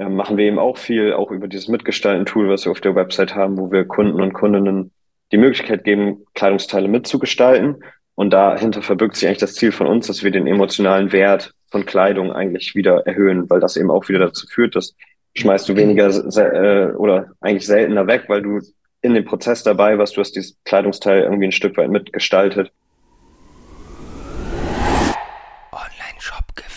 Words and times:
äh, 0.00 0.08
machen 0.08 0.38
wir 0.38 0.46
eben 0.46 0.58
auch 0.58 0.78
viel, 0.78 1.12
auch 1.12 1.30
über 1.30 1.46
dieses 1.46 1.68
Mitgestalten-Tool, 1.68 2.48
was 2.48 2.64
wir 2.64 2.72
auf 2.72 2.80
der 2.80 2.94
Website 2.94 3.34
haben, 3.34 3.58
wo 3.58 3.70
wir 3.70 3.84
Kunden 3.84 4.22
und 4.22 4.32
Kundinnen 4.32 4.92
die 5.30 5.36
Möglichkeit 5.36 5.84
geben, 5.84 6.24
Kleidungsteile 6.34 6.88
mitzugestalten. 6.88 7.84
Und 8.14 8.30
dahinter 8.30 8.80
verbirgt 8.80 9.16
sich 9.16 9.28
eigentlich 9.28 9.38
das 9.38 9.54
Ziel 9.54 9.72
von 9.72 9.86
uns, 9.86 10.06
dass 10.06 10.24
wir 10.24 10.30
den 10.30 10.46
emotionalen 10.46 11.12
Wert 11.12 11.52
von 11.70 11.84
Kleidung 11.84 12.32
eigentlich 12.32 12.74
wieder 12.74 13.06
erhöhen, 13.06 13.48
weil 13.50 13.60
das 13.60 13.76
eben 13.76 13.90
auch 13.90 14.08
wieder 14.08 14.20
dazu 14.20 14.46
führt, 14.46 14.74
dass 14.74 14.96
schmeißt 15.36 15.68
du 15.68 15.76
weniger 15.76 16.08
äh, 16.08 16.92
oder 16.94 17.32
eigentlich 17.40 17.66
seltener 17.66 18.06
weg, 18.06 18.24
weil 18.28 18.42
du 18.42 18.60
in 19.02 19.14
dem 19.14 19.24
Prozess 19.24 19.62
dabei 19.62 19.98
warst, 19.98 20.16
du 20.16 20.20
hast 20.20 20.32
dieses 20.32 20.56
Kleidungsteil 20.64 21.22
irgendwie 21.22 21.46
ein 21.46 21.52
Stück 21.52 21.76
weit 21.76 21.90
mitgestaltet. 21.90 22.72
Online-Shop-Geflüster. 25.72 26.69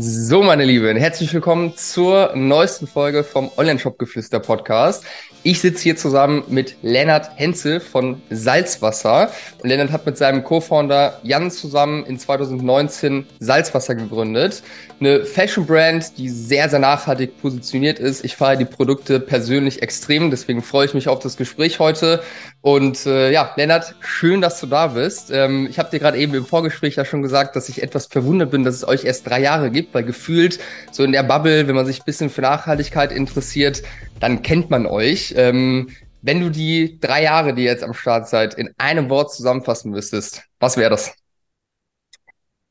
So, 0.00 0.44
meine 0.44 0.64
Lieben, 0.64 0.96
herzlich 0.96 1.34
willkommen 1.34 1.76
zur 1.76 2.36
neuesten 2.36 2.86
Folge 2.86 3.24
vom 3.24 3.50
Online-Shop-Geflüster-Podcast. 3.56 5.04
Ich 5.44 5.60
sitze 5.60 5.84
hier 5.84 5.96
zusammen 5.96 6.42
mit 6.48 6.74
Lennart 6.82 7.30
Henze 7.36 7.78
von 7.78 8.20
Salzwasser. 8.28 9.30
Und 9.62 9.68
Lennart 9.68 9.92
hat 9.92 10.04
mit 10.04 10.18
seinem 10.18 10.42
Co-Founder 10.42 11.20
Jan 11.22 11.52
zusammen 11.52 12.04
in 12.06 12.18
2019 12.18 13.24
Salzwasser 13.38 13.94
gegründet. 13.94 14.64
Eine 14.98 15.24
Fashion-Brand, 15.24 16.18
die 16.18 16.28
sehr, 16.28 16.68
sehr 16.68 16.80
nachhaltig 16.80 17.40
positioniert 17.40 18.00
ist. 18.00 18.24
Ich 18.24 18.34
fahre 18.34 18.56
die 18.56 18.64
Produkte 18.64 19.20
persönlich 19.20 19.80
extrem, 19.80 20.32
deswegen 20.32 20.60
freue 20.60 20.86
ich 20.86 20.94
mich 20.94 21.06
auf 21.06 21.20
das 21.20 21.36
Gespräch 21.36 21.78
heute. 21.78 22.20
Und 22.60 23.06
äh, 23.06 23.30
ja, 23.30 23.52
Lennart, 23.56 23.94
schön, 24.00 24.40
dass 24.40 24.58
du 24.60 24.66
da 24.66 24.88
bist. 24.88 25.30
Ähm, 25.30 25.68
ich 25.70 25.78
habe 25.78 25.88
dir 25.90 26.00
gerade 26.00 26.18
eben 26.18 26.34
im 26.34 26.44
Vorgespräch 26.44 26.96
ja 26.96 27.04
schon 27.04 27.22
gesagt, 27.22 27.54
dass 27.54 27.68
ich 27.68 27.80
etwas 27.80 28.06
verwundert 28.06 28.50
bin, 28.50 28.64
dass 28.64 28.74
es 28.74 28.86
euch 28.86 29.04
erst 29.04 29.28
drei 29.28 29.40
Jahre 29.40 29.70
gibt, 29.70 29.94
weil 29.94 30.02
gefühlt 30.02 30.58
so 30.90 31.04
in 31.04 31.12
der 31.12 31.22
Bubble, 31.22 31.68
wenn 31.68 31.76
man 31.76 31.86
sich 31.86 32.00
ein 32.00 32.04
bisschen 32.04 32.28
für 32.28 32.40
Nachhaltigkeit 32.40 33.12
interessiert, 33.12 33.82
dann 34.20 34.42
kennt 34.42 34.70
man 34.70 34.86
euch. 34.86 35.34
Ähm, 35.36 35.90
wenn 36.22 36.40
du 36.40 36.50
die 36.50 36.98
drei 37.00 37.22
Jahre, 37.22 37.54
die 37.54 37.64
ihr 37.64 37.70
jetzt 37.70 37.84
am 37.84 37.94
Start 37.94 38.28
seid, 38.28 38.54
in 38.54 38.70
einem 38.78 39.08
Wort 39.08 39.32
zusammenfassen 39.32 39.90
müsstest, 39.90 40.42
was 40.58 40.76
wäre 40.76 40.90
das? 40.90 41.14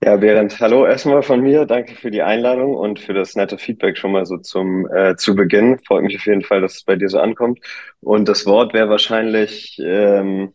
Ja, 0.03 0.15
Berend, 0.15 0.59
hallo 0.59 0.85
erstmal 0.85 1.23
von 1.23 1.41
mir. 1.41 1.65
Danke 1.65 1.95
für 1.95 2.11
die 2.11 2.21
Einladung 2.21 2.75
und 2.75 2.99
für 2.99 3.13
das 3.13 3.35
nette 3.35 3.57
Feedback 3.57 3.97
schon 3.97 4.11
mal 4.11 4.25
so 4.25 4.37
zum 4.37 4.87
äh, 4.93 5.15
zu 5.15 5.35
Beginn. 5.35 5.79
Freut 5.79 6.03
mich 6.03 6.15
auf 6.15 6.25
jeden 6.27 6.43
Fall, 6.43 6.61
dass 6.61 6.75
es 6.75 6.83
bei 6.83 6.95
dir 6.95 7.09
so 7.09 7.19
ankommt. 7.19 7.59
Und 7.99 8.29
das 8.29 8.45
Wort 8.45 8.73
wäre 8.73 8.89
wahrscheinlich 8.89 9.79
ähm, 9.83 10.53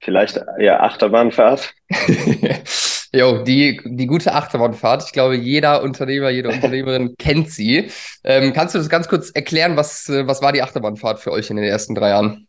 vielleicht 0.00 0.40
ja 0.58 0.80
Achterbahnfahrt. 0.80 1.74
Jo, 3.12 3.42
die, 3.42 3.80
die 3.84 4.06
gute 4.06 4.34
Achterbahnfahrt. 4.34 5.04
Ich 5.06 5.12
glaube, 5.12 5.34
jeder 5.36 5.82
Unternehmer, 5.82 6.28
jede 6.28 6.50
Unternehmerin 6.50 7.14
kennt 7.18 7.50
sie. 7.50 7.90
Ähm, 8.22 8.52
kannst 8.52 8.74
du 8.74 8.78
das 8.78 8.90
ganz 8.90 9.08
kurz 9.08 9.30
erklären, 9.30 9.76
was, 9.76 10.08
äh, 10.08 10.26
was 10.26 10.42
war 10.42 10.52
die 10.52 10.62
Achterbahnfahrt 10.62 11.20
für 11.20 11.32
euch 11.32 11.48
in 11.48 11.56
den 11.56 11.64
ersten 11.64 11.94
drei 11.94 12.10
Jahren? 12.10 12.48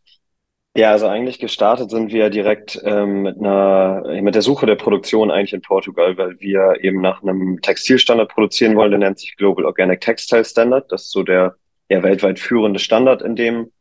Ja, 0.76 0.92
also 0.92 1.08
eigentlich 1.08 1.40
gestartet 1.40 1.90
sind 1.90 2.12
wir 2.12 2.30
direkt 2.30 2.80
ähm, 2.84 3.22
mit 3.22 3.38
einer, 3.38 4.02
mit 4.22 4.36
der 4.36 4.42
Suche 4.42 4.66
der 4.66 4.76
Produktion 4.76 5.30
eigentlich 5.30 5.52
in 5.52 5.62
Portugal, 5.62 6.16
weil 6.16 6.38
wir 6.38 6.76
eben 6.84 7.00
nach 7.00 7.22
einem 7.22 7.60
Textilstandard 7.60 8.30
produzieren 8.30 8.76
wollen, 8.76 8.92
der 8.92 9.00
nennt 9.00 9.18
sich 9.18 9.36
Global 9.36 9.64
Organic 9.64 10.00
Textile 10.00 10.44
Standard. 10.44 10.92
Das 10.92 11.04
ist 11.04 11.10
so 11.10 11.24
der, 11.24 11.56
der 11.88 12.04
weltweit 12.04 12.38
führende 12.38 12.78
Standard 12.78 13.20
in 13.20 13.34
dem 13.34 13.72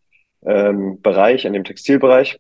ähm, 0.43 0.99
Bereich, 1.02 1.45
in 1.45 1.53
dem 1.53 1.64
Textilbereich. 1.64 2.39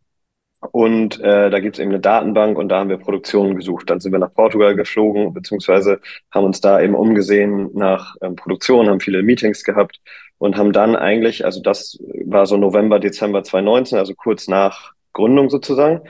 Und 0.71 1.19
äh, 1.21 1.49
da 1.49 1.59
gibt's 1.59 1.79
eben 1.79 1.91
eine 1.91 2.01
Datenbank 2.01 2.57
und 2.57 2.69
da 2.69 2.79
haben 2.79 2.89
wir 2.89 2.97
Produktionen 2.97 3.55
gesucht. 3.55 3.89
Dann 3.89 4.01
sind 4.01 4.11
wir 4.11 4.19
nach 4.19 4.33
Portugal 4.33 4.75
geflogen, 4.75 5.33
beziehungsweise 5.33 5.99
haben 6.31 6.45
uns 6.45 6.59
da 6.59 6.81
eben 6.81 6.95
umgesehen 6.95 7.69
nach 7.73 8.15
ähm, 8.21 8.35
Produktion, 8.35 8.89
haben 8.89 8.99
viele 8.99 9.23
Meetings 9.23 9.63
gehabt 9.63 10.01
und 10.37 10.57
haben 10.57 10.73
dann 10.73 10.95
eigentlich, 10.97 11.45
also 11.45 11.61
das 11.61 11.97
war 12.25 12.45
so 12.45 12.57
November, 12.57 12.99
Dezember 12.99 13.43
2019, 13.43 13.97
also 13.97 14.13
kurz 14.15 14.47
nach 14.49 14.93
Gründung 15.13 15.49
sozusagen, 15.49 16.01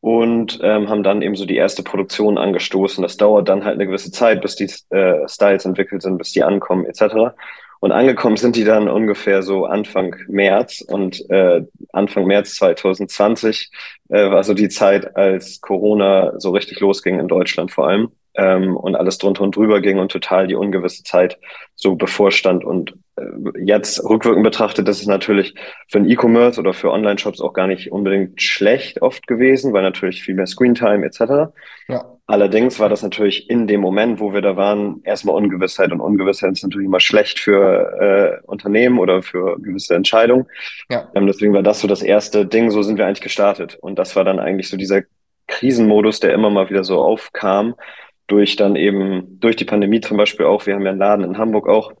und 0.00 0.58
ähm, 0.62 0.88
haben 0.88 1.04
dann 1.04 1.22
eben 1.22 1.36
so 1.36 1.46
die 1.46 1.56
erste 1.56 1.84
Produktion 1.84 2.36
angestoßen. 2.36 3.02
Das 3.02 3.16
dauert 3.16 3.48
dann 3.48 3.64
halt 3.64 3.74
eine 3.74 3.86
gewisse 3.86 4.10
Zeit, 4.10 4.42
bis 4.42 4.56
die 4.56 4.68
äh, 4.90 5.28
Styles 5.28 5.64
entwickelt 5.64 6.02
sind, 6.02 6.18
bis 6.18 6.32
die 6.32 6.42
ankommen 6.42 6.86
etc. 6.86 7.36
Und 7.82 7.90
angekommen 7.90 8.36
sind 8.36 8.54
die 8.54 8.62
dann 8.62 8.88
ungefähr 8.88 9.42
so 9.42 9.64
Anfang 9.64 10.14
März 10.28 10.82
und 10.82 11.28
äh, 11.30 11.62
Anfang 11.92 12.26
März 12.26 12.54
2020 12.54 13.72
äh, 14.08 14.30
war 14.30 14.44
so 14.44 14.54
die 14.54 14.68
Zeit, 14.68 15.16
als 15.16 15.60
Corona 15.60 16.38
so 16.38 16.50
richtig 16.50 16.78
losging 16.78 17.18
in 17.18 17.26
Deutschland 17.26 17.72
vor 17.72 17.88
allem 17.88 18.12
ähm, 18.34 18.76
und 18.76 18.94
alles 18.94 19.18
drunter 19.18 19.42
und 19.42 19.56
drüber 19.56 19.80
ging 19.80 19.98
und 19.98 20.12
total 20.12 20.46
die 20.46 20.54
ungewisse 20.54 21.02
Zeit 21.02 21.40
so 21.74 21.96
bevorstand. 21.96 22.64
Und 22.64 22.94
jetzt 23.62 24.02
rückwirkend 24.04 24.42
betrachtet, 24.42 24.88
das 24.88 25.00
ist 25.00 25.06
natürlich 25.06 25.54
für 25.88 25.98
ein 25.98 26.08
E-Commerce 26.08 26.58
oder 26.58 26.72
für 26.72 26.90
Online-Shops 26.90 27.40
auch 27.40 27.52
gar 27.52 27.66
nicht 27.66 27.92
unbedingt 27.92 28.40
schlecht 28.40 29.02
oft 29.02 29.26
gewesen, 29.26 29.72
weil 29.72 29.82
natürlich 29.82 30.22
viel 30.22 30.34
mehr 30.34 30.46
Screentime 30.46 31.04
etc. 31.04 31.52
Ja. 31.88 32.16
Allerdings 32.26 32.80
war 32.80 32.88
das 32.88 33.02
natürlich 33.02 33.50
in 33.50 33.66
dem 33.66 33.80
Moment, 33.80 34.20
wo 34.20 34.32
wir 34.32 34.40
da 34.40 34.56
waren, 34.56 35.02
erstmal 35.04 35.36
Ungewissheit 35.36 35.92
und 35.92 36.00
Ungewissheit 36.00 36.52
ist 36.52 36.62
natürlich 36.62 36.86
immer 36.86 37.00
schlecht 37.00 37.38
für 37.38 38.40
äh, 38.42 38.46
Unternehmen 38.46 38.98
oder 38.98 39.22
für 39.22 39.60
gewisse 39.60 39.94
Entscheidungen. 39.94 40.46
Ja. 40.90 41.10
Ähm, 41.14 41.26
deswegen 41.26 41.52
war 41.52 41.62
das 41.62 41.80
so 41.80 41.88
das 41.88 42.02
erste 42.02 42.46
Ding, 42.46 42.70
so 42.70 42.82
sind 42.82 42.96
wir 42.96 43.06
eigentlich 43.06 43.20
gestartet. 43.20 43.76
Und 43.80 43.98
das 43.98 44.16
war 44.16 44.24
dann 44.24 44.38
eigentlich 44.38 44.68
so 44.68 44.76
dieser 44.76 45.02
Krisenmodus, 45.48 46.20
der 46.20 46.32
immer 46.32 46.48
mal 46.48 46.70
wieder 46.70 46.84
so 46.84 47.02
aufkam, 47.02 47.74
durch 48.26 48.56
dann 48.56 48.76
eben, 48.76 49.38
durch 49.40 49.56
die 49.56 49.66
Pandemie 49.66 50.00
zum 50.00 50.16
Beispiel 50.16 50.46
auch, 50.46 50.64
wir 50.64 50.74
haben 50.74 50.82
ja 50.82 50.90
einen 50.90 50.98
Laden 50.98 51.24
in 51.24 51.38
Hamburg 51.38 51.68
auch, 51.68 51.92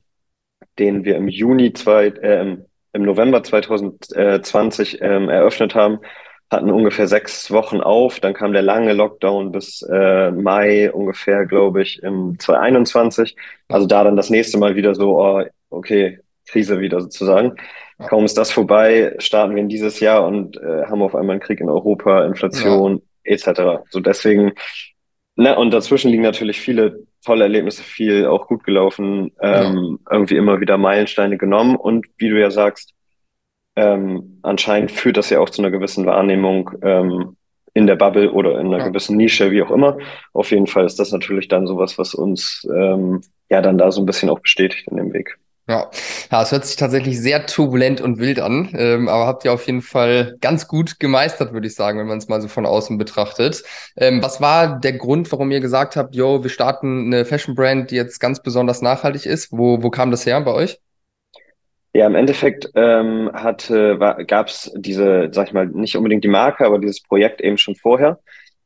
den 0.78 1.04
wir 1.04 1.16
im 1.16 1.28
Juni 1.28 1.72
zwei, 1.72 2.06
äh, 2.06 2.56
im 2.92 3.02
November 3.02 3.42
2020 3.42 5.00
ähm, 5.00 5.28
eröffnet 5.28 5.74
haben, 5.74 5.98
hatten 6.50 6.70
ungefähr 6.70 7.06
sechs 7.06 7.50
Wochen 7.50 7.80
auf, 7.80 8.20
dann 8.20 8.34
kam 8.34 8.52
der 8.52 8.62
lange 8.62 8.92
Lockdown 8.92 9.52
bis 9.52 9.82
äh, 9.90 10.30
Mai 10.30 10.92
ungefähr, 10.92 11.46
glaube 11.46 11.82
ich, 11.82 12.02
im 12.02 12.38
2021. 12.38 13.36
Also 13.68 13.86
da 13.86 14.04
dann 14.04 14.16
das 14.16 14.28
nächste 14.28 14.58
Mal 14.58 14.76
wieder 14.76 14.94
so, 14.94 15.18
oh, 15.18 15.42
okay, 15.70 16.18
Krise 16.46 16.80
wieder 16.80 17.00
sozusagen. 17.00 17.54
Kaum 18.08 18.24
ist 18.24 18.36
das 18.36 18.50
vorbei, 18.50 19.14
starten 19.18 19.54
wir 19.54 19.62
in 19.62 19.68
dieses 19.68 20.00
Jahr 20.00 20.26
und 20.26 20.56
äh, 20.56 20.84
haben 20.86 21.02
auf 21.02 21.14
einmal 21.14 21.34
einen 21.34 21.40
Krieg 21.40 21.60
in 21.60 21.70
Europa, 21.70 22.26
Inflation 22.26 23.00
ja. 23.24 23.32
etc. 23.32 23.84
So 23.90 24.00
deswegen 24.00 24.52
Ne, 25.36 25.56
und 25.56 25.70
dazwischen 25.72 26.10
liegen 26.10 26.22
natürlich 26.22 26.60
viele 26.60 27.06
tolle 27.24 27.44
Erlebnisse, 27.44 27.82
viel 27.82 28.26
auch 28.26 28.46
gut 28.46 28.64
gelaufen, 28.64 29.32
ähm, 29.40 29.98
ja. 30.06 30.16
irgendwie 30.16 30.36
immer 30.36 30.60
wieder 30.60 30.78
Meilensteine 30.78 31.38
genommen 31.38 31.76
und 31.76 32.06
wie 32.18 32.28
du 32.28 32.40
ja 32.40 32.50
sagst, 32.50 32.94
ähm, 33.76 34.38
anscheinend 34.42 34.90
führt 34.90 35.16
das 35.16 35.30
ja 35.30 35.40
auch 35.40 35.50
zu 35.50 35.62
einer 35.62 35.70
gewissen 35.70 36.04
Wahrnehmung 36.06 36.70
ähm, 36.82 37.36
in 37.74 37.86
der 37.86 37.96
Bubble 37.96 38.30
oder 38.32 38.58
in 38.60 38.66
einer 38.66 38.78
ja. 38.78 38.88
gewissen 38.88 39.16
Nische, 39.16 39.50
wie 39.50 39.62
auch 39.62 39.70
immer. 39.70 39.96
Auf 40.32 40.50
jeden 40.50 40.66
Fall 40.66 40.84
ist 40.84 40.98
das 40.98 41.12
natürlich 41.12 41.48
dann 41.48 41.66
sowas, 41.66 41.96
was 41.98 42.14
uns 42.14 42.68
ähm, 42.74 43.22
ja 43.48 43.62
dann 43.62 43.78
da 43.78 43.90
so 43.90 44.02
ein 44.02 44.06
bisschen 44.06 44.28
auch 44.28 44.40
bestätigt 44.40 44.88
in 44.88 44.98
dem 44.98 45.12
Weg. 45.12 45.38
Ja. 45.68 45.90
ja, 46.32 46.42
es 46.42 46.50
hört 46.50 46.66
sich 46.66 46.74
tatsächlich 46.74 47.20
sehr 47.20 47.46
turbulent 47.46 48.00
und 48.00 48.18
wild 48.18 48.40
an, 48.40 48.70
ähm, 48.76 49.08
aber 49.08 49.28
habt 49.28 49.44
ihr 49.44 49.52
auf 49.52 49.64
jeden 49.66 49.80
Fall 49.80 50.36
ganz 50.40 50.66
gut 50.66 50.98
gemeistert, 50.98 51.52
würde 51.52 51.68
ich 51.68 51.76
sagen, 51.76 52.00
wenn 52.00 52.08
man 52.08 52.18
es 52.18 52.28
mal 52.28 52.40
so 52.40 52.48
von 52.48 52.66
außen 52.66 52.98
betrachtet. 52.98 53.62
Ähm, 53.96 54.20
was 54.22 54.40
war 54.40 54.80
der 54.80 54.94
Grund, 54.94 55.30
warum 55.30 55.52
ihr 55.52 55.60
gesagt 55.60 55.94
habt, 55.96 56.16
yo, 56.16 56.42
wir 56.42 56.50
starten 56.50 57.06
eine 57.06 57.24
Fashion-Brand, 57.24 57.92
die 57.92 57.94
jetzt 57.94 58.18
ganz 58.18 58.42
besonders 58.42 58.82
nachhaltig 58.82 59.24
ist? 59.24 59.52
Wo, 59.52 59.84
wo 59.84 59.90
kam 59.90 60.10
das 60.10 60.26
her 60.26 60.40
bei 60.40 60.52
euch? 60.52 60.80
Ja, 61.94 62.06
im 62.06 62.16
Endeffekt 62.16 62.70
ähm, 62.74 63.30
gab 63.32 64.48
es 64.48 64.72
diese, 64.74 65.28
sag 65.30 65.48
ich 65.48 65.52
mal, 65.52 65.66
nicht 65.66 65.96
unbedingt 65.96 66.24
die 66.24 66.28
Marke, 66.28 66.66
aber 66.66 66.78
dieses 66.80 67.02
Projekt 67.02 67.40
eben 67.40 67.58
schon 67.58 67.76
vorher. 67.76 68.18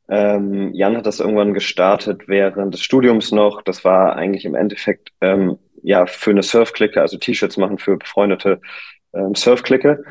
Ähm, 0.09 0.73
Jan 0.73 0.95
hat 0.95 1.05
das 1.05 1.19
irgendwann 1.19 1.53
gestartet 1.53 2.27
während 2.27 2.73
des 2.73 2.81
Studiums 2.81 3.31
noch. 3.31 3.61
Das 3.61 3.83
war 3.83 4.15
eigentlich 4.15 4.45
im 4.45 4.55
Endeffekt 4.55 5.11
ähm, 5.19 5.57
ja 5.87 6.05
für 6.05 6.31
eine 6.31 6.43
Surfklicke, 6.43 7.01
also 7.01 7.17
T-Shirts 7.17 7.57
machen 7.57 7.77
für 7.77 7.97
befreundete 7.97 8.59
ähm, 9.13 9.35
Surfklicke. 9.35 10.03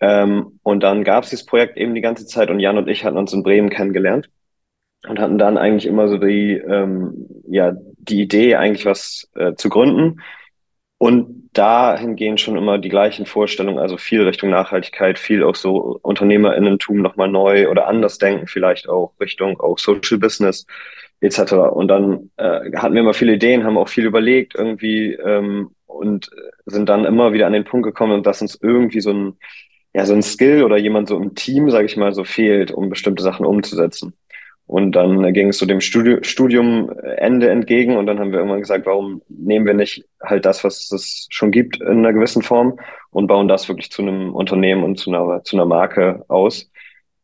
Ähm, 0.00 0.58
und 0.62 0.82
dann 0.82 1.04
gab 1.04 1.24
es 1.24 1.30
dieses 1.30 1.44
Projekt 1.44 1.76
eben 1.76 1.94
die 1.94 2.00
ganze 2.00 2.26
Zeit 2.26 2.50
und 2.50 2.60
Jan 2.60 2.78
und 2.78 2.88
ich 2.88 3.04
hatten 3.04 3.18
uns 3.18 3.32
in 3.32 3.42
Bremen 3.42 3.68
kennengelernt 3.68 4.30
und 5.06 5.18
hatten 5.18 5.38
dann 5.38 5.58
eigentlich 5.58 5.86
immer 5.86 6.08
so 6.08 6.16
die, 6.16 6.52
ähm, 6.54 7.26
ja, 7.46 7.74
die 7.98 8.22
Idee, 8.22 8.56
eigentlich 8.56 8.86
was 8.86 9.30
äh, 9.34 9.54
zu 9.54 9.68
gründen. 9.68 10.20
Und 10.96 11.50
dahingehend 11.52 12.40
schon 12.40 12.56
immer 12.56 12.78
die 12.78 12.88
gleichen 12.88 13.26
Vorstellungen, 13.26 13.78
also 13.78 13.98
viel 13.98 14.22
Richtung 14.22 14.50
Nachhaltigkeit, 14.50 15.18
viel 15.18 15.44
auch 15.44 15.54
so 15.54 16.00
UnternehmerInnentum 16.02 17.02
nochmal 17.02 17.28
neu 17.28 17.68
oder 17.68 17.86
anders 17.86 18.18
denken, 18.18 18.46
vielleicht 18.48 18.88
auch 18.88 19.12
Richtung 19.20 19.60
auch 19.60 19.78
Social 19.78 20.18
Business 20.18 20.66
etc. 21.20 21.52
Und 21.52 21.88
dann 21.88 22.30
äh, 22.36 22.72
hatten 22.76 22.94
wir 22.94 23.00
immer 23.00 23.14
viele 23.14 23.34
Ideen, 23.34 23.64
haben 23.64 23.78
auch 23.78 23.88
viel 23.88 24.06
überlegt 24.06 24.54
irgendwie 24.54 25.14
ähm, 25.14 25.70
und 25.86 26.30
sind 26.66 26.88
dann 26.88 27.04
immer 27.04 27.32
wieder 27.32 27.46
an 27.46 27.52
den 27.52 27.64
Punkt 27.64 27.86
gekommen, 27.86 28.22
dass 28.22 28.42
uns 28.42 28.58
irgendwie 28.60 29.00
so 29.00 29.12
ein 29.12 29.36
ja 29.94 30.04
so 30.06 30.14
ein 30.14 30.22
Skill 30.22 30.62
oder 30.62 30.76
jemand 30.78 31.08
so 31.08 31.16
im 31.16 31.34
Team, 31.34 31.70
sage 31.70 31.86
ich 31.86 31.96
mal, 31.96 32.12
so 32.12 32.24
fehlt, 32.24 32.70
um 32.70 32.88
bestimmte 32.88 33.22
Sachen 33.22 33.46
umzusetzen. 33.46 34.14
Und 34.66 34.92
dann 34.92 35.32
ging 35.32 35.48
es 35.48 35.58
so 35.58 35.64
dem 35.64 35.80
Studi 35.80 36.18
Studiumende 36.22 37.48
entgegen 37.48 37.96
und 37.96 38.06
dann 38.06 38.18
haben 38.20 38.32
wir 38.32 38.38
irgendwann 38.38 38.60
gesagt, 38.60 38.84
warum 38.84 39.22
nehmen 39.28 39.64
wir 39.64 39.72
nicht 39.72 40.04
halt 40.22 40.44
das, 40.44 40.62
was 40.62 40.92
es 40.92 41.26
schon 41.30 41.50
gibt 41.50 41.80
in 41.80 41.98
einer 41.98 42.12
gewissen 42.12 42.42
Form 42.42 42.78
und 43.10 43.28
bauen 43.28 43.48
das 43.48 43.68
wirklich 43.68 43.90
zu 43.90 44.02
einem 44.02 44.34
Unternehmen 44.34 44.84
und 44.84 44.98
zu 44.98 45.10
einer, 45.10 45.42
zu 45.42 45.56
einer 45.56 45.64
Marke 45.64 46.22
aus. 46.28 46.70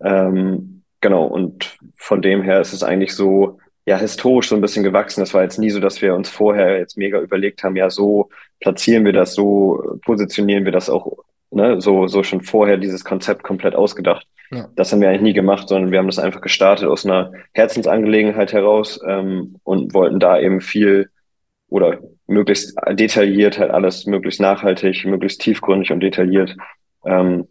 Ähm, 0.03 0.83
genau, 1.03 1.27
und 1.27 1.77
von 1.97 2.23
dem 2.23 2.43
her 2.43 2.61
ist 2.61 2.73
es 2.73 2.83
eigentlich 2.83 3.15
so, 3.15 3.59
ja, 3.87 3.99
historisch 3.99 4.49
so 4.49 4.55
ein 4.55 4.61
bisschen 4.61 4.85
gewachsen. 4.85 5.21
Das 5.21 5.35
war 5.35 5.43
jetzt 5.43 5.59
nie 5.59 5.71
so, 5.71 5.81
dass 5.81 6.01
wir 6.01 6.15
uns 6.15 6.29
vorher 6.29 6.79
jetzt 6.79 6.97
mega 6.97 7.21
überlegt 7.21 7.63
haben, 7.63 7.77
ja, 7.77 7.91
so 7.91 8.31
platzieren 8.61 9.05
wir 9.05 9.13
das, 9.13 9.35
so 9.35 9.99
positionieren 10.05 10.65
wir 10.65 10.73
das 10.73 10.89
auch, 10.89 11.19
ne, 11.51 11.81
so, 11.81 12.07
so 12.07 12.23
schon 12.23 12.41
vorher 12.41 12.79
dieses 12.79 13.05
Konzept 13.05 13.43
komplett 13.43 13.75
ausgedacht. 13.75 14.27
Ja. 14.51 14.69
Das 14.77 14.93
haben 14.93 15.01
wir 15.01 15.09
eigentlich 15.09 15.23
nie 15.23 15.33
gemacht, 15.33 15.69
sondern 15.69 15.91
wir 15.91 15.99
haben 15.99 16.07
das 16.07 16.19
einfach 16.19 16.41
gestartet 16.41 16.87
aus 16.87 17.05
einer 17.05 17.33
Herzensangelegenheit 17.53 18.53
heraus 18.53 19.01
ähm, 19.07 19.57
und 19.65 19.95
wollten 19.95 20.21
da 20.21 20.39
eben 20.39 20.61
viel 20.61 21.11
oder 21.69 21.99
möglichst 22.27 22.75
detailliert 22.93 23.59
halt 23.59 23.71
alles 23.71 24.07
möglichst 24.07 24.41
nachhaltig, 24.41 25.05
möglichst 25.05 25.41
tiefgründig 25.41 25.93
und 25.93 26.01
detailliert 26.01 26.57
ähm, 27.05 27.49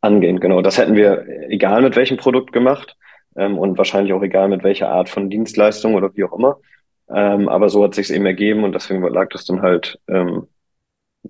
angehen. 0.00 0.40
Genau, 0.40 0.62
das 0.62 0.78
hätten 0.78 0.94
wir 0.94 1.26
egal 1.48 1.82
mit 1.82 1.96
welchem 1.96 2.16
Produkt 2.16 2.52
gemacht 2.52 2.96
ähm, 3.36 3.58
und 3.58 3.78
wahrscheinlich 3.78 4.12
auch 4.12 4.22
egal 4.22 4.48
mit 4.48 4.62
welcher 4.64 4.90
Art 4.90 5.08
von 5.08 5.30
Dienstleistung 5.30 5.94
oder 5.94 6.14
wie 6.14 6.24
auch 6.24 6.38
immer. 6.38 6.58
Ähm, 7.10 7.48
aber 7.48 7.68
so 7.68 7.84
hat 7.84 7.94
sich 7.94 8.10
eben 8.10 8.26
ergeben 8.26 8.64
und 8.64 8.74
deswegen 8.74 9.02
lag 9.02 9.28
das 9.30 9.44
dann 9.44 9.62
halt 9.62 9.98
ähm, 10.08 10.46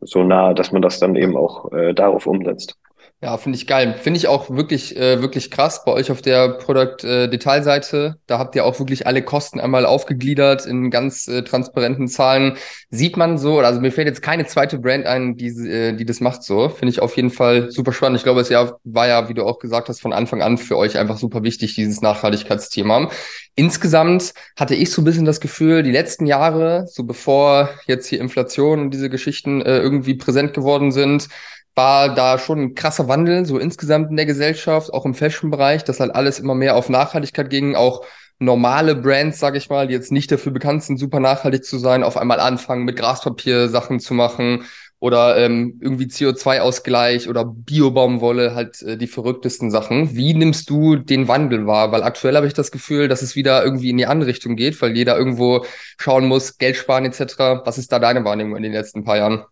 so 0.00 0.22
nah, 0.22 0.54
dass 0.54 0.72
man 0.72 0.82
das 0.82 1.00
dann 1.00 1.16
eben 1.16 1.36
auch 1.36 1.72
äh, 1.72 1.94
darauf 1.94 2.26
umsetzt. 2.26 2.78
Ja, 3.24 3.36
finde 3.36 3.56
ich 3.56 3.68
geil. 3.68 3.94
Finde 4.02 4.18
ich 4.18 4.26
auch 4.26 4.50
wirklich, 4.50 4.96
äh, 4.96 5.22
wirklich 5.22 5.52
krass 5.52 5.84
bei 5.84 5.92
euch 5.92 6.10
auf 6.10 6.22
der 6.22 6.54
Product-Detailseite. 6.54 8.16
Äh, 8.16 8.20
da 8.26 8.40
habt 8.40 8.56
ihr 8.56 8.64
auch 8.64 8.80
wirklich 8.80 9.06
alle 9.06 9.22
Kosten 9.22 9.60
einmal 9.60 9.86
aufgegliedert 9.86 10.66
in 10.66 10.90
ganz 10.90 11.28
äh, 11.28 11.44
transparenten 11.44 12.08
Zahlen. 12.08 12.56
Sieht 12.90 13.16
man 13.16 13.38
so, 13.38 13.60
also 13.60 13.80
mir 13.80 13.92
fällt 13.92 14.08
jetzt 14.08 14.22
keine 14.22 14.46
zweite 14.46 14.80
Brand 14.80 15.06
ein, 15.06 15.36
die, 15.36 15.50
äh, 15.50 15.92
die 15.92 16.04
das 16.04 16.18
macht 16.18 16.42
so. 16.42 16.68
Finde 16.68 16.90
ich 16.90 17.00
auf 17.00 17.14
jeden 17.14 17.30
Fall 17.30 17.70
super 17.70 17.92
spannend. 17.92 18.16
Ich 18.18 18.24
glaube, 18.24 18.40
es 18.40 18.48
ja, 18.48 18.72
war 18.82 19.06
ja, 19.06 19.28
wie 19.28 19.34
du 19.34 19.44
auch 19.44 19.60
gesagt 19.60 19.88
hast, 19.88 20.00
von 20.00 20.12
Anfang 20.12 20.42
an 20.42 20.58
für 20.58 20.76
euch 20.76 20.98
einfach 20.98 21.16
super 21.16 21.44
wichtig, 21.44 21.76
dieses 21.76 22.00
Nachhaltigkeitsthema. 22.00 23.08
Insgesamt 23.54 24.34
hatte 24.58 24.74
ich 24.74 24.90
so 24.90 25.00
ein 25.00 25.04
bisschen 25.04 25.26
das 25.26 25.40
Gefühl, 25.40 25.84
die 25.84 25.92
letzten 25.92 26.26
Jahre, 26.26 26.86
so 26.88 27.04
bevor 27.04 27.70
jetzt 27.86 28.08
hier 28.08 28.20
Inflation 28.20 28.80
und 28.80 28.90
diese 28.90 29.08
Geschichten 29.08 29.62
äh, 29.62 29.78
irgendwie 29.78 30.14
präsent 30.14 30.54
geworden 30.54 30.90
sind, 30.90 31.28
war 31.74 32.14
da 32.14 32.38
schon 32.38 32.60
ein 32.60 32.74
krasser 32.74 33.08
Wandel, 33.08 33.46
so 33.46 33.58
insgesamt 33.58 34.10
in 34.10 34.16
der 34.16 34.26
Gesellschaft, 34.26 34.92
auch 34.92 35.04
im 35.06 35.14
Fashion-Bereich, 35.14 35.84
dass 35.84 36.00
halt 36.00 36.14
alles 36.14 36.38
immer 36.38 36.54
mehr 36.54 36.76
auf 36.76 36.88
Nachhaltigkeit 36.88 37.50
ging, 37.50 37.74
auch 37.74 38.04
normale 38.38 38.94
Brands, 38.94 39.38
sage 39.38 39.58
ich 39.58 39.70
mal, 39.70 39.86
die 39.86 39.94
jetzt 39.94 40.12
nicht 40.12 40.30
dafür 40.30 40.52
bekannt 40.52 40.82
sind, 40.82 40.98
super 40.98 41.20
nachhaltig 41.20 41.64
zu 41.64 41.78
sein, 41.78 42.02
auf 42.02 42.16
einmal 42.16 42.40
anfangen, 42.40 42.84
mit 42.84 42.96
Graspapier 42.96 43.68
Sachen 43.68 44.00
zu 44.00 44.14
machen 44.14 44.64
oder 44.98 45.36
ähm, 45.36 45.80
irgendwie 45.80 46.04
CO2-Ausgleich 46.04 47.28
oder 47.28 47.44
Biobaumwolle, 47.44 48.54
halt 48.54 48.82
äh, 48.82 48.96
die 48.96 49.08
verrücktesten 49.08 49.70
Sachen. 49.70 50.14
Wie 50.14 50.32
nimmst 50.32 50.70
du 50.70 50.94
den 50.96 51.26
Wandel 51.26 51.66
wahr? 51.66 51.90
Weil 51.90 52.04
aktuell 52.04 52.36
habe 52.36 52.46
ich 52.46 52.54
das 52.54 52.70
Gefühl, 52.70 53.08
dass 53.08 53.22
es 53.22 53.34
wieder 53.34 53.64
irgendwie 53.64 53.90
in 53.90 53.96
die 53.96 54.06
andere 54.06 54.30
Richtung 54.30 54.54
geht, 54.54 54.80
weil 54.80 54.96
jeder 54.96 55.18
irgendwo 55.18 55.64
schauen 55.98 56.26
muss, 56.26 56.56
Geld 56.58 56.76
sparen 56.76 57.04
etc. 57.04 57.64
Was 57.64 57.78
ist 57.78 57.90
da 57.90 57.98
deine 57.98 58.24
Wahrnehmung 58.24 58.56
in 58.56 58.62
den 58.62 58.72
letzten 58.72 59.02
paar 59.02 59.16
Jahren? 59.16 59.44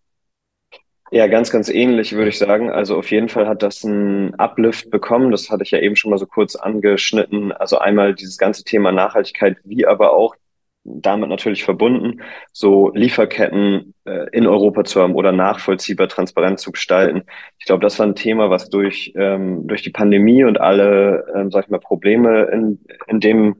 Ja, 1.12 1.26
ganz, 1.26 1.50
ganz 1.50 1.68
ähnlich, 1.68 2.12
würde 2.12 2.28
ich 2.28 2.38
sagen. 2.38 2.70
Also 2.70 2.96
auf 2.96 3.10
jeden 3.10 3.28
Fall 3.28 3.48
hat 3.48 3.62
das 3.62 3.84
einen 3.84 4.34
Uplift 4.36 4.90
bekommen. 4.90 5.32
Das 5.32 5.50
hatte 5.50 5.64
ich 5.64 5.72
ja 5.72 5.80
eben 5.80 5.96
schon 5.96 6.10
mal 6.10 6.18
so 6.18 6.26
kurz 6.26 6.54
angeschnitten. 6.54 7.50
Also 7.52 7.78
einmal 7.78 8.14
dieses 8.14 8.38
ganze 8.38 8.62
Thema 8.62 8.92
Nachhaltigkeit, 8.92 9.58
wie 9.64 9.86
aber 9.86 10.12
auch 10.12 10.36
damit 10.84 11.28
natürlich 11.28 11.64
verbunden, 11.64 12.22
so 12.52 12.90
Lieferketten 12.94 13.94
äh, 14.06 14.28
in 14.32 14.46
Europa 14.46 14.84
zu 14.84 15.02
haben 15.02 15.14
oder 15.14 15.30
nachvollziehbar 15.32 16.08
transparent 16.08 16.58
zu 16.60 16.72
gestalten. 16.72 17.22
Ich 17.58 17.66
glaube, 17.66 17.82
das 17.82 17.98
war 17.98 18.06
ein 18.06 18.14
Thema, 18.14 18.48
was 18.48 18.70
durch, 18.70 19.12
ähm, 19.16 19.66
durch 19.66 19.82
die 19.82 19.90
Pandemie 19.90 20.44
und 20.44 20.60
alle, 20.60 21.26
ähm, 21.36 21.50
sag 21.50 21.64
ich 21.64 21.70
mal, 21.70 21.80
Probleme 21.80 22.44
in, 22.52 22.80
in 23.08 23.20
dem 23.20 23.56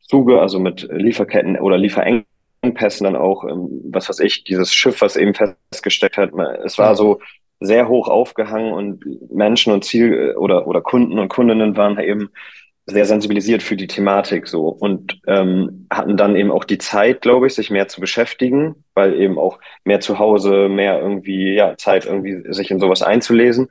Zuge, 0.00 0.40
also 0.40 0.58
mit 0.58 0.88
Lieferketten 0.90 1.58
oder 1.60 1.78
Lieferengpässen, 1.78 2.33
Engpässen 2.64 3.04
dann 3.04 3.16
auch, 3.16 3.44
ähm, 3.44 3.68
was 3.90 4.08
weiß 4.08 4.20
ich, 4.20 4.44
dieses 4.44 4.72
Schiff, 4.72 5.00
was 5.00 5.16
eben 5.16 5.34
festgesteckt 5.34 6.16
hat, 6.16 6.32
es 6.64 6.78
war 6.78 6.96
so 6.96 7.20
sehr 7.60 7.88
hoch 7.88 8.08
aufgehangen 8.08 8.72
und 8.72 9.04
Menschen 9.32 9.72
und 9.72 9.84
Ziel 9.84 10.32
äh, 10.32 10.36
oder, 10.36 10.66
oder 10.66 10.80
Kunden 10.80 11.18
und 11.18 11.28
Kundinnen 11.28 11.76
waren 11.76 11.98
eben 11.98 12.30
sehr 12.86 13.06
sensibilisiert 13.06 13.62
für 13.62 13.76
die 13.76 13.86
Thematik 13.86 14.46
so 14.46 14.68
und 14.68 15.18
ähm, 15.26 15.86
hatten 15.90 16.18
dann 16.18 16.36
eben 16.36 16.50
auch 16.50 16.64
die 16.64 16.76
Zeit, 16.76 17.22
glaube 17.22 17.46
ich, 17.46 17.54
sich 17.54 17.70
mehr 17.70 17.88
zu 17.88 18.00
beschäftigen, 18.00 18.84
weil 18.94 19.18
eben 19.18 19.38
auch 19.38 19.58
mehr 19.84 20.00
zu 20.00 20.18
Hause, 20.18 20.68
mehr 20.68 21.00
irgendwie, 21.00 21.54
ja, 21.54 21.76
Zeit 21.78 22.04
irgendwie 22.04 22.52
sich 22.52 22.70
in 22.70 22.80
sowas 22.80 23.02
einzulesen. 23.02 23.68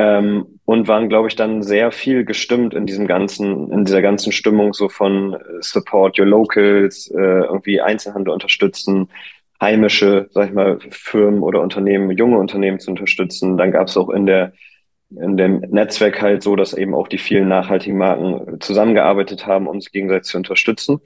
Ähm, 0.00 0.60
und 0.64 0.88
waren, 0.88 1.10
glaube 1.10 1.28
ich, 1.28 1.36
dann 1.36 1.62
sehr 1.62 1.92
viel 1.92 2.24
gestimmt 2.24 2.72
in 2.72 2.86
diesem 2.86 3.06
ganzen, 3.06 3.70
in 3.70 3.84
dieser 3.84 4.00
ganzen 4.00 4.32
Stimmung 4.32 4.72
so 4.72 4.88
von 4.88 5.34
äh, 5.34 5.38
Support 5.60 6.18
Your 6.18 6.24
Locals, 6.24 7.10
äh, 7.10 7.18
irgendwie 7.18 7.82
Einzelhandel 7.82 8.32
unterstützen, 8.32 9.10
heimische, 9.60 10.28
sag 10.30 10.48
ich 10.48 10.54
mal, 10.54 10.78
Firmen 10.88 11.42
oder 11.42 11.60
Unternehmen, 11.60 12.10
junge 12.12 12.38
Unternehmen 12.38 12.80
zu 12.80 12.90
unterstützen. 12.90 13.58
Dann 13.58 13.72
gab 13.72 13.88
es 13.88 13.96
auch 13.98 14.08
in 14.08 14.24
der 14.24 14.54
in 15.10 15.36
dem 15.36 15.58
Netzwerk 15.68 16.22
halt 16.22 16.42
so, 16.42 16.56
dass 16.56 16.72
eben 16.72 16.94
auch 16.94 17.08
die 17.08 17.18
vielen 17.18 17.48
nachhaltigen 17.48 17.98
Marken 17.98 18.60
zusammengearbeitet 18.60 19.46
haben, 19.46 19.66
um 19.66 19.80
sich 19.80 19.92
gegenseitig 19.92 20.30
zu 20.30 20.38
unterstützen. 20.38 21.00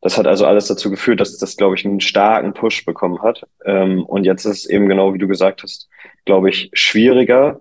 Das 0.00 0.16
hat 0.16 0.28
also 0.28 0.46
alles 0.46 0.68
dazu 0.68 0.90
geführt, 0.90 1.20
dass 1.20 1.36
das, 1.38 1.56
glaube 1.56 1.74
ich, 1.74 1.84
einen 1.84 2.00
starken 2.00 2.54
Push 2.54 2.84
bekommen 2.84 3.20
hat. 3.20 3.44
Ähm, 3.64 4.06
und 4.06 4.24
jetzt 4.24 4.44
ist 4.44 4.58
es 4.58 4.66
eben 4.70 4.88
genau, 4.88 5.12
wie 5.12 5.18
du 5.18 5.26
gesagt 5.26 5.64
hast, 5.64 5.88
glaube 6.24 6.50
ich, 6.50 6.70
schwieriger, 6.72 7.60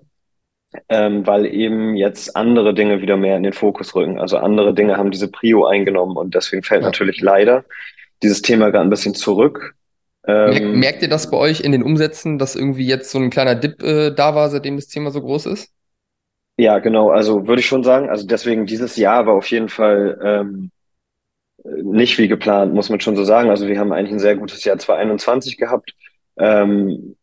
ähm, 0.89 1.25
weil 1.25 1.45
eben 1.45 1.95
jetzt 1.95 2.35
andere 2.35 2.73
Dinge 2.73 3.01
wieder 3.01 3.17
mehr 3.17 3.37
in 3.37 3.43
den 3.43 3.53
Fokus 3.53 3.95
rücken. 3.95 4.19
Also 4.19 4.37
andere 4.37 4.73
Dinge 4.73 4.97
haben 4.97 5.11
diese 5.11 5.29
Prio 5.29 5.65
eingenommen 5.65 6.17
und 6.17 6.35
deswegen 6.35 6.63
fällt 6.63 6.81
ja. 6.81 6.87
natürlich 6.87 7.21
leider 7.21 7.63
dieses 8.23 8.41
Thema 8.41 8.69
gerade 8.71 8.85
ein 8.85 8.89
bisschen 8.89 9.15
zurück. 9.15 9.75
Ähm, 10.27 10.79
Merkt 10.79 11.01
ihr 11.01 11.09
das 11.09 11.31
bei 11.31 11.37
euch 11.37 11.61
in 11.61 11.71
den 11.71 11.83
Umsätzen, 11.83 12.37
dass 12.37 12.55
irgendwie 12.55 12.85
jetzt 12.85 13.11
so 13.11 13.19
ein 13.19 13.29
kleiner 13.29 13.55
Dip 13.55 13.81
äh, 13.81 14.11
da 14.11 14.35
war, 14.35 14.49
seitdem 14.49 14.75
das 14.75 14.87
Thema 14.87 15.11
so 15.11 15.21
groß 15.21 15.45
ist? 15.45 15.71
Ja, 16.57 16.79
genau. 16.79 17.09
Also 17.11 17.47
würde 17.47 17.61
ich 17.61 17.67
schon 17.67 17.83
sagen. 17.83 18.09
Also 18.09 18.25
deswegen 18.27 18.65
dieses 18.65 18.97
Jahr 18.97 19.25
war 19.25 19.35
auf 19.35 19.49
jeden 19.49 19.69
Fall 19.69 20.19
ähm, 20.23 20.71
nicht 21.63 22.17
wie 22.17 22.27
geplant, 22.27 22.73
muss 22.73 22.89
man 22.89 22.99
schon 22.99 23.15
so 23.15 23.23
sagen. 23.23 23.49
Also 23.49 23.67
wir 23.67 23.79
haben 23.79 23.93
eigentlich 23.93 24.13
ein 24.13 24.19
sehr 24.19 24.35
gutes 24.35 24.63
Jahr 24.63 24.77
2021 24.77 25.57
gehabt. 25.57 25.93
Ähm, 26.37 27.15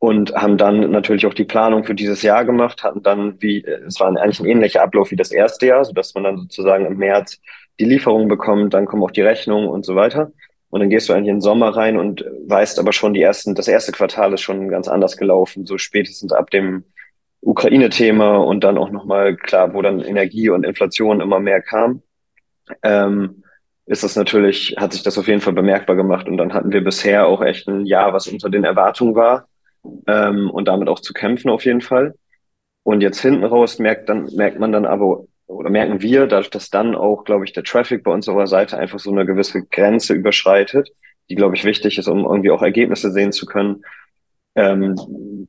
und 0.00 0.34
haben 0.34 0.56
dann 0.56 0.90
natürlich 0.90 1.26
auch 1.26 1.34
die 1.34 1.44
Planung 1.44 1.84
für 1.84 1.94
dieses 1.94 2.22
Jahr 2.22 2.46
gemacht, 2.46 2.82
hatten 2.82 3.02
dann 3.02 3.40
wie, 3.40 3.62
es 3.62 4.00
war 4.00 4.08
eigentlich 4.08 4.40
ein 4.40 4.46
ähnlicher 4.46 4.82
Ablauf 4.82 5.10
wie 5.10 5.16
das 5.16 5.30
erste 5.30 5.66
Jahr, 5.66 5.84
so 5.84 5.92
dass 5.92 6.14
man 6.14 6.24
dann 6.24 6.38
sozusagen 6.38 6.86
im 6.86 6.96
März 6.96 7.38
die 7.78 7.84
Lieferung 7.84 8.26
bekommt, 8.26 8.72
dann 8.72 8.86
kommen 8.86 9.02
auch 9.02 9.10
die 9.10 9.20
Rechnungen 9.20 9.68
und 9.68 9.84
so 9.84 9.94
weiter. 9.96 10.32
Und 10.70 10.80
dann 10.80 10.88
gehst 10.88 11.08
du 11.08 11.12
eigentlich 11.12 11.28
in 11.28 11.36
den 11.36 11.40
Sommer 11.42 11.76
rein 11.76 11.98
und 11.98 12.24
weißt 12.46 12.78
aber 12.78 12.94
schon, 12.94 13.12
die 13.12 13.20
ersten, 13.20 13.54
das 13.54 13.68
erste 13.68 13.92
Quartal 13.92 14.32
ist 14.32 14.40
schon 14.40 14.70
ganz 14.70 14.88
anders 14.88 15.18
gelaufen, 15.18 15.66
so 15.66 15.76
spätestens 15.76 16.32
ab 16.32 16.50
dem 16.50 16.84
Ukraine-Thema 17.42 18.38
und 18.38 18.64
dann 18.64 18.78
auch 18.78 18.90
nochmal, 18.90 19.36
klar, 19.36 19.74
wo 19.74 19.82
dann 19.82 20.00
Energie 20.00 20.48
und 20.48 20.64
Inflation 20.64 21.20
immer 21.20 21.40
mehr 21.40 21.60
kam, 21.60 22.02
ähm, 22.82 23.44
ist 23.84 24.02
das 24.02 24.16
natürlich, 24.16 24.76
hat 24.78 24.94
sich 24.94 25.02
das 25.02 25.18
auf 25.18 25.28
jeden 25.28 25.42
Fall 25.42 25.52
bemerkbar 25.52 25.96
gemacht. 25.96 26.26
Und 26.26 26.38
dann 26.38 26.54
hatten 26.54 26.72
wir 26.72 26.82
bisher 26.82 27.26
auch 27.26 27.42
echt 27.42 27.68
ein 27.68 27.84
Jahr, 27.84 28.14
was 28.14 28.28
unter 28.28 28.48
den 28.48 28.64
Erwartungen 28.64 29.14
war 29.14 29.46
ähm, 30.06 30.50
und 30.50 30.68
damit 30.68 30.88
auch 30.88 31.00
zu 31.00 31.12
kämpfen 31.12 31.50
auf 31.50 31.64
jeden 31.64 31.80
Fall. 31.80 32.14
Und 32.82 33.02
jetzt 33.02 33.20
hinten 33.20 33.44
raus 33.44 33.78
merkt 33.78 34.08
dann 34.08 34.28
merkt 34.34 34.58
man 34.58 34.72
dann 34.72 34.86
aber 34.86 35.24
oder 35.50 35.70
merken 35.70 36.00
wir, 36.00 36.26
dadurch, 36.26 36.50
dass 36.50 36.70
dann 36.70 36.94
auch, 36.94 37.24
glaube 37.24 37.44
ich, 37.44 37.52
der 37.52 37.64
Traffic 37.64 38.04
bei 38.04 38.12
unserer 38.12 38.46
Seite 38.46 38.78
einfach 38.78 38.98
so 38.98 39.10
eine 39.10 39.26
gewisse 39.26 39.64
Grenze 39.66 40.14
überschreitet, 40.14 40.90
die, 41.28 41.34
glaube 41.34 41.56
ich, 41.56 41.64
wichtig 41.64 41.98
ist, 41.98 42.08
um 42.08 42.24
irgendwie 42.24 42.50
auch 42.50 42.62
Ergebnisse 42.62 43.10
sehen 43.10 43.32
zu 43.32 43.46
können, 43.46 43.82
ähm, 44.56 44.96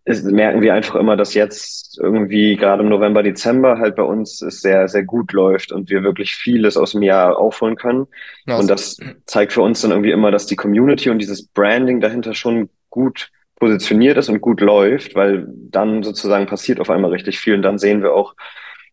ist, 0.06 0.26
merken 0.26 0.62
wir 0.62 0.74
einfach 0.74 0.96
immer, 0.96 1.18
dass 1.18 1.34
jetzt 1.34 2.00
irgendwie 2.00 2.56
gerade 2.56 2.84
im 2.84 2.90
November, 2.90 3.24
Dezember 3.24 3.80
halt 3.80 3.96
bei 3.96 4.04
uns 4.04 4.42
es 4.42 4.62
sehr, 4.62 4.88
sehr 4.88 5.04
gut 5.04 5.34
läuft 5.34 5.72
und 5.72 5.90
wir 5.90 6.04
wirklich 6.04 6.36
vieles 6.36 6.78
aus 6.78 6.92
dem 6.92 7.02
Jahr 7.02 7.38
aufholen 7.38 7.76
können. 7.76 8.08
Awesome. 8.46 8.62
Und 8.62 8.70
das 8.70 8.98
zeigt 9.26 9.54
für 9.54 9.62
uns 9.62 9.82
dann 9.82 9.92
irgendwie 9.92 10.12
immer, 10.12 10.32
dass 10.32 10.46
die 10.46 10.56
Community 10.56 11.10
und 11.10 11.20
dieses 11.20 11.48
Branding 11.48 12.00
dahinter 12.00 12.34
schon 12.34 12.70
gut 12.90 13.32
positioniert 13.62 14.18
ist 14.18 14.28
und 14.28 14.42
gut 14.42 14.60
läuft, 14.60 15.14
weil 15.14 15.46
dann 15.48 16.02
sozusagen 16.02 16.48
passiert 16.48 16.80
auf 16.80 16.90
einmal 16.90 17.12
richtig 17.12 17.40
viel 17.40 17.54
und 17.54 17.62
dann 17.62 17.78
sehen 17.78 18.02
wir 18.02 18.12
auch 18.12 18.34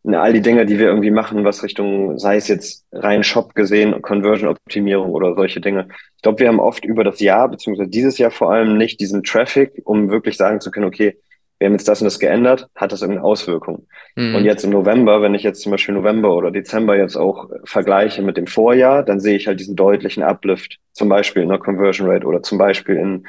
all 0.05 0.35
die 0.35 0.43
Dinge, 0.43 0.67
die 0.67 0.79
wir 0.79 0.89
irgendwie 0.89 1.11
machen, 1.11 1.43
was 1.45 1.63
Richtung, 1.63 2.19
sei 2.19 2.37
es 2.37 2.49
jetzt 2.49 2.85
rein 2.93 3.25
Shop 3.25 3.55
gesehen, 3.55 4.01
Conversion-Optimierung 4.03 5.11
oder 5.11 5.35
solche 5.35 5.63
Dinge. 5.63 5.89
Ich 6.17 6.23
glaube, 6.23 6.41
wir 6.41 6.49
haben 6.49 6.61
oft 6.61 6.85
über 6.85 7.03
das 7.03 7.19
Jahr, 7.19 7.49
beziehungsweise 7.49 7.89
dieses 7.89 8.19
Jahr 8.19 8.31
vor 8.31 8.53
allem 8.53 8.77
nicht 8.77 9.01
diesen 9.01 9.23
Traffic, 9.23 9.81
um 9.85 10.11
wirklich 10.11 10.37
sagen 10.37 10.61
zu 10.61 10.71
können, 10.71 10.87
okay, 10.87 11.17
wir 11.59 11.67
haben 11.67 11.73
jetzt 11.73 11.89
das 11.89 12.03
und 12.03 12.05
das 12.05 12.21
geändert, 12.21 12.69
hat 12.77 12.93
das 12.93 13.01
irgendeine 13.01 13.27
Auswirkung? 13.27 13.87
Mhm. 14.17 14.35
Und 14.35 14.45
jetzt 14.45 14.65
im 14.65 14.71
November, 14.71 15.23
wenn 15.23 15.35
ich 15.35 15.43
jetzt 15.43 15.63
zum 15.63 15.73
Beispiel 15.73 15.95
November 15.95 16.37
oder 16.37 16.51
Dezember 16.51 16.97
jetzt 16.97 17.17
auch 17.17 17.49
vergleiche 17.65 18.23
mit 18.23 18.37
dem 18.37 18.47
Vorjahr, 18.47 19.03
dann 19.03 19.19
sehe 19.19 19.37
ich 19.37 19.47
halt 19.47 19.61
diesen 19.61 19.77
deutlichen 19.77 20.23
Uplift, 20.23 20.79
zum 20.93 21.09
Beispiel 21.09 21.43
in 21.43 21.49
der 21.49 21.59
Conversion 21.59 22.09
Rate 22.09 22.27
oder 22.27 22.43
zum 22.43 22.59
Beispiel 22.59 22.97
in, 22.97 23.27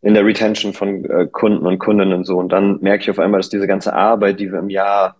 in 0.00 0.14
der 0.14 0.24
Retention 0.24 0.72
von 0.72 1.04
äh, 1.04 1.26
Kunden 1.30 1.66
und 1.66 1.78
Kundinnen 1.78 2.14
und 2.14 2.24
so. 2.24 2.36
Und 2.38 2.50
dann 2.50 2.78
merke 2.80 3.02
ich 3.02 3.10
auf 3.10 3.18
einmal, 3.18 3.40
dass 3.40 3.48
diese 3.48 3.66
ganze 3.66 3.92
Arbeit, 3.92 4.40
die 4.40 4.52
wir 4.52 4.58
im 4.58 4.70
Jahr 4.70 5.16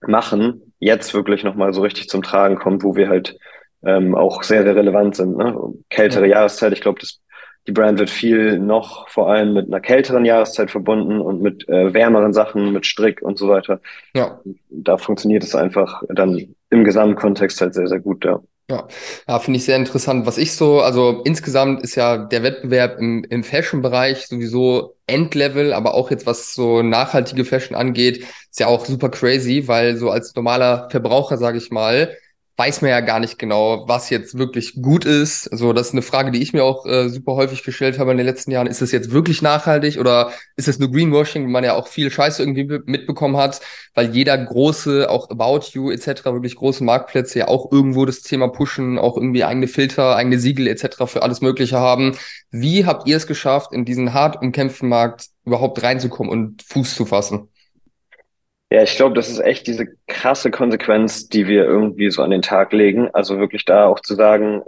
machen, 0.00 0.74
jetzt 0.78 1.14
wirklich 1.14 1.44
nochmal 1.44 1.72
so 1.72 1.82
richtig 1.82 2.08
zum 2.08 2.22
Tragen 2.22 2.56
kommt, 2.56 2.84
wo 2.84 2.96
wir 2.96 3.08
halt 3.08 3.38
ähm, 3.84 4.14
auch 4.14 4.42
sehr, 4.42 4.62
sehr 4.62 4.76
relevant 4.76 5.16
sind. 5.16 5.36
Ne? 5.36 5.56
Kältere 5.90 6.26
ja. 6.26 6.36
Jahreszeit, 6.36 6.72
ich 6.72 6.80
glaube, 6.80 7.00
das 7.00 7.22
die 7.66 7.72
Brand 7.72 7.98
wird 7.98 8.10
viel 8.10 8.58
noch 8.58 9.08
vor 9.08 9.30
allem 9.30 9.54
mit 9.54 9.66
einer 9.66 9.80
kälteren 9.80 10.24
Jahreszeit 10.24 10.70
verbunden 10.70 11.20
und 11.20 11.40
mit 11.42 11.68
äh, 11.68 11.94
wärmeren 11.94 12.32
Sachen, 12.32 12.72
mit 12.72 12.86
Strick 12.86 13.22
und 13.22 13.38
so 13.38 13.48
weiter. 13.48 13.80
Ja. 14.14 14.40
Da 14.68 14.96
funktioniert 14.96 15.44
es 15.44 15.54
einfach 15.54 16.02
dann 16.08 16.54
im 16.70 16.84
Gesamtkontext 16.84 17.60
halt 17.60 17.74
sehr, 17.74 17.86
sehr 17.86 18.00
gut, 18.00 18.24
ja. 18.24 18.40
Ja, 18.72 18.88
ja 19.28 19.38
finde 19.38 19.58
ich 19.58 19.64
sehr 19.66 19.76
interessant. 19.76 20.24
Was 20.26 20.38
ich 20.38 20.54
so, 20.54 20.80
also 20.80 21.20
insgesamt 21.24 21.82
ist 21.82 21.94
ja 21.94 22.16
der 22.16 22.42
Wettbewerb 22.42 22.98
im, 22.98 23.22
im 23.24 23.44
Fashion-Bereich 23.44 24.26
sowieso 24.26 24.96
Endlevel, 25.06 25.74
aber 25.74 25.92
auch 25.94 26.10
jetzt 26.10 26.24
was 26.26 26.54
so 26.54 26.80
nachhaltige 26.82 27.44
Fashion 27.44 27.76
angeht, 27.76 28.24
ist 28.50 28.60
ja 28.60 28.68
auch 28.68 28.86
super 28.86 29.10
crazy, 29.10 29.68
weil 29.68 29.96
so 29.98 30.10
als 30.10 30.34
normaler 30.34 30.88
Verbraucher, 30.90 31.36
sage 31.36 31.58
ich 31.58 31.70
mal, 31.70 32.16
weiß 32.56 32.82
man 32.82 32.90
ja 32.90 33.00
gar 33.00 33.18
nicht 33.18 33.38
genau, 33.38 33.88
was 33.88 34.10
jetzt 34.10 34.36
wirklich 34.36 34.82
gut 34.82 35.04
ist. 35.06 35.48
Also 35.48 35.72
das 35.72 35.88
ist 35.88 35.92
eine 35.94 36.02
Frage, 36.02 36.30
die 36.30 36.42
ich 36.42 36.52
mir 36.52 36.64
auch 36.64 36.84
äh, 36.84 37.08
super 37.08 37.34
häufig 37.34 37.62
gestellt 37.64 37.98
habe 37.98 38.10
in 38.10 38.18
den 38.18 38.26
letzten 38.26 38.50
Jahren. 38.50 38.66
Ist 38.66 38.82
das 38.82 38.92
jetzt 38.92 39.10
wirklich 39.10 39.40
nachhaltig 39.40 39.98
oder 39.98 40.32
ist 40.56 40.68
es 40.68 40.78
nur 40.78 40.90
Greenwashing, 40.90 41.44
wo 41.44 41.48
man 41.48 41.64
ja 41.64 41.74
auch 41.74 41.88
viel 41.88 42.10
Scheiße 42.10 42.42
irgendwie 42.42 42.64
mitbekommen 42.84 43.38
hat, 43.38 43.60
weil 43.94 44.14
jeder 44.14 44.36
große, 44.36 45.08
auch 45.08 45.30
About 45.30 45.60
You 45.72 45.90
etc., 45.90 46.26
wirklich 46.26 46.56
große 46.56 46.84
Marktplätze 46.84 47.38
ja 47.40 47.48
auch 47.48 47.72
irgendwo 47.72 48.04
das 48.04 48.20
Thema 48.20 48.48
pushen, 48.48 48.98
auch 48.98 49.16
irgendwie 49.16 49.44
eigene 49.44 49.66
Filter, 49.66 50.16
eigene 50.16 50.38
Siegel 50.38 50.66
etc. 50.66 51.06
für 51.06 51.22
alles 51.22 51.40
Mögliche 51.40 51.78
haben. 51.78 52.16
Wie 52.50 52.84
habt 52.84 53.08
ihr 53.08 53.16
es 53.16 53.26
geschafft, 53.26 53.72
in 53.72 53.86
diesen 53.86 54.12
hart 54.12 54.42
umkämpften 54.42 54.88
Markt 54.90 55.28
überhaupt 55.44 55.82
reinzukommen 55.82 56.30
und 56.30 56.62
Fuß 56.62 56.94
zu 56.94 57.06
fassen? 57.06 57.48
Ja, 58.72 58.82
ich 58.82 58.96
glaube, 58.96 59.14
das 59.14 59.28
ist 59.28 59.38
echt 59.38 59.66
diese 59.66 59.86
krasse 60.06 60.50
Konsequenz, 60.50 61.28
die 61.28 61.46
wir 61.46 61.64
irgendwie 61.64 62.10
so 62.10 62.22
an 62.22 62.30
den 62.30 62.40
Tag 62.40 62.72
legen. 62.72 63.10
Also 63.12 63.38
wirklich 63.38 63.66
da 63.66 63.84
auch 63.86 64.00
zu 64.00 64.14
sagen, 64.14 64.62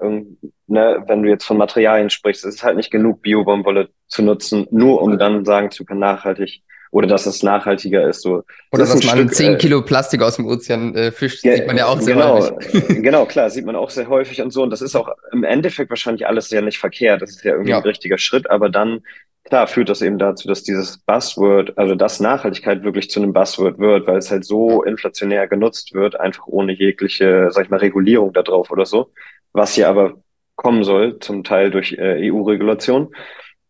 ne, 0.66 1.02
wenn 1.06 1.22
du 1.22 1.30
jetzt 1.30 1.46
von 1.46 1.56
Materialien 1.56 2.10
sprichst, 2.10 2.44
es 2.44 2.56
ist 2.56 2.62
halt 2.62 2.76
nicht 2.76 2.90
genug 2.90 3.22
Biobaumwolle 3.22 3.88
zu 4.06 4.22
nutzen, 4.22 4.66
nur 4.70 5.00
um 5.00 5.16
dann 5.16 5.46
sagen 5.46 5.70
zu 5.70 5.86
können, 5.86 6.00
nachhaltig 6.00 6.62
oder 6.94 7.08
dass 7.08 7.26
es 7.26 7.42
nachhaltiger 7.42 8.08
ist. 8.08 8.22
So, 8.22 8.44
oder 8.70 8.84
das 8.84 8.94
dass 8.94 9.04
man 9.04 9.18
Stück, 9.18 9.34
10 9.34 9.54
äh, 9.54 9.56
Kilo 9.56 9.82
Plastik 9.82 10.22
aus 10.22 10.36
dem 10.36 10.46
Ozean 10.46 10.94
äh, 10.94 11.10
fischt, 11.10 11.40
sieht 11.40 11.66
man 11.66 11.76
ja 11.76 11.86
auch 11.86 12.00
sehr 12.00 12.14
genau, 12.14 12.38
häufig. 12.38 12.86
genau, 13.02 13.26
klar, 13.26 13.50
sieht 13.50 13.66
man 13.66 13.74
auch 13.74 13.90
sehr 13.90 14.08
häufig 14.08 14.40
und 14.40 14.52
so. 14.52 14.62
Und 14.62 14.70
das 14.70 14.80
ist 14.80 14.94
auch 14.94 15.08
im 15.32 15.42
Endeffekt 15.42 15.90
wahrscheinlich 15.90 16.24
alles 16.28 16.48
sehr 16.48 16.62
nicht 16.62 16.78
verkehrt. 16.78 17.20
Das 17.20 17.30
ist 17.30 17.42
ja 17.42 17.50
irgendwie 17.50 17.70
ja. 17.70 17.78
ein 17.78 17.82
richtiger 17.82 18.16
Schritt, 18.16 18.48
aber 18.48 18.68
dann 18.68 19.02
klar 19.42 19.66
führt 19.66 19.88
das 19.88 20.02
eben 20.02 20.18
dazu, 20.18 20.46
dass 20.46 20.62
dieses 20.62 20.98
Buzzword, 20.98 21.76
also 21.76 21.96
dass 21.96 22.20
Nachhaltigkeit 22.20 22.84
wirklich 22.84 23.10
zu 23.10 23.20
einem 23.20 23.32
Buzzword 23.32 23.80
wird, 23.80 24.06
weil 24.06 24.18
es 24.18 24.30
halt 24.30 24.44
so 24.44 24.84
inflationär 24.84 25.48
genutzt 25.48 25.94
wird, 25.94 26.20
einfach 26.20 26.46
ohne 26.46 26.72
jegliche, 26.74 27.48
sag 27.50 27.64
ich 27.64 27.70
mal, 27.70 27.80
Regulierung 27.80 28.32
da 28.32 28.44
drauf 28.44 28.70
oder 28.70 28.86
so, 28.86 29.10
was 29.52 29.74
hier 29.74 29.88
aber 29.88 30.14
kommen 30.54 30.84
soll, 30.84 31.18
zum 31.18 31.42
Teil 31.42 31.72
durch 31.72 31.94
äh, 31.94 32.30
EU-Regulation. 32.30 33.12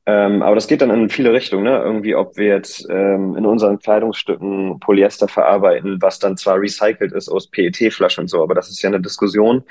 Ähm, 0.07 0.43
aber 0.43 0.55
das 0.55 0.67
geht 0.67 0.83
dann 0.83 0.91
in 0.91 1.09
viele 1.09 1.33
Richtungen, 1.33 1.65
ne? 1.65 1.79
Irgendwie, 1.79 2.15
ob 2.15 2.37
wir 2.37 2.49
jetzt 2.49 2.87
ähm, 2.91 3.37
in 3.37 3.47
unseren 3.47 3.79
Kleidungsstücken 3.79 4.79
Polyester 4.81 5.29
verarbeiten, 5.29 6.03
was 6.03 6.19
dann 6.19 6.37
zwar 6.37 6.61
recycelt 6.61 7.13
ist 7.13 7.31
aus 7.31 7.49
PET-Flaschen 7.51 8.23
und 8.23 8.29
so, 8.29 8.43
aber 8.43 8.55
das 8.55 8.69
ist 8.69 8.83
ja 8.83 8.91
eine 8.91 9.01
Diskussion, 9.01 9.65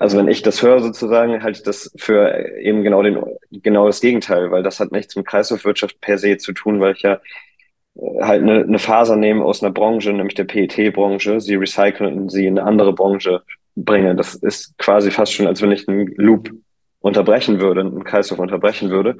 also 0.00 0.16
wenn 0.16 0.28
ich 0.28 0.40
das 0.40 0.62
höre 0.62 0.80
sozusagen, 0.80 1.42
halte 1.42 1.58
ich 1.58 1.62
das 1.62 1.92
für 1.94 2.34
eben 2.58 2.82
genau 2.82 3.02
den, 3.02 3.22
genau 3.50 3.86
das 3.86 4.00
Gegenteil, 4.00 4.50
weil 4.50 4.62
das 4.62 4.80
hat 4.80 4.92
nichts 4.92 5.14
mit 5.14 5.26
Kreislaufwirtschaft 5.26 6.00
per 6.00 6.16
se 6.16 6.38
zu 6.38 6.54
tun, 6.54 6.80
weil 6.80 6.94
ich 6.94 7.02
ja 7.02 7.20
äh, 7.96 8.22
halt 8.22 8.42
eine, 8.42 8.62
eine 8.62 8.78
Faser 8.78 9.16
nehme 9.16 9.44
aus 9.44 9.62
einer 9.62 9.72
Branche, 9.72 10.12
nämlich 10.12 10.34
der 10.34 10.44
PET-Branche, 10.44 11.40
sie 11.42 11.54
recyceln 11.54 12.16
und 12.18 12.30
sie 12.30 12.46
in 12.46 12.58
eine 12.58 12.66
andere 12.66 12.94
Branche 12.94 13.42
bringe. 13.76 14.14
Das 14.16 14.34
ist 14.34 14.78
quasi 14.78 15.10
fast 15.10 15.34
schon, 15.34 15.46
als 15.46 15.60
wenn 15.60 15.72
ich 15.72 15.86
einen 15.86 16.06
Loop 16.16 16.50
unterbrechen 17.00 17.60
würde, 17.60 17.82
einen 17.82 18.04
Kreislauf 18.04 18.38
unterbrechen 18.38 18.88
würde. 18.88 19.18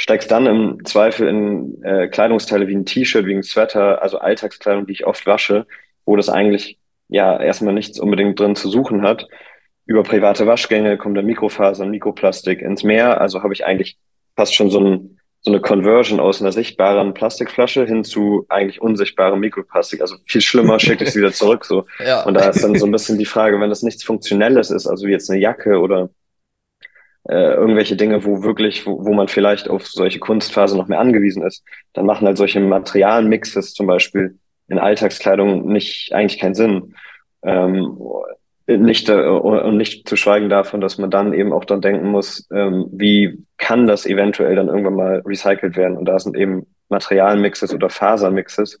Steigst 0.00 0.30
dann 0.30 0.46
im 0.46 0.84
Zweifel 0.84 1.28
in 1.28 1.82
äh, 1.82 2.08
Kleidungsteile 2.08 2.68
wie 2.68 2.76
ein 2.76 2.86
T-Shirt, 2.86 3.26
wie 3.26 3.34
ein 3.34 3.42
Sweater, 3.42 4.00
also 4.00 4.18
Alltagskleidung, 4.18 4.86
die 4.86 4.92
ich 4.92 5.06
oft 5.06 5.26
wasche, 5.26 5.66
wo 6.04 6.16
das 6.16 6.28
eigentlich 6.28 6.78
ja 7.08 7.38
erstmal 7.40 7.74
nichts 7.74 7.98
unbedingt 7.98 8.38
drin 8.38 8.54
zu 8.54 8.68
suchen 8.68 9.02
hat 9.02 9.28
über 9.88 10.02
private 10.02 10.46
Waschgänge 10.46 10.98
kommt 10.98 11.16
dann 11.16 11.24
Mikrofasern, 11.24 11.88
Mikroplastik 11.88 12.60
ins 12.60 12.84
Meer. 12.84 13.22
Also 13.22 13.42
habe 13.42 13.54
ich 13.54 13.64
eigentlich 13.64 13.96
fast 14.36 14.54
schon 14.54 14.70
so, 14.70 14.80
ein, 14.80 15.18
so 15.40 15.50
eine 15.50 15.62
Conversion 15.62 16.20
aus 16.20 16.42
einer 16.42 16.52
sichtbaren 16.52 17.14
Plastikflasche 17.14 17.86
hin 17.86 18.04
zu 18.04 18.44
eigentlich 18.50 18.82
unsichtbarem 18.82 19.40
Mikroplastik. 19.40 20.02
Also 20.02 20.16
viel 20.26 20.42
schlimmer 20.42 20.78
schicke 20.78 21.04
ich 21.04 21.10
es 21.10 21.16
wieder 21.16 21.32
zurück. 21.32 21.64
So. 21.64 21.86
Ja. 22.04 22.22
Und 22.24 22.34
da 22.34 22.50
ist 22.50 22.62
dann 22.62 22.78
so 22.78 22.84
ein 22.84 22.92
bisschen 22.92 23.16
die 23.16 23.24
Frage, 23.24 23.58
wenn 23.60 23.70
das 23.70 23.82
nichts 23.82 24.04
Funktionelles 24.04 24.70
ist, 24.70 24.86
also 24.86 25.06
wie 25.06 25.12
jetzt 25.12 25.30
eine 25.30 25.40
Jacke 25.40 25.78
oder 25.80 26.10
äh, 27.24 27.54
irgendwelche 27.54 27.96
Dinge, 27.96 28.24
wo 28.24 28.42
wirklich, 28.42 28.86
wo, 28.86 29.04
wo 29.04 29.12
man 29.12 29.28
vielleicht 29.28 29.68
auf 29.68 29.86
solche 29.86 30.18
Kunstphase 30.18 30.76
noch 30.76 30.88
mehr 30.88 31.00
angewiesen 31.00 31.42
ist, 31.42 31.64
dann 31.92 32.06
machen 32.06 32.26
halt 32.26 32.38
solche 32.38 32.60
Materialmixes 32.60 33.74
zum 33.74 33.86
Beispiel 33.86 34.38
in 34.68 34.78
Alltagskleidung 34.78 35.66
nicht 35.66 36.12
eigentlich 36.12 36.40
keinen 36.40 36.54
Sinn. 36.54 36.94
Ähm, 37.42 37.98
nicht 38.66 39.08
äh, 39.08 39.14
und 39.14 39.76
nicht 39.78 40.08
zu 40.08 40.16
schweigen 40.16 40.50
davon, 40.50 40.80
dass 40.80 40.98
man 40.98 41.10
dann 41.10 41.32
eben 41.32 41.52
auch 41.52 41.64
dann 41.64 41.80
denken 41.80 42.08
muss, 42.08 42.46
ähm, 42.52 42.86
wie 42.92 43.44
kann 43.56 43.86
das 43.86 44.04
eventuell 44.04 44.56
dann 44.56 44.68
irgendwann 44.68 44.94
mal 44.94 45.22
recycelt 45.24 45.76
werden? 45.76 45.96
Und 45.96 46.04
da 46.04 46.18
sind 46.18 46.36
eben 46.36 46.66
Materialmixes 46.90 47.74
oder 47.74 47.88
Fasermixes 47.88 48.78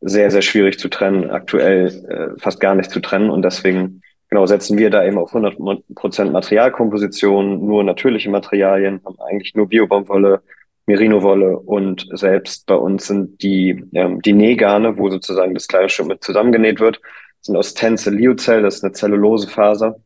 sehr, 0.00 0.30
sehr 0.30 0.42
schwierig 0.42 0.78
zu 0.78 0.88
trennen, 0.88 1.30
aktuell 1.30 1.86
äh, 2.08 2.40
fast 2.40 2.60
gar 2.60 2.74
nicht 2.74 2.90
zu 2.90 3.00
trennen. 3.00 3.28
Und 3.28 3.42
deswegen 3.42 4.02
genau 4.30 4.46
setzen 4.46 4.78
wir 4.78 4.90
da 4.90 5.04
eben 5.04 5.18
auf 5.18 5.34
100 5.34 5.58
Prozent 5.94 6.32
Materialkomposition, 6.32 7.66
nur 7.66 7.84
natürliche 7.84 8.30
Materialien, 8.30 9.00
haben 9.04 9.18
eigentlich 9.20 9.54
nur 9.54 9.68
Biobaumwolle, 9.68 10.42
Merino-Wolle 10.86 11.58
und 11.58 12.08
selbst 12.12 12.66
bei 12.66 12.74
uns 12.74 13.06
sind 13.06 13.42
die, 13.42 13.84
ähm, 13.92 14.22
die 14.22 14.32
Nähgarne, 14.32 14.96
wo 14.98 15.10
sozusagen 15.10 15.54
das 15.54 15.68
Kleidungsstück 15.68 16.06
mit 16.06 16.24
zusammengenäht 16.24 16.80
wird, 16.80 17.00
sind 17.40 17.56
aus 17.56 17.74
Tencel 17.74 18.14
Liozell, 18.14 18.62
das 18.62 18.76
ist 18.76 18.84
eine 18.84 18.92
Zellulosefaser 18.92 19.96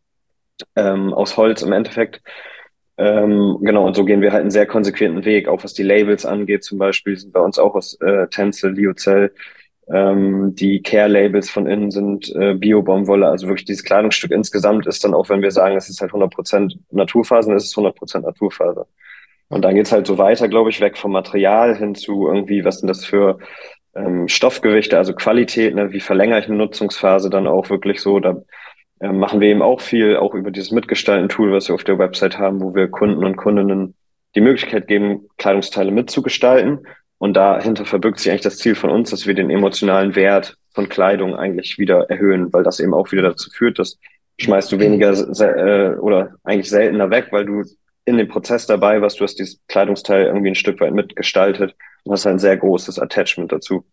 ähm, 0.76 1.12
aus 1.12 1.36
Holz 1.36 1.62
im 1.62 1.72
Endeffekt. 1.72 2.22
Ähm, 2.96 3.58
genau, 3.60 3.86
und 3.86 3.96
so 3.96 4.04
gehen 4.04 4.20
wir 4.20 4.32
halt 4.32 4.42
einen 4.42 4.50
sehr 4.50 4.66
konsequenten 4.66 5.24
Weg, 5.24 5.48
auch 5.48 5.64
was 5.64 5.74
die 5.74 5.82
Labels 5.82 6.24
angeht. 6.24 6.62
Zum 6.62 6.78
Beispiel 6.78 7.16
sind 7.16 7.32
bei 7.32 7.40
uns 7.40 7.58
auch 7.58 7.74
aus 7.74 7.94
äh, 8.00 8.28
Tencel, 8.28 8.72
Liozell. 8.72 9.32
Ähm, 9.92 10.54
die 10.54 10.82
Care-Labels 10.82 11.50
von 11.50 11.66
innen 11.66 11.90
sind 11.90 12.34
äh, 12.34 12.54
Bio-Baumwolle. 12.54 13.28
Also 13.28 13.48
wirklich 13.48 13.66
dieses 13.66 13.84
Kleidungsstück 13.84 14.30
insgesamt 14.30 14.86
ist 14.86 15.04
dann 15.04 15.14
auch, 15.14 15.28
wenn 15.28 15.42
wir 15.42 15.50
sagen, 15.50 15.76
es 15.76 15.88
ist 15.88 16.00
halt 16.00 16.12
100% 16.12 16.78
Naturfaser, 16.90 17.48
dann 17.48 17.56
ist 17.56 17.66
es 17.66 17.76
100% 17.76 18.20
Naturfaser. 18.20 18.86
Und 19.48 19.62
dann 19.62 19.74
geht's 19.74 19.92
halt 19.92 20.06
so 20.06 20.16
weiter, 20.18 20.48
glaube 20.48 20.70
ich, 20.70 20.80
weg 20.80 20.96
vom 20.96 21.12
Material 21.12 21.76
hin 21.76 21.94
zu 21.94 22.26
irgendwie, 22.26 22.64
was 22.64 22.78
sind 22.80 22.88
das 22.88 23.04
für 23.04 23.38
ähm, 23.94 24.26
Stoffgewichte, 24.28 24.96
also 24.98 25.12
Qualität, 25.14 25.74
ne, 25.74 25.92
wie 25.92 26.00
verlängere 26.00 26.40
ich 26.40 26.46
eine 26.46 26.56
Nutzungsphase 26.56 27.30
dann 27.30 27.46
auch 27.46 27.70
wirklich 27.70 28.00
so. 28.00 28.20
Da 28.20 28.42
äh, 29.00 29.12
machen 29.12 29.40
wir 29.40 29.48
eben 29.48 29.62
auch 29.62 29.80
viel, 29.80 30.16
auch 30.16 30.34
über 30.34 30.50
dieses 30.50 30.70
Mitgestalten-Tool, 30.72 31.52
was 31.52 31.68
wir 31.68 31.74
auf 31.74 31.84
der 31.84 31.98
Website 31.98 32.38
haben, 32.38 32.60
wo 32.60 32.74
wir 32.74 32.88
Kunden 32.88 33.24
und 33.24 33.36
Kundinnen 33.36 33.94
die 34.34 34.40
Möglichkeit 34.40 34.88
geben, 34.88 35.28
Kleidungsteile 35.36 35.92
mitzugestalten. 35.92 36.86
Und 37.18 37.34
dahinter 37.34 37.84
verbirgt 37.84 38.18
sich 38.18 38.30
eigentlich 38.30 38.42
das 38.42 38.58
Ziel 38.58 38.74
von 38.74 38.90
uns, 38.90 39.10
dass 39.10 39.26
wir 39.26 39.34
den 39.34 39.50
emotionalen 39.50 40.14
Wert 40.14 40.56
von 40.74 40.88
Kleidung 40.88 41.36
eigentlich 41.36 41.78
wieder 41.78 42.10
erhöhen, 42.10 42.52
weil 42.52 42.64
das 42.64 42.80
eben 42.80 42.94
auch 42.94 43.12
wieder 43.12 43.22
dazu 43.22 43.50
führt, 43.50 43.78
dass 43.78 43.98
schmeißt 44.40 44.72
du 44.72 44.78
weniger 44.78 45.12
äh, 45.12 45.96
oder 45.98 46.34
eigentlich 46.42 46.68
seltener 46.68 47.10
weg, 47.10 47.28
weil 47.30 47.44
du 47.44 47.62
in 48.04 48.18
dem 48.18 48.28
Prozess 48.28 48.66
dabei 48.66 49.00
warst, 49.00 49.20
du 49.20 49.24
hast 49.24 49.38
dieses 49.38 49.60
Kleidungsteil 49.68 50.26
irgendwie 50.26 50.48
ein 50.48 50.56
Stück 50.56 50.80
weit 50.80 50.92
mitgestaltet 50.92 51.74
und 52.04 52.12
hast 52.12 52.26
ein 52.26 52.38
sehr 52.38 52.56
großes 52.56 52.98
Attachment 52.98 53.52
dazu. 53.52 53.84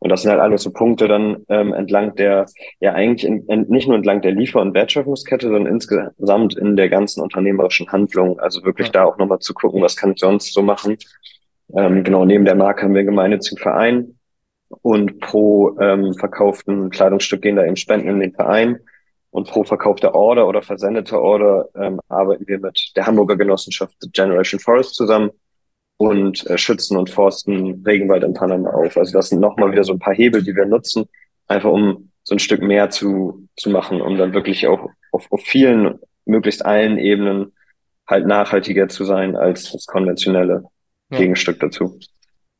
Und 0.00 0.10
das 0.10 0.22
sind 0.22 0.30
halt 0.30 0.40
alles 0.40 0.62
so 0.62 0.70
Punkte 0.70 1.08
dann 1.08 1.44
ähm, 1.48 1.72
entlang 1.72 2.14
der, 2.14 2.46
ja 2.78 2.92
eigentlich 2.92 3.28
in, 3.28 3.44
in, 3.46 3.66
nicht 3.68 3.88
nur 3.88 3.96
entlang 3.96 4.22
der 4.22 4.30
Liefer- 4.30 4.60
und 4.60 4.74
Wertschöpfungskette, 4.74 5.48
sondern 5.48 5.66
insgesamt 5.66 6.56
in 6.56 6.76
der 6.76 6.88
ganzen 6.88 7.20
unternehmerischen 7.20 7.90
Handlung. 7.90 8.38
Also 8.38 8.62
wirklich 8.62 8.88
ja. 8.88 8.92
da 8.92 9.04
auch 9.04 9.18
nochmal 9.18 9.40
zu 9.40 9.54
gucken, 9.54 9.82
was 9.82 9.96
kann 9.96 10.12
ich 10.12 10.20
sonst 10.20 10.54
so 10.54 10.62
machen. 10.62 10.98
Ähm, 11.74 12.04
genau, 12.04 12.24
neben 12.24 12.44
der 12.44 12.54
Marke 12.54 12.82
haben 12.82 12.94
wir 12.94 13.00
einen 13.00 13.08
gemeinnützigen 13.08 13.58
Verein 13.58 14.18
und 14.82 15.20
pro 15.20 15.78
ähm, 15.80 16.14
verkauften 16.14 16.90
Kleidungsstück 16.90 17.42
gehen 17.42 17.56
da 17.56 17.64
eben 17.64 17.76
Spenden 17.76 18.08
in 18.08 18.20
den 18.20 18.32
Verein. 18.32 18.78
Und 19.30 19.46
pro 19.46 19.62
verkaufter 19.62 20.14
Order 20.14 20.48
oder 20.48 20.62
versendete 20.62 21.20
Order 21.20 21.68
ähm, 21.74 22.00
arbeiten 22.08 22.46
wir 22.46 22.58
mit 22.58 22.92
der 22.96 23.06
Hamburger 23.06 23.36
Genossenschaft 23.36 23.94
Generation 24.12 24.58
Forest 24.58 24.94
zusammen 24.94 25.30
und 25.98 26.46
äh, 26.48 26.56
schützen 26.56 26.96
und 26.96 27.10
forsten 27.10 27.82
Regenwald 27.84 28.24
in 28.24 28.32
Panama 28.32 28.70
auf. 28.70 28.96
Also 28.96 29.12
das 29.12 29.28
sind 29.28 29.40
nochmal 29.40 29.70
wieder 29.70 29.84
so 29.84 29.92
ein 29.92 29.98
paar 29.98 30.14
Hebel, 30.14 30.42
die 30.42 30.56
wir 30.56 30.64
nutzen, 30.64 31.08
einfach 31.46 31.70
um 31.70 32.10
so 32.22 32.34
ein 32.34 32.38
Stück 32.38 32.62
mehr 32.62 32.88
zu, 32.88 33.46
zu 33.56 33.68
machen, 33.68 34.00
um 34.00 34.16
dann 34.16 34.32
wirklich 34.32 34.66
auch 34.66 34.88
auf, 35.12 35.30
auf 35.30 35.42
vielen, 35.42 35.98
möglichst 36.24 36.64
allen 36.64 36.98
Ebenen 36.98 37.52
halt 38.06 38.26
nachhaltiger 38.26 38.88
zu 38.88 39.04
sein 39.04 39.36
als 39.36 39.72
das 39.72 39.86
konventionelle 39.86 40.64
ja. 41.10 41.18
Gegenstück 41.18 41.60
dazu. 41.60 41.98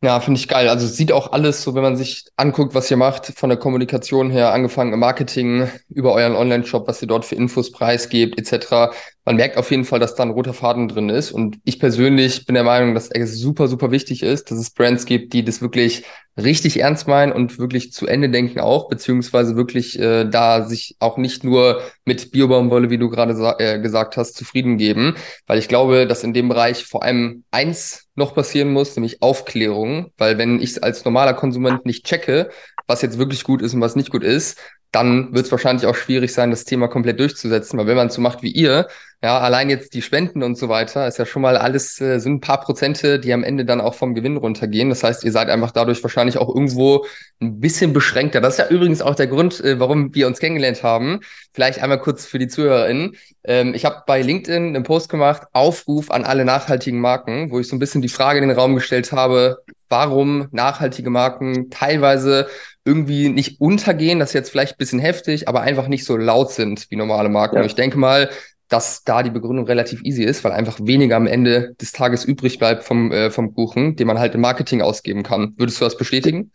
Ja, 0.00 0.20
finde 0.20 0.38
ich 0.38 0.46
geil. 0.46 0.68
Also 0.68 0.86
sieht 0.86 1.10
auch 1.10 1.32
alles 1.32 1.64
so, 1.64 1.74
wenn 1.74 1.82
man 1.82 1.96
sich 1.96 2.24
anguckt, 2.36 2.72
was 2.72 2.88
ihr 2.88 2.96
macht, 2.96 3.26
von 3.26 3.48
der 3.48 3.58
Kommunikation 3.58 4.30
her, 4.30 4.52
angefangen 4.52 4.92
im 4.92 5.00
Marketing, 5.00 5.68
über 5.88 6.12
euren 6.12 6.36
Online-Shop, 6.36 6.86
was 6.86 7.02
ihr 7.02 7.08
dort 7.08 7.24
für 7.24 7.34
Infos 7.34 7.72
preisgebt, 7.72 8.38
etc. 8.38 8.94
Man 9.28 9.36
merkt 9.36 9.58
auf 9.58 9.70
jeden 9.70 9.84
Fall, 9.84 10.00
dass 10.00 10.14
da 10.14 10.22
ein 10.22 10.30
roter 10.30 10.54
Faden 10.54 10.88
drin 10.88 11.10
ist. 11.10 11.32
Und 11.32 11.58
ich 11.64 11.78
persönlich 11.78 12.46
bin 12.46 12.54
der 12.54 12.64
Meinung, 12.64 12.94
dass 12.94 13.10
es 13.10 13.38
super, 13.38 13.68
super 13.68 13.90
wichtig 13.90 14.22
ist, 14.22 14.50
dass 14.50 14.56
es 14.56 14.70
Brands 14.70 15.04
gibt, 15.04 15.34
die 15.34 15.44
das 15.44 15.60
wirklich 15.60 16.04
richtig 16.38 16.80
ernst 16.80 17.06
meinen 17.06 17.32
und 17.32 17.58
wirklich 17.58 17.92
zu 17.92 18.06
Ende 18.06 18.30
denken 18.30 18.58
auch, 18.58 18.88
beziehungsweise 18.88 19.54
wirklich 19.54 19.98
äh, 19.98 20.24
da 20.24 20.64
sich 20.64 20.96
auch 20.98 21.18
nicht 21.18 21.44
nur 21.44 21.82
mit 22.06 22.30
Biobaumwolle, 22.30 22.88
wie 22.88 22.96
du 22.96 23.10
gerade 23.10 23.34
äh, 23.58 23.78
gesagt 23.80 24.16
hast, 24.16 24.34
zufrieden 24.34 24.78
geben. 24.78 25.14
Weil 25.46 25.58
ich 25.58 25.68
glaube, 25.68 26.06
dass 26.06 26.24
in 26.24 26.32
dem 26.32 26.48
Bereich 26.48 26.86
vor 26.86 27.02
allem 27.02 27.44
eins 27.50 28.06
noch 28.14 28.34
passieren 28.34 28.72
muss, 28.72 28.96
nämlich 28.96 29.20
Aufklärung. 29.20 30.10
Weil 30.16 30.38
wenn 30.38 30.58
ich 30.58 30.70
es 30.70 30.82
als 30.82 31.04
normaler 31.04 31.34
Konsument 31.34 31.84
nicht 31.84 32.06
checke, 32.06 32.48
was 32.86 33.02
jetzt 33.02 33.18
wirklich 33.18 33.44
gut 33.44 33.60
ist 33.60 33.74
und 33.74 33.82
was 33.82 33.94
nicht 33.94 34.10
gut 34.10 34.24
ist, 34.24 34.58
dann 34.90 35.34
wird 35.34 35.46
es 35.46 35.52
wahrscheinlich 35.52 35.86
auch 35.86 35.94
schwierig 35.94 36.32
sein, 36.32 36.50
das 36.50 36.64
Thema 36.64 36.88
komplett 36.88 37.20
durchzusetzen. 37.20 37.78
Weil 37.78 37.86
wenn 37.86 37.96
man 37.96 38.10
so 38.10 38.20
macht 38.20 38.42
wie 38.42 38.50
ihr, 38.50 38.88
ja, 39.20 39.40
allein 39.40 39.68
jetzt 39.68 39.94
die 39.94 40.02
Spenden 40.02 40.44
und 40.44 40.56
so 40.56 40.68
weiter, 40.68 41.08
ist 41.08 41.18
ja 41.18 41.26
schon 41.26 41.42
mal 41.42 41.56
alles, 41.56 42.00
äh, 42.00 42.20
sind 42.20 42.34
ein 42.34 42.40
paar 42.40 42.60
Prozente, 42.60 43.18
die 43.18 43.32
am 43.32 43.42
Ende 43.42 43.64
dann 43.64 43.80
auch 43.80 43.94
vom 43.94 44.14
Gewinn 44.14 44.36
runtergehen. 44.36 44.90
Das 44.90 45.02
heißt, 45.02 45.24
ihr 45.24 45.32
seid 45.32 45.48
einfach 45.50 45.72
dadurch 45.72 46.02
wahrscheinlich 46.04 46.38
auch 46.38 46.48
irgendwo 46.48 47.04
ein 47.40 47.58
bisschen 47.58 47.92
beschränkter. 47.92 48.40
Das 48.40 48.54
ist 48.54 48.58
ja 48.58 48.68
übrigens 48.68 49.02
auch 49.02 49.16
der 49.16 49.26
Grund, 49.26 49.60
äh, 49.60 49.80
warum 49.80 50.14
wir 50.14 50.28
uns 50.28 50.38
kennengelernt 50.38 50.84
haben. 50.84 51.20
Vielleicht 51.52 51.82
einmal 51.82 51.98
kurz 52.00 52.26
für 52.26 52.38
die 52.38 52.46
ZuhörerInnen. 52.46 53.16
Ähm, 53.42 53.74
ich 53.74 53.84
habe 53.84 54.04
bei 54.06 54.22
LinkedIn 54.22 54.76
einen 54.76 54.84
Post 54.84 55.08
gemacht, 55.08 55.48
Aufruf 55.52 56.12
an 56.12 56.24
alle 56.24 56.44
nachhaltigen 56.44 57.00
Marken, 57.00 57.50
wo 57.50 57.58
ich 57.58 57.66
so 57.66 57.74
ein 57.74 57.80
bisschen 57.80 58.02
die 58.02 58.08
Frage 58.08 58.38
in 58.40 58.48
den 58.48 58.56
Raum 58.56 58.76
gestellt 58.76 59.10
habe, 59.10 59.58
warum 59.88 60.46
nachhaltige 60.52 61.10
Marken 61.10 61.70
teilweise 61.70 62.46
irgendwie 62.88 63.28
nicht 63.28 63.60
untergehen, 63.60 64.18
das 64.18 64.30
ist 64.30 64.34
jetzt 64.34 64.50
vielleicht 64.50 64.74
ein 64.74 64.78
bisschen 64.78 64.98
heftig, 64.98 65.46
aber 65.46 65.60
einfach 65.60 65.88
nicht 65.88 66.04
so 66.04 66.16
laut 66.16 66.50
sind 66.50 66.86
wie 66.90 66.96
normale 66.96 67.28
Marken. 67.28 67.56
Ja. 67.56 67.64
Ich 67.64 67.74
denke 67.74 67.98
mal, 67.98 68.30
dass 68.68 69.04
da 69.04 69.22
die 69.22 69.30
Begründung 69.30 69.66
relativ 69.66 70.02
easy 70.04 70.24
ist, 70.24 70.42
weil 70.44 70.52
einfach 70.52 70.78
weniger 70.82 71.16
am 71.16 71.26
Ende 71.26 71.74
des 71.80 71.92
Tages 71.92 72.24
übrig 72.24 72.58
bleibt 72.58 72.84
vom, 72.84 73.12
äh, 73.12 73.30
vom 73.30 73.54
Kuchen, 73.54 73.96
den 73.96 74.06
man 74.06 74.18
halt 74.18 74.34
im 74.34 74.40
Marketing 74.40 74.80
ausgeben 74.80 75.22
kann. 75.22 75.54
Würdest 75.56 75.80
du 75.80 75.84
das 75.84 75.96
bestätigen? 75.96 76.50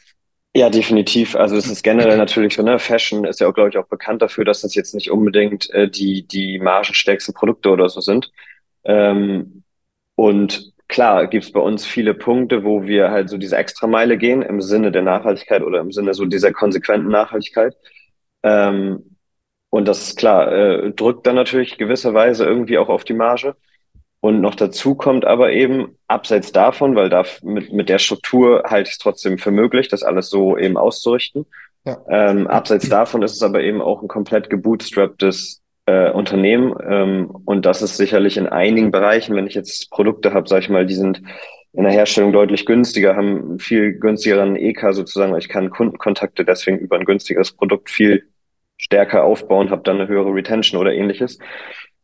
Ja, 0.56 0.70
definitiv. 0.70 1.36
Also 1.36 1.56
es 1.56 1.68
ist 1.68 1.84
generell 1.84 2.18
natürlich 2.18 2.56
so, 2.56 2.62
ne, 2.62 2.78
Fashion 2.78 3.26
ist 3.26 3.40
ja 3.40 3.48
auch, 3.48 3.54
glaube 3.54 3.70
ich, 3.70 3.78
auch 3.78 3.88
bekannt 3.88 4.22
dafür, 4.22 4.46
dass 4.46 4.62
das 4.62 4.76
jetzt 4.76 4.94
nicht 4.94 5.10
unbedingt 5.10 5.70
äh, 5.72 5.90
die, 5.90 6.28
die 6.28 6.60
margenstärksten 6.60 7.34
Produkte 7.34 7.70
oder 7.70 7.90
so 7.90 8.02
sind. 8.02 8.32
Ähm, 8.84 9.64
und 10.16 10.73
klar 10.94 11.26
gibt 11.28 11.44
es 11.44 11.52
bei 11.52 11.60
uns 11.60 11.86
viele 11.86 12.14
Punkte, 12.14 12.64
wo 12.64 12.84
wir 12.84 13.10
halt 13.10 13.28
so 13.28 13.38
diese 13.38 13.58
Extrameile 13.58 14.16
gehen 14.16 14.44
im 14.44 14.62
Sinne 14.62 14.92
der 14.92 15.02
Nachhaltigkeit 15.02 15.64
oder 15.64 15.80
im 15.80 15.92
Sinne 15.92 16.14
so 16.14 16.26
dieser 16.26 16.54
konsequenten 16.54 17.10
Nachhaltigkeit. 17.10 17.76
Ähm, 18.44 19.18
und 19.72 19.88
das 19.88 20.04
ist 20.04 20.18
klar, 20.18 20.52
äh, 20.52 20.92
drückt 20.92 21.26
dann 21.26 21.36
natürlich 21.36 21.80
gewisserweise 21.80 22.46
irgendwie 22.46 22.78
auch 22.78 22.90
auf 22.90 23.04
die 23.04 23.16
Marge. 23.16 23.56
Und 24.20 24.40
noch 24.40 24.54
dazu 24.54 24.94
kommt 24.94 25.26
aber 25.26 25.52
eben, 25.52 25.98
abseits 26.08 26.52
davon, 26.52 26.96
weil 26.96 27.10
da 27.10 27.26
mit, 27.42 27.74
mit 27.74 27.90
der 27.90 27.98
Struktur 27.98 28.64
halte 28.68 28.90
ich 28.90 28.94
es 28.94 29.00
trotzdem 29.00 29.40
für 29.40 29.52
möglich, 29.52 29.88
das 29.88 30.04
alles 30.04 30.30
so 30.30 30.56
eben 30.60 30.78
auszurichten. 30.78 31.48
Ja. 31.86 31.98
Ähm, 32.08 32.46
abseits 32.46 32.88
davon 32.88 33.24
ist 33.24 33.34
es 33.34 33.42
aber 33.42 33.62
eben 33.62 33.82
auch 33.82 34.04
ein 34.04 34.08
komplett 34.08 34.52
gebootstrapptes 34.52 35.63
äh, 35.86 36.10
Unternehmen. 36.12 36.74
Ähm, 36.88 37.30
und 37.46 37.66
das 37.66 37.82
ist 37.82 37.98
sicherlich 37.98 38.38
in 38.38 38.48
einigen 38.48 38.92
Bereichen, 38.92 39.36
wenn 39.36 39.48
ich 39.48 39.56
jetzt 39.56 39.90
Produkte 39.92 40.34
habe, 40.34 40.48
sage 40.48 40.62
ich 40.62 40.70
mal, 40.70 40.86
die 40.86 40.96
sind 40.96 41.22
in 41.74 41.84
der 41.84 41.92
Herstellung 41.92 42.32
deutlich 42.32 42.66
günstiger, 42.66 43.16
haben 43.16 43.58
viel 43.60 43.94
günstigeren 43.94 44.56
EK 44.56 44.94
sozusagen. 44.94 45.36
Ich 45.38 45.50
kann 45.50 45.72
Kundenkontakte 45.72 46.46
deswegen 46.46 46.78
über 46.78 46.98
ein 46.98 47.06
günstigeres 47.06 47.52
Produkt 47.52 47.90
viel 47.90 48.28
stärker 48.78 49.24
aufbauen, 49.24 49.72
habe 49.72 49.84
dann 49.84 50.00
eine 50.00 50.08
höhere 50.08 50.34
Retention 50.34 50.80
oder 50.80 50.94
ähnliches. 50.94 51.40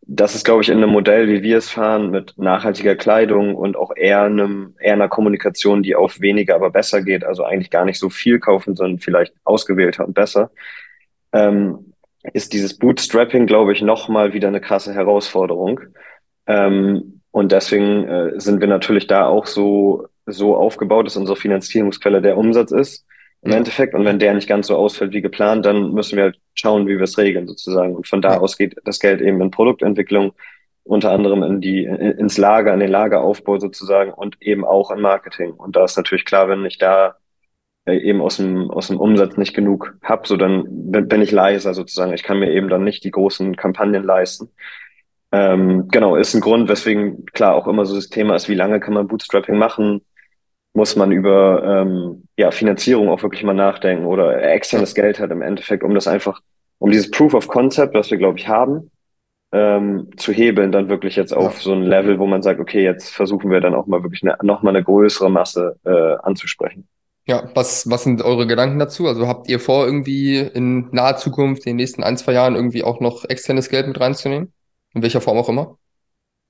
Das 0.01 0.33
ist, 0.33 0.43
glaube 0.43 0.63
ich, 0.63 0.69
in 0.69 0.77
einem 0.77 0.89
Modell, 0.89 1.27
wie 1.27 1.43
wir 1.43 1.59
es 1.59 1.69
fahren, 1.69 2.09
mit 2.09 2.33
nachhaltiger 2.37 2.95
Kleidung 2.95 3.53
und 3.53 3.77
auch 3.77 3.91
eher 3.95 4.23
einem, 4.23 4.73
eher 4.79 4.93
einer 4.93 5.07
Kommunikation, 5.07 5.83
die 5.83 5.95
auf 5.95 6.19
weniger, 6.19 6.55
aber 6.55 6.71
besser 6.71 7.03
geht. 7.03 7.23
Also 7.23 7.43
eigentlich 7.43 7.69
gar 7.69 7.85
nicht 7.85 7.99
so 7.99 8.09
viel 8.09 8.39
kaufen, 8.39 8.75
sondern 8.75 8.97
vielleicht 8.97 9.35
ausgewählter 9.43 10.07
und 10.07 10.15
besser. 10.15 10.49
Ähm, 11.31 11.93
ist 12.33 12.53
dieses 12.53 12.77
Bootstrapping, 12.77 13.45
glaube 13.45 13.73
ich, 13.73 13.81
nochmal 13.81 14.33
wieder 14.33 14.47
eine 14.47 14.61
krasse 14.61 14.93
Herausforderung. 14.93 15.79
Ähm, 16.47 17.21
und 17.31 17.51
deswegen 17.51 18.07
äh, 18.07 18.39
sind 18.39 18.59
wir 18.59 18.67
natürlich 18.67 19.07
da 19.07 19.27
auch 19.27 19.45
so, 19.45 20.07
so 20.25 20.55
aufgebaut, 20.55 21.05
dass 21.05 21.17
unsere 21.17 21.37
Finanzierungsquelle 21.37 22.21
der 22.21 22.37
Umsatz 22.37 22.71
ist 22.71 23.05
im 23.41 23.51
Endeffekt. 23.51 23.93
Und 23.93 24.05
wenn 24.05 24.19
der 24.19 24.33
nicht 24.33 24.49
ganz 24.49 24.67
so 24.67 24.75
ausfällt 24.75 25.13
wie 25.13 25.21
geplant, 25.21 25.65
dann 25.65 25.93
müssen 25.93 26.17
wir 26.17 26.23
halt 26.23 26.39
schauen, 26.53 26.87
wie 26.87 26.97
wir 26.97 27.03
es 27.03 27.17
regeln 27.17 27.47
sozusagen. 27.47 27.95
Und 27.95 28.07
von 28.07 28.21
da 28.21 28.37
aus 28.37 28.57
geht 28.57 28.75
das 28.83 28.99
Geld 28.99 29.21
eben 29.21 29.41
in 29.41 29.51
Produktentwicklung, 29.51 30.33
unter 30.83 31.11
anderem 31.11 31.43
in 31.43 31.61
die, 31.61 31.85
ins 31.85 32.37
Lager, 32.37 32.73
in 32.73 32.79
den 32.79 32.89
Lageraufbau 32.89 33.59
sozusagen 33.59 34.11
und 34.11 34.41
eben 34.41 34.65
auch 34.65 34.91
in 34.91 34.99
Marketing. 34.99 35.51
Und 35.51 35.75
da 35.75 35.85
ist 35.85 35.97
natürlich 35.97 36.25
klar, 36.25 36.49
wenn 36.49 36.65
ich 36.65 36.79
da 36.79 37.15
eben 37.87 38.21
aus 38.21 38.37
dem, 38.37 38.69
aus 38.69 38.87
dem 38.87 38.99
Umsatz 38.99 39.37
nicht 39.37 39.53
genug 39.53 39.97
habe, 40.03 40.27
so 40.27 40.37
dann 40.37 40.65
bin 40.67 41.21
ich 41.21 41.31
leiser 41.31 41.73
sozusagen. 41.73 42.13
Ich 42.13 42.23
kann 42.23 42.39
mir 42.39 42.51
eben 42.51 42.69
dann 42.69 42.83
nicht 42.83 43.03
die 43.03 43.11
großen 43.11 43.55
Kampagnen 43.55 44.03
leisten. 44.03 44.49
Ähm, 45.31 45.87
genau, 45.89 46.15
ist 46.15 46.33
ein 46.33 46.41
Grund, 46.41 46.69
weswegen 46.69 47.25
klar 47.27 47.55
auch 47.55 47.67
immer 47.67 47.85
so 47.85 47.95
das 47.95 48.09
Thema 48.09 48.35
ist, 48.35 48.49
wie 48.49 48.55
lange 48.55 48.79
kann 48.79 48.93
man 48.93 49.07
Bootstrapping 49.07 49.57
machen? 49.57 50.01
Muss 50.73 50.95
man 50.95 51.11
über 51.11 51.63
ähm, 51.63 52.27
ja, 52.37 52.51
Finanzierung 52.51 53.09
auch 53.09 53.23
wirklich 53.23 53.43
mal 53.43 53.53
nachdenken 53.53 54.05
oder 54.05 54.41
externes 54.41 54.95
Geld 54.95 55.19
hat 55.19 55.31
im 55.31 55.41
Endeffekt, 55.41 55.83
um 55.83 55.93
das 55.93 56.07
einfach, 56.07 56.41
um 56.79 56.91
dieses 56.91 57.11
Proof 57.11 57.33
of 57.33 57.47
Concept, 57.47 57.93
was 57.93 58.09
wir, 58.11 58.17
glaube 58.17 58.39
ich, 58.39 58.47
haben, 58.47 58.91
ähm, 59.51 60.09
zu 60.17 60.31
hebeln, 60.31 60.71
dann 60.71 60.89
wirklich 60.89 61.15
jetzt 61.15 61.33
auf 61.33 61.55
ja. 61.55 61.61
so 61.61 61.73
ein 61.73 61.83
Level, 61.83 62.19
wo 62.19 62.27
man 62.27 62.41
sagt, 62.41 62.59
okay, 62.59 62.83
jetzt 62.83 63.09
versuchen 63.09 63.51
wir 63.51 63.61
dann 63.61 63.75
auch 63.75 63.87
mal 63.87 64.03
wirklich 64.03 64.23
eine, 64.23 64.37
noch 64.43 64.61
mal 64.61 64.75
eine 64.75 64.83
größere 64.83 65.29
Masse 65.29 65.75
äh, 65.85 66.15
anzusprechen. 66.23 66.87
Ja, 67.29 67.47
was, 67.53 67.87
was 67.87 68.05
sind 68.05 68.23
eure 68.23 68.47
Gedanken 68.47 68.79
dazu? 68.79 69.07
Also 69.07 69.27
habt 69.27 69.47
ihr 69.49 69.59
vor, 69.59 69.85
irgendwie 69.85 70.39
in 70.39 70.89
naher 70.91 71.17
Zukunft, 71.17 71.63
in 71.67 71.73
den 71.73 71.75
nächsten 71.75 72.01
ein, 72.01 72.17
zwei 72.17 72.33
Jahren 72.33 72.55
irgendwie 72.55 72.83
auch 72.83 73.01
noch 73.01 73.23
externes 73.23 73.69
Geld 73.69 73.87
mit 73.87 73.99
reinzunehmen? 73.99 74.51
In 74.95 75.03
welcher 75.03 75.21
Form 75.21 75.37
auch 75.37 75.47
immer? 75.47 75.77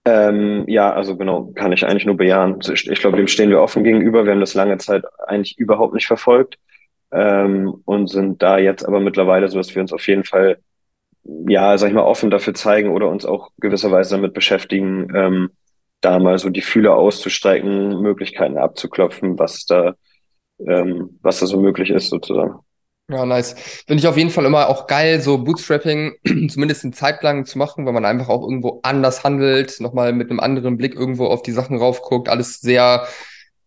Ähm, 0.06 0.64
ja, 0.70 0.94
also 0.94 1.18
genau, 1.18 1.52
kann 1.54 1.74
ich 1.74 1.86
eigentlich 1.86 2.06
nur 2.06 2.16
bejahen. 2.16 2.60
Ich 2.72 3.02
glaube, 3.02 3.18
dem 3.18 3.28
stehen 3.28 3.50
wir 3.50 3.60
offen 3.60 3.84
gegenüber. 3.84 4.24
Wir 4.24 4.32
haben 4.32 4.40
das 4.40 4.54
lange 4.54 4.78
Zeit 4.78 5.04
eigentlich 5.28 5.58
überhaupt 5.58 5.94
nicht 5.94 6.08
verfolgt 6.08 6.58
ähm, 7.12 7.82
und 7.84 8.08
sind 8.08 8.42
da 8.42 8.58
jetzt 8.58 8.88
aber 8.88 9.02
mittlerweile 9.02 9.50
so, 9.50 9.58
dass 9.58 9.76
wir 9.76 9.82
uns 9.82 9.92
auf 9.92 10.08
jeden 10.08 10.24
Fall, 10.24 10.60
ja, 11.26 11.78
sag 11.78 11.90
ich 11.90 11.94
mal, 11.94 12.04
offen 12.04 12.32
dafür 12.32 12.54
zeigen 12.54 12.92
oder 12.92 13.10
uns 13.10 13.26
auch 13.26 13.50
gewisserweise 13.58 14.16
damit 14.16 14.34
beschäftigen, 14.34 15.14
ähm, 15.14 15.50
da 16.00 16.20
mal 16.20 16.38
so 16.40 16.50
die 16.50 16.62
Fühler 16.62 16.96
auszustrecken, 16.96 18.00
Möglichkeiten 18.02 18.58
abzuklopfen, 18.58 19.38
was 19.38 19.66
da 19.66 19.96
ähm, 20.68 21.20
was 21.22 21.40
da 21.40 21.46
so 21.46 21.60
möglich 21.60 21.90
ist 21.90 22.10
sozusagen. 22.10 22.60
Ja, 23.10 23.26
nice. 23.26 23.56
Finde 23.88 24.02
ich 24.02 24.08
auf 24.08 24.18
jeden 24.18 24.30
Fall 24.30 24.46
immer 24.46 24.70
auch 24.70 24.86
geil, 24.86 25.20
so 25.20 25.40
Bootstrapping 25.40 26.14
zumindest 26.50 26.84
in 26.84 26.94
Zeitplan 26.94 27.46
zu 27.46 27.58
machen, 27.58 27.86
weil 27.86 27.94
man 27.94 28.06
einfach 28.06 28.30
auch 28.30 28.44
irgendwo 28.44 28.82
anders 28.84 29.24
handelt, 29.24 29.80
nochmal 29.80 30.14
mit 30.14 30.30
einem 30.30 30.40
anderen 30.40 30.78
Blick 30.78 30.94
irgendwo 30.94 31.26
auf 31.26 31.42
die 31.42 31.52
Sachen 31.52 31.78
raufguckt, 31.78 32.30
alles 32.30 32.62
sehr 32.62 33.08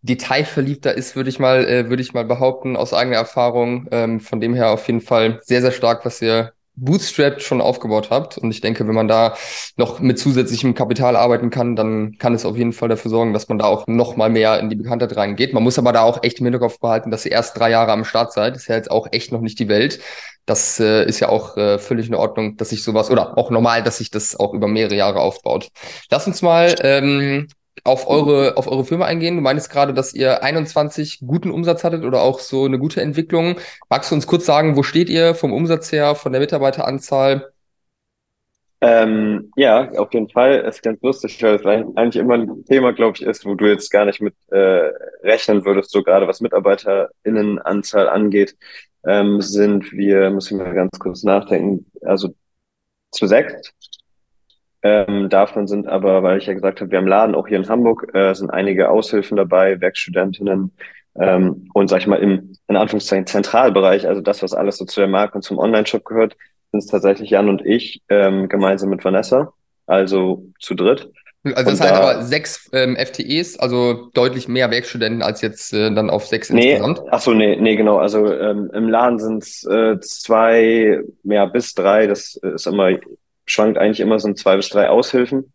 detailverliebter 0.02 0.94
ist, 0.94 1.16
würde 1.16 1.30
ich 1.30 1.38
mal, 1.38 1.64
äh, 1.64 1.88
würde 1.88 2.02
ich 2.02 2.12
mal 2.12 2.24
behaupten, 2.24 2.76
aus 2.76 2.92
eigener 2.94 3.16
Erfahrung. 3.16 3.88
Ähm, 3.90 4.20
von 4.20 4.40
dem 4.40 4.54
her 4.54 4.70
auf 4.70 4.86
jeden 4.86 5.00
Fall 5.00 5.40
sehr, 5.42 5.60
sehr 5.60 5.72
stark, 5.72 6.04
was 6.04 6.22
ihr 6.22 6.52
bootstrapped 6.74 7.42
schon 7.42 7.60
aufgebaut 7.60 8.08
habt. 8.10 8.38
Und 8.38 8.50
ich 8.50 8.60
denke, 8.60 8.86
wenn 8.86 8.94
man 8.94 9.08
da 9.08 9.34
noch 9.76 10.00
mit 10.00 10.18
zusätzlichem 10.18 10.74
Kapital 10.74 11.16
arbeiten 11.16 11.50
kann, 11.50 11.76
dann 11.76 12.16
kann 12.18 12.34
es 12.34 12.44
auf 12.44 12.56
jeden 12.56 12.72
Fall 12.72 12.88
dafür 12.88 13.10
sorgen, 13.10 13.32
dass 13.32 13.48
man 13.48 13.58
da 13.58 13.66
auch 13.66 13.86
noch 13.86 14.16
mal 14.16 14.30
mehr 14.30 14.58
in 14.58 14.70
die 14.70 14.76
Bekanntheit 14.76 15.16
reingeht. 15.16 15.52
Man 15.52 15.62
muss 15.62 15.78
aber 15.78 15.92
da 15.92 16.02
auch 16.02 16.22
echt 16.22 16.38
im 16.38 16.46
Hinterkopf 16.46 16.80
behalten, 16.80 17.10
dass 17.10 17.24
ihr 17.26 17.32
erst 17.32 17.58
drei 17.58 17.70
Jahre 17.70 17.92
am 17.92 18.04
Start 18.04 18.32
seid. 18.32 18.56
Ist 18.56 18.68
ja 18.68 18.76
jetzt 18.76 18.90
auch 18.90 19.08
echt 19.12 19.32
noch 19.32 19.40
nicht 19.40 19.58
die 19.58 19.68
Welt. 19.68 20.00
Das 20.46 20.80
äh, 20.80 21.04
ist 21.04 21.20
ja 21.20 21.28
auch 21.28 21.56
äh, 21.56 21.78
völlig 21.78 22.08
in 22.08 22.14
Ordnung, 22.14 22.56
dass 22.56 22.70
sich 22.70 22.82
sowas 22.82 23.10
oder 23.10 23.38
auch 23.38 23.50
normal, 23.50 23.82
dass 23.82 23.98
sich 23.98 24.10
das 24.10 24.34
auch 24.38 24.54
über 24.54 24.66
mehrere 24.66 24.96
Jahre 24.96 25.20
aufbaut. 25.20 25.68
Lass 26.10 26.26
uns 26.26 26.42
mal 26.42 26.74
ähm, 26.80 27.46
auf 27.84 28.08
eure, 28.08 28.56
auf 28.56 28.68
eure 28.68 28.84
Firma 28.84 29.06
eingehen. 29.06 29.36
Du 29.36 29.42
meinst 29.42 29.70
gerade, 29.70 29.94
dass 29.94 30.14
ihr 30.14 30.42
21 30.42 31.20
guten 31.26 31.50
Umsatz 31.50 31.84
hattet 31.84 32.04
oder 32.04 32.22
auch 32.22 32.38
so 32.38 32.64
eine 32.64 32.78
gute 32.78 33.00
Entwicklung. 33.00 33.56
Magst 33.88 34.10
du 34.10 34.14
uns 34.14 34.26
kurz 34.26 34.46
sagen, 34.46 34.76
wo 34.76 34.82
steht 34.82 35.08
ihr 35.08 35.34
vom 35.34 35.52
Umsatz 35.52 35.90
her, 35.92 36.14
von 36.14 36.32
der 36.32 36.40
Mitarbeiteranzahl? 36.40 37.52
Ähm, 38.80 39.52
ja, 39.56 39.92
auf 39.92 40.12
jeden 40.12 40.28
Fall. 40.28 40.64
Es 40.66 40.76
ist 40.76 40.82
ganz 40.82 41.00
lustig, 41.02 41.40
weil 41.42 41.54
es 41.54 41.64
eigentlich 41.64 42.16
immer 42.16 42.34
ein 42.34 42.64
Thema, 42.64 42.92
glaube 42.92 43.16
ich, 43.16 43.22
ist, 43.22 43.46
wo 43.46 43.54
du 43.54 43.66
jetzt 43.66 43.90
gar 43.90 44.04
nicht 44.04 44.20
mit 44.20 44.34
äh, 44.50 44.90
rechnen 45.22 45.64
würdest, 45.64 45.92
so 45.92 46.02
gerade 46.02 46.26
was 46.26 46.40
MitarbeiterInnenanzahl 46.40 48.08
angeht, 48.08 48.56
ähm, 49.06 49.40
sind 49.40 49.92
wir, 49.92 50.30
muss 50.30 50.50
ich 50.50 50.56
mal 50.56 50.74
ganz 50.74 50.98
kurz 50.98 51.22
nachdenken, 51.22 51.86
also 52.02 52.34
zu 53.12 53.26
sechs. 53.28 53.72
Ähm, 54.82 55.28
davon 55.28 55.68
sind 55.68 55.86
aber, 55.86 56.22
weil 56.22 56.38
ich 56.38 56.46
ja 56.46 56.54
gesagt 56.54 56.80
habe, 56.80 56.90
wir 56.90 56.98
haben 56.98 57.06
Laden 57.06 57.34
auch 57.34 57.46
hier 57.46 57.56
in 57.56 57.68
Hamburg, 57.68 58.12
äh, 58.14 58.34
sind 58.34 58.50
einige 58.50 58.90
Aushilfen 58.90 59.36
dabei, 59.36 59.80
Werkstudentinnen 59.80 60.72
ähm, 61.14 61.68
und 61.72 61.88
sag 61.88 62.00
ich 62.00 62.06
mal 62.06 62.16
im 62.16 62.52
in 62.68 62.76
Anführungszeichen 62.76 63.26
Zentralbereich, 63.26 64.08
also 64.08 64.20
das, 64.20 64.42
was 64.42 64.54
alles 64.54 64.78
so 64.78 64.84
zu 64.84 65.00
der 65.00 65.08
Marke 65.08 65.36
und 65.36 65.42
zum 65.42 65.58
Online-Shop 65.58 66.04
gehört, 66.04 66.36
sind 66.72 66.80
es 66.80 66.86
tatsächlich 66.86 67.30
Jan 67.30 67.48
und 67.48 67.64
ich 67.64 68.02
ähm, 68.08 68.48
gemeinsam 68.48 68.90
mit 68.90 69.04
Vanessa, 69.04 69.52
also 69.86 70.46
zu 70.58 70.74
dritt. 70.74 71.10
Also 71.44 71.70
das 71.70 71.80
heißt 71.80 71.92
aber 71.92 72.22
sechs 72.22 72.70
ähm, 72.72 72.96
FTEs, 72.96 73.58
also 73.58 74.10
deutlich 74.14 74.46
mehr 74.46 74.70
Werkstudenten 74.70 75.22
als 75.22 75.42
jetzt 75.42 75.72
äh, 75.72 75.92
dann 75.92 76.08
auf 76.08 76.26
sechs 76.26 76.50
nee, 76.50 76.72
insgesamt. 76.72 77.02
Ach 77.10 77.20
so, 77.20 77.34
nee, 77.34 77.56
nee, 77.56 77.74
genau. 77.74 77.98
Also 77.98 78.32
ähm, 78.32 78.70
im 78.72 78.88
Laden 78.88 79.18
sind 79.18 79.42
es 79.42 79.64
äh, 79.64 79.98
zwei, 80.00 81.00
mehr 81.24 81.48
bis 81.48 81.74
drei. 81.74 82.06
Das 82.06 82.36
ist 82.36 82.68
immer 82.68 82.90
schwankt 83.52 83.78
eigentlich 83.78 84.00
immer 84.00 84.18
so 84.18 84.32
zwei 84.32 84.56
bis 84.56 84.70
drei 84.70 84.88
Aushilfen. 84.88 85.52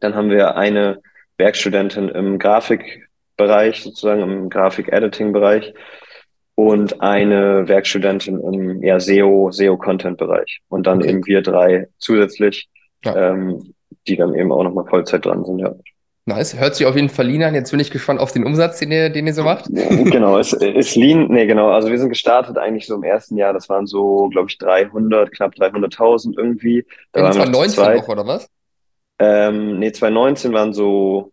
Dann 0.00 0.14
haben 0.14 0.30
wir 0.30 0.56
eine 0.56 1.00
Werkstudentin 1.38 2.08
im 2.10 2.38
Grafikbereich, 2.38 3.82
sozusagen 3.82 4.22
im 4.22 4.50
Grafik-Editing-Bereich 4.50 5.72
und 6.54 7.00
eine 7.00 7.66
Werkstudentin 7.66 8.40
im 8.40 8.82
ja, 8.82 9.00
SEO, 9.00 9.50
SEO-Content-Bereich. 9.50 10.60
Und 10.68 10.86
dann 10.86 10.98
okay. 10.98 11.08
eben 11.08 11.26
wir 11.26 11.40
drei 11.40 11.88
zusätzlich, 11.98 12.68
ja. 13.04 13.30
ähm, 13.30 13.74
die 14.06 14.16
dann 14.16 14.34
eben 14.34 14.52
auch 14.52 14.64
nochmal 14.64 14.86
Vollzeit 14.86 15.24
dran 15.24 15.44
sind, 15.44 15.60
ja. 15.60 15.74
Nice. 16.28 16.60
Hört 16.60 16.76
sich 16.76 16.86
auf 16.86 16.94
jeden 16.94 17.08
Fall 17.08 17.26
lean 17.26 17.42
an. 17.42 17.54
Jetzt 17.54 17.70
bin 17.70 17.80
ich 17.80 17.90
gespannt 17.90 18.20
auf 18.20 18.32
den 18.32 18.44
Umsatz, 18.44 18.78
den 18.78 18.92
ihr, 18.92 19.08
den 19.08 19.26
ihr 19.26 19.32
so 19.32 19.44
macht. 19.44 19.64
genau, 19.70 20.38
es 20.38 20.52
ist 20.52 20.94
lean. 20.94 21.28
Nee, 21.30 21.46
genau. 21.46 21.70
Also 21.70 21.90
wir 21.90 21.98
sind 21.98 22.10
gestartet 22.10 22.58
eigentlich 22.58 22.86
so 22.86 22.96
im 22.96 23.02
ersten 23.02 23.38
Jahr. 23.38 23.54
Das 23.54 23.70
waren 23.70 23.86
so, 23.86 24.28
glaube 24.28 24.50
ich, 24.50 24.58
300, 24.58 25.32
knapp 25.32 25.54
300.000 25.54 26.34
irgendwie. 26.36 26.84
Da 27.12 27.26
In 27.26 27.32
2019 27.32 27.96
noch, 27.96 28.08
oder 28.08 28.26
was? 28.26 28.46
Ähm, 29.18 29.78
nee, 29.78 29.90
2019 29.90 30.52
waren 30.52 30.74
so 30.74 31.32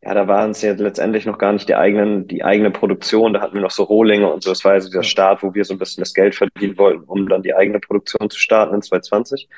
ja, 0.00 0.14
da 0.14 0.28
waren 0.28 0.52
es 0.52 0.62
ja 0.62 0.74
letztendlich 0.74 1.26
noch 1.26 1.38
gar 1.38 1.52
nicht 1.52 1.68
die 1.68 1.74
eigenen, 1.74 2.28
die 2.28 2.44
eigene 2.44 2.70
Produktion. 2.70 3.32
Da 3.32 3.40
hatten 3.40 3.54
wir 3.54 3.62
noch 3.62 3.72
so 3.72 3.82
Rohlinge 3.82 4.32
und 4.32 4.44
so. 4.44 4.50
Das 4.50 4.64
war 4.64 4.72
also 4.72 4.88
dieser 4.88 5.02
Start, 5.02 5.42
wo 5.42 5.54
wir 5.54 5.64
so 5.64 5.74
ein 5.74 5.78
bisschen 5.78 6.02
das 6.02 6.14
Geld 6.14 6.36
verdienen 6.36 6.78
wollten, 6.78 7.02
um 7.04 7.28
dann 7.28 7.42
die 7.42 7.54
eigene 7.54 7.80
Produktion 7.80 8.30
zu 8.30 8.38
starten 8.38 8.76
in 8.76 8.82
2020. 8.82 9.48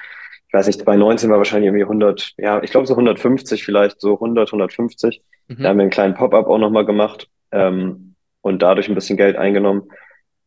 Ich 0.50 0.54
weiß 0.54 0.66
nicht, 0.66 0.80
2019 0.80 1.30
war 1.30 1.38
wahrscheinlich 1.38 1.68
irgendwie 1.68 1.84
100, 1.84 2.32
ja, 2.36 2.62
ich 2.62 2.72
glaube 2.72 2.86
so 2.86 2.94
150 2.94 3.64
vielleicht, 3.64 4.00
so 4.00 4.14
100, 4.14 4.48
150. 4.48 5.22
Mhm. 5.48 5.62
Da 5.62 5.68
haben 5.68 5.78
wir 5.78 5.82
einen 5.82 5.90
kleinen 5.90 6.14
Pop-up 6.14 6.48
auch 6.48 6.58
nochmal 6.58 6.84
gemacht 6.84 7.28
ähm, 7.52 8.16
und 8.40 8.60
dadurch 8.62 8.88
ein 8.88 8.94
bisschen 8.94 9.16
Geld 9.16 9.36
eingenommen. 9.36 9.90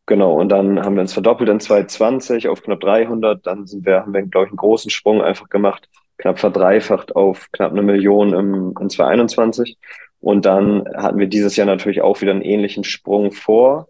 Genau, 0.06 0.34
und 0.34 0.50
dann 0.50 0.84
haben 0.84 0.96
wir 0.96 1.00
uns 1.00 1.14
verdoppelt 1.14 1.48
in 1.48 1.60
2020 1.60 2.48
auf 2.48 2.62
knapp 2.62 2.80
300. 2.80 3.46
Dann 3.46 3.66
sind 3.66 3.86
wir, 3.86 4.00
haben 4.00 4.12
wir, 4.12 4.22
glaube 4.22 4.46
ich, 4.46 4.50
einen 4.50 4.58
großen 4.58 4.90
Sprung 4.90 5.22
einfach 5.22 5.48
gemacht 5.48 5.88
knapp 6.18 6.38
verdreifacht 6.38 7.16
auf 7.16 7.50
knapp 7.52 7.72
eine 7.72 7.82
Million 7.82 8.32
im, 8.32 8.74
in 8.80 8.90
2021. 8.90 9.78
Und 10.20 10.46
dann 10.46 10.84
hatten 10.96 11.18
wir 11.18 11.26
dieses 11.26 11.56
Jahr 11.56 11.66
natürlich 11.66 12.00
auch 12.00 12.20
wieder 12.20 12.32
einen 12.32 12.42
ähnlichen 12.42 12.84
Sprung 12.84 13.32
vor. 13.32 13.88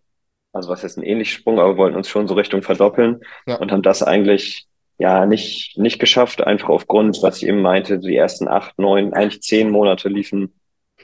Also 0.52 0.68
was 0.68 0.84
ist 0.84 0.96
ein 0.96 1.04
ähnlicher 1.04 1.38
Sprung, 1.38 1.58
aber 1.58 1.74
wir 1.74 1.76
wollten 1.76 1.96
uns 1.96 2.08
schon 2.08 2.28
so 2.28 2.34
Richtung 2.34 2.62
verdoppeln 2.62 3.20
ja. 3.46 3.56
und 3.56 3.72
haben 3.72 3.82
das 3.82 4.02
eigentlich 4.02 4.66
ja 4.98 5.26
nicht, 5.26 5.76
nicht 5.78 5.98
geschafft, 5.98 6.46
einfach 6.46 6.68
aufgrund, 6.68 7.22
was 7.22 7.38
ich 7.38 7.48
eben 7.48 7.62
meinte, 7.62 7.98
die 7.98 8.16
ersten 8.16 8.48
acht, 8.48 8.78
neun, 8.78 9.12
eigentlich 9.12 9.42
zehn 9.42 9.70
Monate 9.70 10.08
liefen 10.08 10.54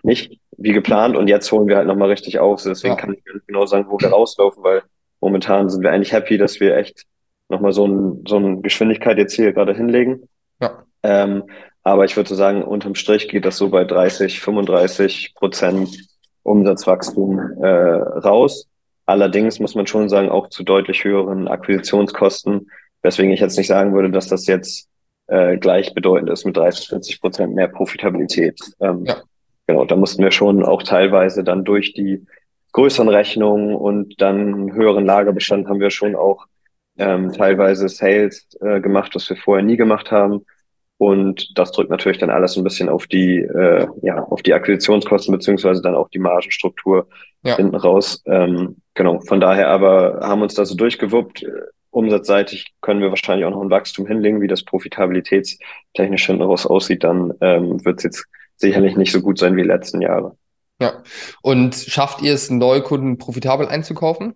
nicht 0.02 0.40
wie 0.56 0.72
geplant 0.72 1.16
und 1.16 1.28
jetzt 1.28 1.50
holen 1.52 1.68
wir 1.68 1.76
halt 1.76 1.86
nochmal 1.86 2.10
richtig 2.10 2.38
aus. 2.38 2.64
Deswegen 2.64 2.94
ja. 2.94 3.00
kann 3.00 3.14
ich 3.14 3.24
ganz 3.24 3.44
genau 3.46 3.66
sagen, 3.66 3.86
wo 3.88 3.98
wir 3.98 4.08
rauslaufen, 4.08 4.62
weil 4.62 4.82
momentan 5.20 5.68
sind 5.68 5.82
wir 5.82 5.90
eigentlich 5.90 6.12
happy, 6.12 6.38
dass 6.38 6.60
wir 6.60 6.76
echt 6.76 7.04
nochmal 7.48 7.72
so, 7.72 7.86
ein, 7.86 8.24
so 8.26 8.36
eine 8.36 8.60
Geschwindigkeit 8.60 9.18
jetzt 9.18 9.34
hier 9.34 9.52
gerade 9.52 9.74
hinlegen. 9.74 10.28
Ja. 10.60 10.84
Ähm, 11.02 11.44
aber 11.82 12.04
ich 12.04 12.16
würde 12.16 12.28
so 12.28 12.34
sagen, 12.34 12.62
unterm 12.62 12.94
Strich 12.94 13.28
geht 13.28 13.44
das 13.44 13.56
so 13.56 13.70
bei 13.70 13.84
30, 13.84 14.40
35 14.40 15.34
Prozent 15.34 16.08
Umsatzwachstum 16.42 17.38
äh, 17.62 17.66
raus. 17.66 18.68
Allerdings 19.06 19.58
muss 19.58 19.74
man 19.74 19.86
schon 19.86 20.08
sagen, 20.08 20.28
auch 20.28 20.50
zu 20.50 20.62
deutlich 20.62 21.04
höheren 21.04 21.48
Akquisitionskosten, 21.48 22.70
weswegen 23.02 23.32
ich 23.32 23.40
jetzt 23.40 23.56
nicht 23.56 23.66
sagen 23.66 23.94
würde, 23.94 24.10
dass 24.10 24.28
das 24.28 24.46
jetzt 24.46 24.88
äh, 25.26 25.56
gleichbedeutend 25.56 26.30
ist 26.30 26.44
mit 26.44 26.56
30, 26.56 26.88
40 26.88 27.20
Prozent 27.20 27.54
mehr 27.54 27.68
Profitabilität. 27.68 28.58
Ähm, 28.80 29.04
ja. 29.04 29.16
Genau, 29.66 29.84
da 29.84 29.94
mussten 29.94 30.22
wir 30.22 30.32
schon 30.32 30.64
auch 30.64 30.82
teilweise 30.82 31.44
dann 31.44 31.64
durch 31.64 31.92
die 31.92 32.26
größeren 32.72 33.08
Rechnungen 33.08 33.74
und 33.74 34.20
dann 34.20 34.72
höheren 34.72 35.04
Lagerbestand 35.04 35.68
haben 35.68 35.80
wir 35.80 35.90
schon 35.90 36.16
auch 36.16 36.46
ähm, 36.98 37.32
teilweise 37.32 37.88
Sales 37.88 38.48
äh, 38.60 38.80
gemacht, 38.80 39.14
was 39.14 39.28
wir 39.30 39.36
vorher 39.36 39.64
nie 39.64 39.76
gemacht 39.76 40.10
haben. 40.10 40.44
Und 40.98 41.56
das 41.56 41.72
drückt 41.72 41.90
natürlich 41.90 42.18
dann 42.18 42.28
alles 42.28 42.56
ein 42.56 42.64
bisschen 42.64 42.90
auf 42.90 43.06
die, 43.06 43.38
äh, 43.38 43.86
ja, 44.02 44.22
auf 44.24 44.42
die 44.42 44.52
Akquisitionskosten 44.52 45.32
beziehungsweise 45.32 45.80
dann 45.80 45.94
auch 45.94 46.10
die 46.10 46.18
Margenstruktur 46.18 47.08
ja. 47.42 47.56
hinten 47.56 47.74
raus. 47.74 48.22
Ähm, 48.26 48.76
genau, 48.94 49.20
von 49.20 49.40
daher 49.40 49.68
aber 49.68 50.20
haben 50.22 50.42
uns 50.42 50.54
da 50.54 50.66
so 50.66 50.74
durchgewuppt. 50.74 51.46
Umsatzseitig 51.90 52.74
können 52.80 53.00
wir 53.00 53.10
wahrscheinlich 53.10 53.44
auch 53.46 53.50
noch 53.50 53.62
ein 53.62 53.70
Wachstum 53.70 54.06
hinlegen, 54.06 54.40
wie 54.40 54.46
das 54.46 54.62
profitabilitätstechnisch 54.62 56.26
hinten 56.26 56.42
raus 56.42 56.66
aussieht, 56.66 57.04
dann 57.04 57.34
ähm, 57.40 57.84
wird 57.84 57.98
es 57.98 58.04
jetzt 58.04 58.26
sicherlich 58.56 58.96
nicht 58.96 59.12
so 59.12 59.20
gut 59.20 59.38
sein 59.38 59.56
wie 59.56 59.62
die 59.62 59.68
letzten 59.68 60.00
Jahre. 60.00 60.36
Ja. 60.80 61.02
Und 61.42 61.74
schafft 61.74 62.22
ihr 62.22 62.32
es, 62.32 62.50
Neukunden 62.50 63.18
profitabel 63.18 63.66
einzukaufen? 63.66 64.34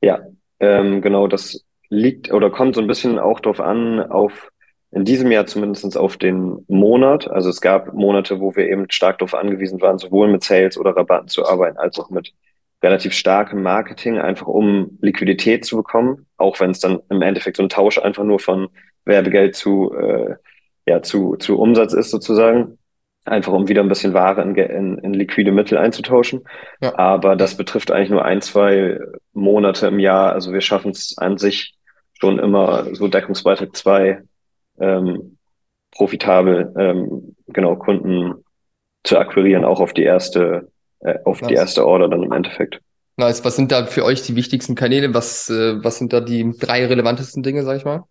Ja, 0.00 0.20
ähm, 0.60 1.02
genau, 1.02 1.28
das 1.28 1.64
liegt 1.88 2.32
oder 2.32 2.50
kommt 2.50 2.74
so 2.74 2.80
ein 2.80 2.86
bisschen 2.86 3.18
auch 3.18 3.40
drauf 3.40 3.60
an, 3.60 4.00
auf 4.00 4.50
in 4.90 5.04
diesem 5.04 5.30
Jahr 5.30 5.46
zumindest 5.46 5.96
auf 5.96 6.16
den 6.16 6.64
Monat. 6.68 7.28
Also 7.30 7.50
es 7.50 7.60
gab 7.60 7.92
Monate, 7.92 8.40
wo 8.40 8.56
wir 8.56 8.68
eben 8.68 8.90
stark 8.90 9.18
darauf 9.18 9.34
angewiesen 9.34 9.80
waren, 9.80 9.98
sowohl 9.98 10.28
mit 10.28 10.42
Sales 10.42 10.78
oder 10.78 10.96
Rabatten 10.96 11.28
zu 11.28 11.46
arbeiten, 11.46 11.76
als 11.76 11.98
auch 11.98 12.10
mit 12.10 12.32
relativ 12.82 13.12
starkem 13.14 13.62
Marketing, 13.62 14.18
einfach 14.18 14.46
um 14.46 14.98
Liquidität 15.00 15.64
zu 15.64 15.76
bekommen, 15.76 16.26
auch 16.36 16.60
wenn 16.60 16.70
es 16.70 16.80
dann 16.80 17.00
im 17.10 17.22
Endeffekt 17.22 17.56
so 17.56 17.62
ein 17.62 17.68
Tausch 17.68 17.98
einfach 17.98 18.24
nur 18.24 18.38
von 18.38 18.68
Werbegeld 19.04 19.54
zu, 19.54 19.94
äh, 19.94 20.36
ja, 20.86 21.02
zu, 21.02 21.36
zu 21.36 21.58
Umsatz 21.58 21.92
ist 21.92 22.10
sozusagen. 22.10 22.78
Einfach 23.24 23.52
um 23.52 23.66
wieder 23.66 23.82
ein 23.82 23.88
bisschen 23.88 24.14
Ware 24.14 24.40
in, 24.42 24.54
in, 24.54 24.98
in 24.98 25.14
liquide 25.14 25.50
Mittel 25.50 25.78
einzutauschen. 25.78 26.44
Ja. 26.80 26.96
Aber 26.96 27.34
das 27.34 27.56
betrifft 27.56 27.90
eigentlich 27.90 28.10
nur 28.10 28.24
ein, 28.24 28.40
zwei 28.40 29.00
Monate 29.32 29.88
im 29.88 29.98
Jahr. 29.98 30.32
Also 30.32 30.52
wir 30.52 30.60
schaffen 30.60 30.92
es 30.92 31.16
an 31.18 31.36
sich 31.36 31.74
schon 32.20 32.38
immer 32.38 32.94
so 32.94 33.08
Deckungsbeitrag 33.08 33.74
zwei 33.74 34.22
ähm, 34.78 35.38
profitabel 35.90 36.72
ähm, 36.78 37.34
genau 37.48 37.76
Kunden 37.76 38.44
zu 39.02 39.18
akquirieren, 39.18 39.64
auch 39.64 39.80
auf 39.80 39.92
die 39.92 40.02
erste, 40.02 40.70
äh, 41.00 41.18
auf 41.24 41.40
nice. 41.40 41.48
die 41.48 41.54
erste 41.54 41.86
Order 41.86 42.08
dann 42.08 42.22
im 42.22 42.32
Endeffekt. 42.32 42.80
Nice. 43.16 43.44
Was 43.44 43.56
sind 43.56 43.72
da 43.72 43.86
für 43.86 44.04
euch 44.04 44.22
die 44.22 44.36
wichtigsten 44.36 44.74
Kanäle? 44.74 45.14
Was, 45.14 45.48
äh, 45.48 45.82
was 45.82 45.98
sind 45.98 46.12
da 46.12 46.20
die 46.20 46.52
drei 46.58 46.86
relevantesten 46.86 47.42
Dinge, 47.42 47.62
sag 47.62 47.78
ich 47.78 47.84
mal? 47.84 48.04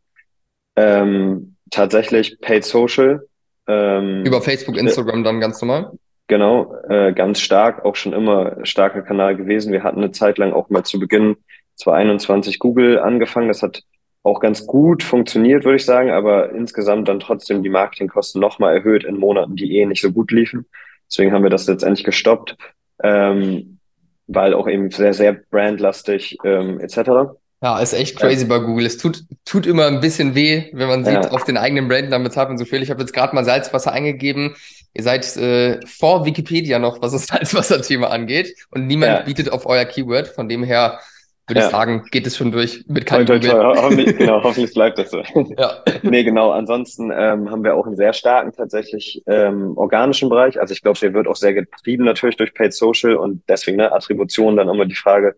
Ähm, 0.75 1.55
tatsächlich 1.69 2.39
Paid 2.41 2.65
Social. 2.65 3.27
Ähm, 3.67 4.23
Über 4.25 4.41
Facebook, 4.41 4.77
Instagram 4.77 5.23
dann 5.23 5.39
ganz 5.39 5.61
normal? 5.61 5.91
Genau, 6.27 6.75
äh, 6.89 7.13
ganz 7.13 7.39
stark, 7.39 7.85
auch 7.85 7.95
schon 7.95 8.13
immer 8.13 8.65
starker 8.65 9.03
Kanal 9.03 9.35
gewesen. 9.35 9.71
Wir 9.71 9.83
hatten 9.83 9.99
eine 9.99 10.11
Zeit 10.11 10.39
lang 10.39 10.53
auch 10.53 10.69
mal 10.69 10.83
zu 10.83 10.99
Beginn 10.99 11.37
2021 11.75 12.57
Google 12.57 12.99
angefangen. 12.99 13.47
Das 13.47 13.61
hat 13.61 13.83
auch 14.23 14.39
ganz 14.39 14.65
gut 14.65 15.03
funktioniert, 15.03 15.65
würde 15.65 15.75
ich 15.75 15.85
sagen, 15.85 16.09
aber 16.09 16.49
insgesamt 16.51 17.07
dann 17.07 17.19
trotzdem 17.19 17.61
die 17.61 17.69
Marketingkosten 17.69 18.41
nochmal 18.41 18.75
erhöht 18.75 19.03
in 19.03 19.17
Monaten, 19.17 19.55
die 19.55 19.77
eh 19.77 19.85
nicht 19.85 20.01
so 20.01 20.11
gut 20.11 20.31
liefen. 20.31 20.65
Deswegen 21.07 21.31
haben 21.31 21.43
wir 21.43 21.51
das 21.51 21.67
letztendlich 21.67 22.03
gestoppt, 22.03 22.57
ähm, 23.03 23.79
weil 24.27 24.53
auch 24.53 24.67
eben 24.67 24.89
sehr, 24.91 25.13
sehr 25.13 25.33
brandlastig 25.33 26.37
ähm, 26.43 26.79
etc. 26.79 27.35
Ja, 27.61 27.79
ist 27.79 27.93
echt 27.93 28.19
crazy 28.19 28.45
bei 28.45 28.59
Google. 28.59 28.85
Es 28.85 28.97
tut, 28.97 29.23
tut 29.43 29.65
immer 29.65 29.87
ein 29.87 29.99
bisschen 29.99 30.35
weh, 30.35 30.69
wenn 30.73 30.87
man 30.87 31.05
sieht, 31.05 31.13
ja. 31.13 31.31
auf 31.31 31.45
den 31.45 31.57
eigenen 31.57 31.87
Brand, 31.87 32.11
dann 32.11 32.23
bezahlt 32.23 32.49
man 32.49 32.57
so 32.57 32.65
viel. 32.65 32.83
Ich 32.83 32.89
habe 32.89 33.01
jetzt 33.01 33.13
gerade 33.13 33.33
mal 33.33 33.45
Salzwasser 33.45 33.91
eingegeben. 33.91 34.55
Ihr 34.93 35.03
seid 35.03 35.35
äh, 35.37 35.79
vor 35.85 36.25
Wikipedia 36.25 36.79
noch, 36.79 37.01
was 37.01 37.13
das 37.13 37.25
Salzwasser-Thema 37.27 38.09
angeht. 38.09 38.55
Und 38.71 38.87
niemand 38.87 39.11
ja. 39.11 39.21
bietet 39.21 39.51
auf 39.51 39.65
euer 39.65 39.85
Keyword. 39.85 40.27
Von 40.27 40.49
dem 40.49 40.63
her 40.63 40.99
würde 41.47 41.59
ja. 41.59 41.65
ich 41.67 41.71
sagen, 41.71 42.05
geht 42.09 42.25
es 42.25 42.37
schon 42.37 42.51
durch 42.51 42.85
mit 42.87 43.05
keinem 43.05 43.27
toi, 43.27 43.39
toi, 43.39 43.49
toi. 43.49 43.75
Hoffentlich, 43.75 44.17
genau, 44.17 44.43
hoffentlich 44.43 44.73
bleibt 44.73 44.97
das 44.97 45.11
so. 45.11 45.21
ja. 45.57 45.83
Nee, 46.01 46.23
genau. 46.23 46.51
Ansonsten 46.51 47.11
ähm, 47.11 47.51
haben 47.51 47.63
wir 47.63 47.75
auch 47.75 47.85
einen 47.85 47.95
sehr 47.95 48.13
starken 48.13 48.51
tatsächlich 48.51 49.21
ähm, 49.27 49.77
organischen 49.77 50.29
Bereich. 50.29 50.59
Also 50.59 50.73
ich 50.73 50.81
glaube, 50.81 50.99
der 50.99 51.13
wird 51.13 51.27
auch 51.27 51.35
sehr 51.35 51.53
getrieben 51.53 52.05
natürlich 52.05 52.37
durch 52.37 52.53
Paid 52.53 52.73
Social 52.73 53.15
und 53.15 53.43
deswegen 53.47 53.77
ne, 53.77 53.91
Attribution 53.91 54.55
dann 54.55 54.69
immer 54.69 54.85
die 54.85 54.95
Frage, 54.95 55.35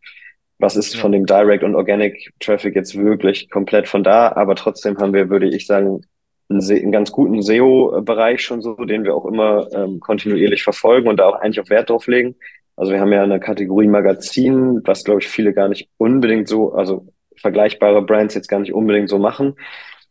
was 0.59 0.75
ist 0.75 0.95
von 0.95 1.11
dem 1.11 1.25
Direct 1.25 1.63
und 1.63 1.75
Organic 1.75 2.31
Traffic 2.39 2.75
jetzt 2.75 2.97
wirklich 2.97 3.49
komplett 3.49 3.87
von 3.87 4.03
da? 4.03 4.31
Aber 4.31 4.55
trotzdem 4.55 4.97
haben 4.97 5.13
wir, 5.13 5.29
würde 5.29 5.47
ich 5.47 5.67
sagen, 5.67 6.01
einen, 6.49 6.61
einen 6.61 6.91
ganz 6.91 7.11
guten 7.11 7.41
SEO-Bereich 7.41 8.41
schon 8.41 8.61
so, 8.61 8.75
den 8.75 9.03
wir 9.03 9.13
auch 9.13 9.25
immer 9.25 9.67
ähm, 9.73 9.99
kontinuierlich 9.99 10.63
verfolgen 10.63 11.09
und 11.09 11.17
da 11.17 11.27
auch 11.27 11.35
eigentlich 11.35 11.59
auch 11.59 11.69
Wert 11.69 11.89
drauf 11.89 12.07
legen. 12.07 12.35
Also 12.77 12.93
wir 12.93 13.01
haben 13.01 13.11
ja 13.11 13.23
eine 13.23 13.39
Kategorie 13.39 13.87
Magazin, 13.87 14.81
was 14.85 15.03
glaube 15.03 15.19
ich 15.19 15.27
viele 15.27 15.51
gar 15.51 15.67
nicht 15.67 15.89
unbedingt 15.97 16.47
so, 16.47 16.73
also 16.73 17.07
vergleichbare 17.35 18.03
Brands 18.03 18.35
jetzt 18.35 18.47
gar 18.47 18.59
nicht 18.59 18.73
unbedingt 18.73 19.09
so 19.09 19.17
machen. 19.17 19.55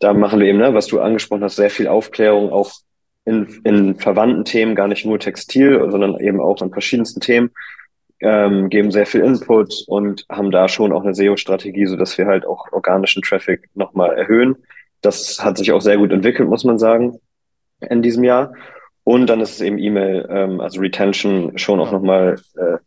Da 0.01 0.13
machen 0.13 0.41
wir 0.41 0.49
eben, 0.49 0.59
ne, 0.59 0.75
was 0.75 0.89
du 0.89 1.01
angesprochen 1.01 1.45
hast, 1.45 1.57
sehr 1.57 1.71
viel 1.71 1.87
Aufklärung 1.87 2.51
auch 2.51 2.73
in, 3.25 3.61
in 3.65 3.97
verwandten 3.97 4.45
Themen, 4.45 4.75
gar 4.75 4.89
nicht 4.89 5.07
nur 5.07 5.19
Textil, 5.19 5.81
sondern 5.89 6.19
eben 6.19 6.41
auch 6.41 6.61
in 6.61 6.73
verschiedensten 6.73 7.21
Themen, 7.21 7.51
ähm, 8.21 8.69
geben 8.69 8.91
sehr 8.91 9.07
viel 9.07 9.21
Input 9.21 9.85
und 9.87 10.27
haben 10.29 10.51
da 10.51 10.69
schon 10.69 10.93
auch 10.93 11.03
eine 11.03 11.15
SEO-Strategie, 11.15 11.87
so 11.87 11.97
dass 11.97 12.19
wir 12.19 12.27
halt 12.27 12.47
auch 12.47 12.73
organischen 12.73 13.23
Traffic 13.23 13.69
nochmal 13.75 14.17
erhöhen. 14.17 14.57
Das 15.03 15.45
hat 15.45 15.59
sich 15.59 15.73
auch 15.73 15.81
sehr 15.81 15.99
gut 15.99 16.13
entwickelt, 16.13 16.49
muss 16.49 16.65
man 16.65 16.79
sagen, 16.79 17.21
in 17.81 18.03
diesem 18.03 18.25
Jahr. 18.25 18.53
Und 19.07 19.29
dann 19.29 19.41
ist 19.41 19.53
es 19.53 19.61
eben 19.61 19.79
E-Mail, 19.79 20.27
ähm, 20.29 20.61
also 20.61 20.81
Retention 20.81 21.57
schon 21.57 21.79
auch 21.79 21.93
nochmal 21.93 22.41
äh, 22.57 22.79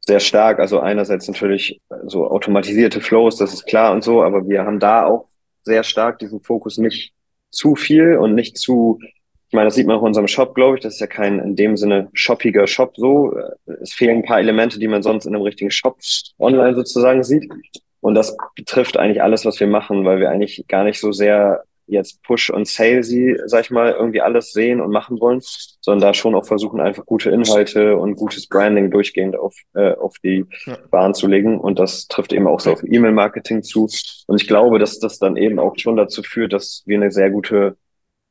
sehr 0.00 0.20
stark. 0.20 0.58
Also 0.58 0.80
einerseits 0.80 1.26
natürlich 1.26 1.80
so 2.04 2.30
automatisierte 2.30 3.00
Flows, 3.00 3.38
das 3.38 3.54
ist 3.54 3.64
klar 3.64 3.94
und 3.94 4.04
so, 4.04 4.22
aber 4.22 4.46
wir 4.46 4.66
haben 4.66 4.78
da 4.78 5.06
auch 5.06 5.28
sehr 5.62 5.82
stark 5.82 6.18
diesen 6.18 6.42
Fokus 6.42 6.76
nicht 6.76 7.14
zu 7.48 7.76
viel 7.76 8.18
und 8.18 8.34
nicht 8.34 8.58
zu, 8.58 8.98
ich 9.48 9.54
meine, 9.54 9.68
das 9.68 9.76
sieht 9.76 9.86
man 9.86 9.96
auch 9.96 10.02
in 10.02 10.08
unserem 10.08 10.28
Shop, 10.28 10.54
glaube 10.54 10.76
ich, 10.76 10.82
das 10.82 10.94
ist 10.94 11.00
ja 11.00 11.06
kein 11.06 11.38
in 11.38 11.56
dem 11.56 11.78
Sinne 11.78 12.10
shoppiger 12.12 12.66
Shop 12.66 12.94
so. 12.98 13.34
Es 13.80 13.94
fehlen 13.94 14.18
ein 14.18 14.24
paar 14.24 14.40
Elemente, 14.40 14.78
die 14.78 14.88
man 14.88 15.02
sonst 15.02 15.24
in 15.24 15.34
einem 15.34 15.44
richtigen 15.44 15.70
Shop 15.70 15.96
online 16.38 16.74
sozusagen 16.74 17.24
sieht. 17.24 17.50
Und 18.02 18.14
das 18.14 18.36
betrifft 18.54 18.98
eigentlich 18.98 19.22
alles, 19.22 19.46
was 19.46 19.58
wir 19.60 19.66
machen, 19.66 20.04
weil 20.04 20.20
wir 20.20 20.28
eigentlich 20.28 20.66
gar 20.68 20.84
nicht 20.84 21.00
so 21.00 21.10
sehr 21.10 21.64
jetzt 21.86 22.22
Push 22.22 22.50
und 22.50 22.66
Salesy, 22.66 23.38
sag 23.46 23.62
ich 23.62 23.70
mal, 23.70 23.92
irgendwie 23.92 24.20
alles 24.20 24.52
sehen 24.52 24.80
und 24.80 24.90
machen 24.90 25.20
wollen, 25.20 25.40
sondern 25.80 26.08
da 26.08 26.14
schon 26.14 26.34
auch 26.34 26.46
versuchen, 26.46 26.80
einfach 26.80 27.04
gute 27.06 27.30
Inhalte 27.30 27.96
und 27.96 28.16
gutes 28.16 28.48
Branding 28.48 28.90
durchgehend 28.90 29.36
auf, 29.36 29.54
äh, 29.74 29.92
auf 29.92 30.16
die 30.22 30.46
ja. 30.66 30.78
Bahn 30.90 31.14
zu 31.14 31.26
legen. 31.26 31.60
Und 31.60 31.78
das 31.78 32.08
trifft 32.08 32.32
eben 32.32 32.46
auch 32.46 32.60
so 32.60 32.72
auf 32.72 32.82
E-Mail-Marketing 32.82 33.62
zu. 33.62 33.88
Und 34.26 34.40
ich 34.40 34.48
glaube, 34.48 34.78
dass 34.78 34.98
das 34.98 35.18
dann 35.18 35.36
eben 35.36 35.58
auch 35.58 35.74
schon 35.76 35.96
dazu 35.96 36.22
führt, 36.22 36.52
dass 36.52 36.82
wir 36.86 36.96
eine 36.96 37.10
sehr 37.10 37.30
gute 37.30 37.76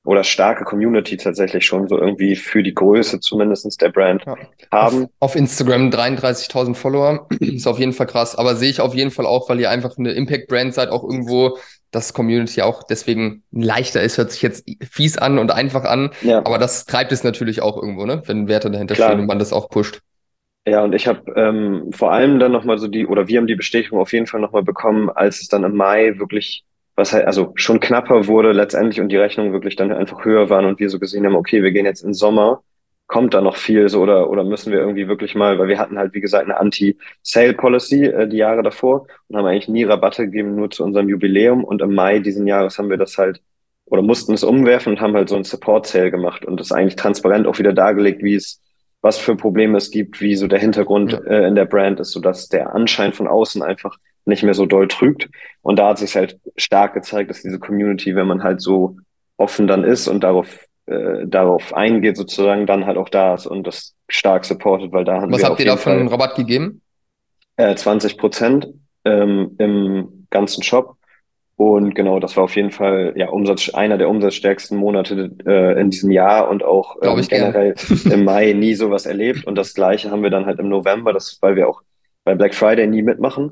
oder 0.05 0.23
starke 0.23 0.65
Community 0.65 1.15
tatsächlich 1.15 1.65
schon 1.65 1.87
so 1.87 1.97
irgendwie 1.97 2.35
für 2.35 2.61
die 2.61 2.73
Größe 2.73 3.21
zumindestens 3.21 3.77
der 3.77 3.89
Brand 3.89 4.25
ja. 4.25 4.35
haben. 4.71 5.03
Auf, 5.19 5.31
auf 5.31 5.35
Instagram 5.35 5.89
33.000 5.89 6.75
Follower 6.75 7.27
ist 7.39 7.67
auf 7.67 7.79
jeden 7.79 7.93
Fall 7.93 8.07
krass, 8.07 8.35
aber 8.35 8.55
sehe 8.55 8.69
ich 8.69 8.81
auf 8.81 8.95
jeden 8.95 9.11
Fall 9.11 9.25
auch, 9.25 9.47
weil 9.49 9.59
ihr 9.61 9.69
einfach 9.69 9.97
eine 9.97 10.11
Impact-Brand 10.11 10.73
seid, 10.73 10.89
auch 10.89 11.03
irgendwo 11.03 11.57
dass 11.93 12.13
Community 12.13 12.61
auch 12.61 12.83
deswegen 12.83 13.43
leichter 13.51 14.01
ist, 14.01 14.17
hört 14.17 14.31
sich 14.31 14.41
jetzt 14.41 14.67
fies 14.81 15.17
an 15.17 15.37
und 15.39 15.51
einfach 15.51 15.85
an, 15.85 16.09
ja. 16.21 16.39
aber 16.39 16.57
das 16.57 16.85
treibt 16.85 17.11
es 17.11 17.23
natürlich 17.23 17.61
auch 17.61 17.77
irgendwo, 17.77 18.05
ne? 18.05 18.23
wenn 18.25 18.47
Werte 18.47 18.69
dahinter 18.71 18.95
Klar. 18.95 19.09
stehen 19.09 19.21
und 19.21 19.27
man 19.27 19.39
das 19.39 19.53
auch 19.53 19.69
pusht. 19.69 20.01
Ja, 20.65 20.83
und 20.83 20.93
ich 20.93 21.07
habe 21.07 21.31
ähm, 21.35 21.91
vor 21.91 22.11
allem 22.11 22.39
dann 22.39 22.51
nochmal 22.51 22.77
so 22.77 22.87
die, 22.87 23.05
oder 23.05 23.27
wir 23.27 23.37
haben 23.37 23.47
die 23.47 23.55
Bestätigung 23.55 23.99
auf 23.99 24.13
jeden 24.13 24.27
Fall 24.27 24.39
nochmal 24.39 24.63
bekommen, 24.63 25.09
als 25.09 25.41
es 25.41 25.49
dann 25.49 25.63
im 25.63 25.75
Mai 25.75 26.17
wirklich, 26.17 26.63
was 26.95 27.13
halt, 27.13 27.27
also 27.27 27.51
schon 27.55 27.79
knapper 27.79 28.27
wurde 28.27 28.53
letztendlich 28.53 28.99
und 28.99 29.09
die 29.09 29.17
Rechnungen 29.17 29.51
wirklich 29.51 29.75
dann 29.75 29.91
einfach 29.91 30.25
höher 30.25 30.49
waren 30.49 30.65
und 30.65 30.79
wir 30.79 30.89
so 30.89 30.99
gesehen 30.99 31.25
haben, 31.25 31.35
okay, 31.35 31.61
wir 31.61 31.71
gehen 31.71 31.85
jetzt 31.85 32.03
in 32.03 32.13
Sommer 32.13 32.63
kommt 33.13 33.35
da 33.35 33.41
noch 33.41 33.57
viel 33.57 33.89
so 33.89 34.01
oder, 34.01 34.27
oder 34.31 34.43
müssen 34.43 34.71
wir 34.71 34.79
irgendwie 34.79 35.07
wirklich 35.07 35.35
mal, 35.35 35.59
weil 35.59 35.67
wir 35.67 35.77
hatten 35.77 35.99
halt, 35.99 36.15
wie 36.15 36.19
gesagt, 36.19 36.45
eine 36.45 36.59
Anti-Sale-Policy 36.59 38.05
äh, 38.05 38.27
die 38.27 38.37
Jahre 38.37 38.63
davor 38.63 39.05
und 39.27 39.37
haben 39.37 39.45
eigentlich 39.45 39.67
nie 39.67 39.83
Rabatte 39.83 40.25
gegeben, 40.25 40.55
nur 40.55 40.71
zu 40.71 40.83
unserem 40.83 41.07
Jubiläum 41.09 41.63
und 41.63 41.83
im 41.83 41.93
Mai 41.93 42.17
diesen 42.17 42.47
Jahres 42.47 42.79
haben 42.79 42.89
wir 42.89 42.97
das 42.97 43.19
halt 43.19 43.39
oder 43.85 44.01
mussten 44.01 44.33
es 44.33 44.43
umwerfen 44.43 44.93
und 44.93 44.99
haben 44.99 45.13
halt 45.13 45.29
so 45.29 45.35
ein 45.35 45.43
Support-Sale 45.43 46.09
gemacht 46.09 46.43
und 46.43 46.59
das 46.59 46.71
eigentlich 46.71 46.95
transparent 46.95 47.45
auch 47.45 47.59
wieder 47.59 47.71
dargelegt, 47.71 48.23
wie 48.23 48.33
es, 48.33 48.59
was 49.03 49.19
für 49.19 49.35
Probleme 49.35 49.77
es 49.77 49.91
gibt, 49.91 50.19
wie 50.19 50.35
so 50.35 50.47
der 50.47 50.57
Hintergrund 50.57 51.13
äh, 51.27 51.45
in 51.47 51.53
der 51.53 51.65
Brand 51.65 51.99
ist, 51.99 52.13
so 52.13 52.19
dass 52.19 52.49
der 52.49 52.73
Anschein 52.73 53.13
von 53.13 53.27
außen 53.27 53.61
einfach 53.61 53.95
nicht 54.25 54.41
mehr 54.41 54.55
so 54.55 54.65
doll 54.65 54.87
trügt. 54.87 55.29
Und 55.61 55.77
da 55.77 55.89
hat 55.89 55.99
sich 55.99 56.15
halt 56.15 56.39
stark 56.55 56.95
gezeigt, 56.95 57.29
dass 57.29 57.43
diese 57.43 57.59
Community, 57.59 58.15
wenn 58.15 58.25
man 58.25 58.41
halt 58.41 58.59
so 58.59 58.97
offen 59.37 59.67
dann 59.67 59.83
ist 59.83 60.07
und 60.07 60.23
darauf 60.23 60.65
äh, 60.85 61.25
darauf 61.25 61.73
eingeht, 61.73 62.17
sozusagen 62.17 62.65
dann 62.65 62.85
halt 62.85 62.97
auch 62.97 63.09
da 63.09 63.35
ist 63.35 63.47
und 63.47 63.65
das 63.65 63.95
stark 64.07 64.45
supportet, 64.45 64.91
weil 64.91 65.05
da 65.05 65.21
haben 65.21 65.31
Was 65.31 65.41
wir 65.41 65.49
habt 65.49 65.59
ihr 65.59 65.65
da 65.65 65.77
für 65.77 65.91
einen 65.91 66.07
Rabatt 66.07 66.35
gegeben? 66.35 66.81
Äh, 67.55 67.75
20 67.75 68.17
Prozent 68.17 68.67
ähm, 69.05 69.55
im 69.59 70.27
ganzen 70.29 70.63
Shop. 70.63 70.97
Und 71.55 71.93
genau, 71.93 72.19
das 72.19 72.35
war 72.35 72.45
auf 72.45 72.55
jeden 72.55 72.71
Fall 72.71 73.13
ja 73.15 73.29
Umsatz, 73.29 73.69
einer 73.69 73.97
der 73.97 74.09
umsatzstärksten 74.09 74.77
Monate 74.77 75.31
äh, 75.45 75.79
in 75.79 75.91
diesem 75.91 76.11
Jahr 76.11 76.49
und 76.49 76.63
auch 76.63 76.97
ähm, 77.01 77.21
generell 77.29 77.75
im 78.11 78.23
Mai 78.25 78.53
nie 78.53 78.73
sowas 78.73 79.05
erlebt. 79.05 79.45
Und 79.45 79.55
das 79.55 79.73
gleiche 79.73 80.11
haben 80.11 80.23
wir 80.23 80.31
dann 80.31 80.45
halt 80.45 80.59
im 80.59 80.67
November, 80.67 81.13
das, 81.13 81.37
weil 81.41 81.55
wir 81.55 81.69
auch 81.69 81.81
bei 82.23 82.35
Black 82.35 82.55
Friday 82.55 82.87
nie 82.87 83.03
mitmachen 83.03 83.51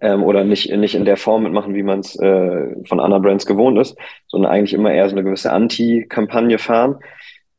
ähm, 0.00 0.22
oder 0.22 0.44
nicht, 0.44 0.70
nicht 0.74 0.94
in 0.94 1.04
der 1.04 1.16
Form 1.16 1.44
mitmachen, 1.44 1.74
wie 1.74 1.82
man 1.82 2.00
es 2.00 2.18
äh, 2.18 2.84
von 2.86 3.00
anderen 3.00 3.22
Brands 3.22 3.46
gewohnt 3.46 3.78
ist, 3.78 3.96
sondern 4.28 4.50
eigentlich 4.50 4.74
immer 4.74 4.92
eher 4.92 5.08
so 5.08 5.14
eine 5.14 5.24
gewisse 5.24 5.52
Anti-Kampagne 5.52 6.58
fahren. 6.58 6.96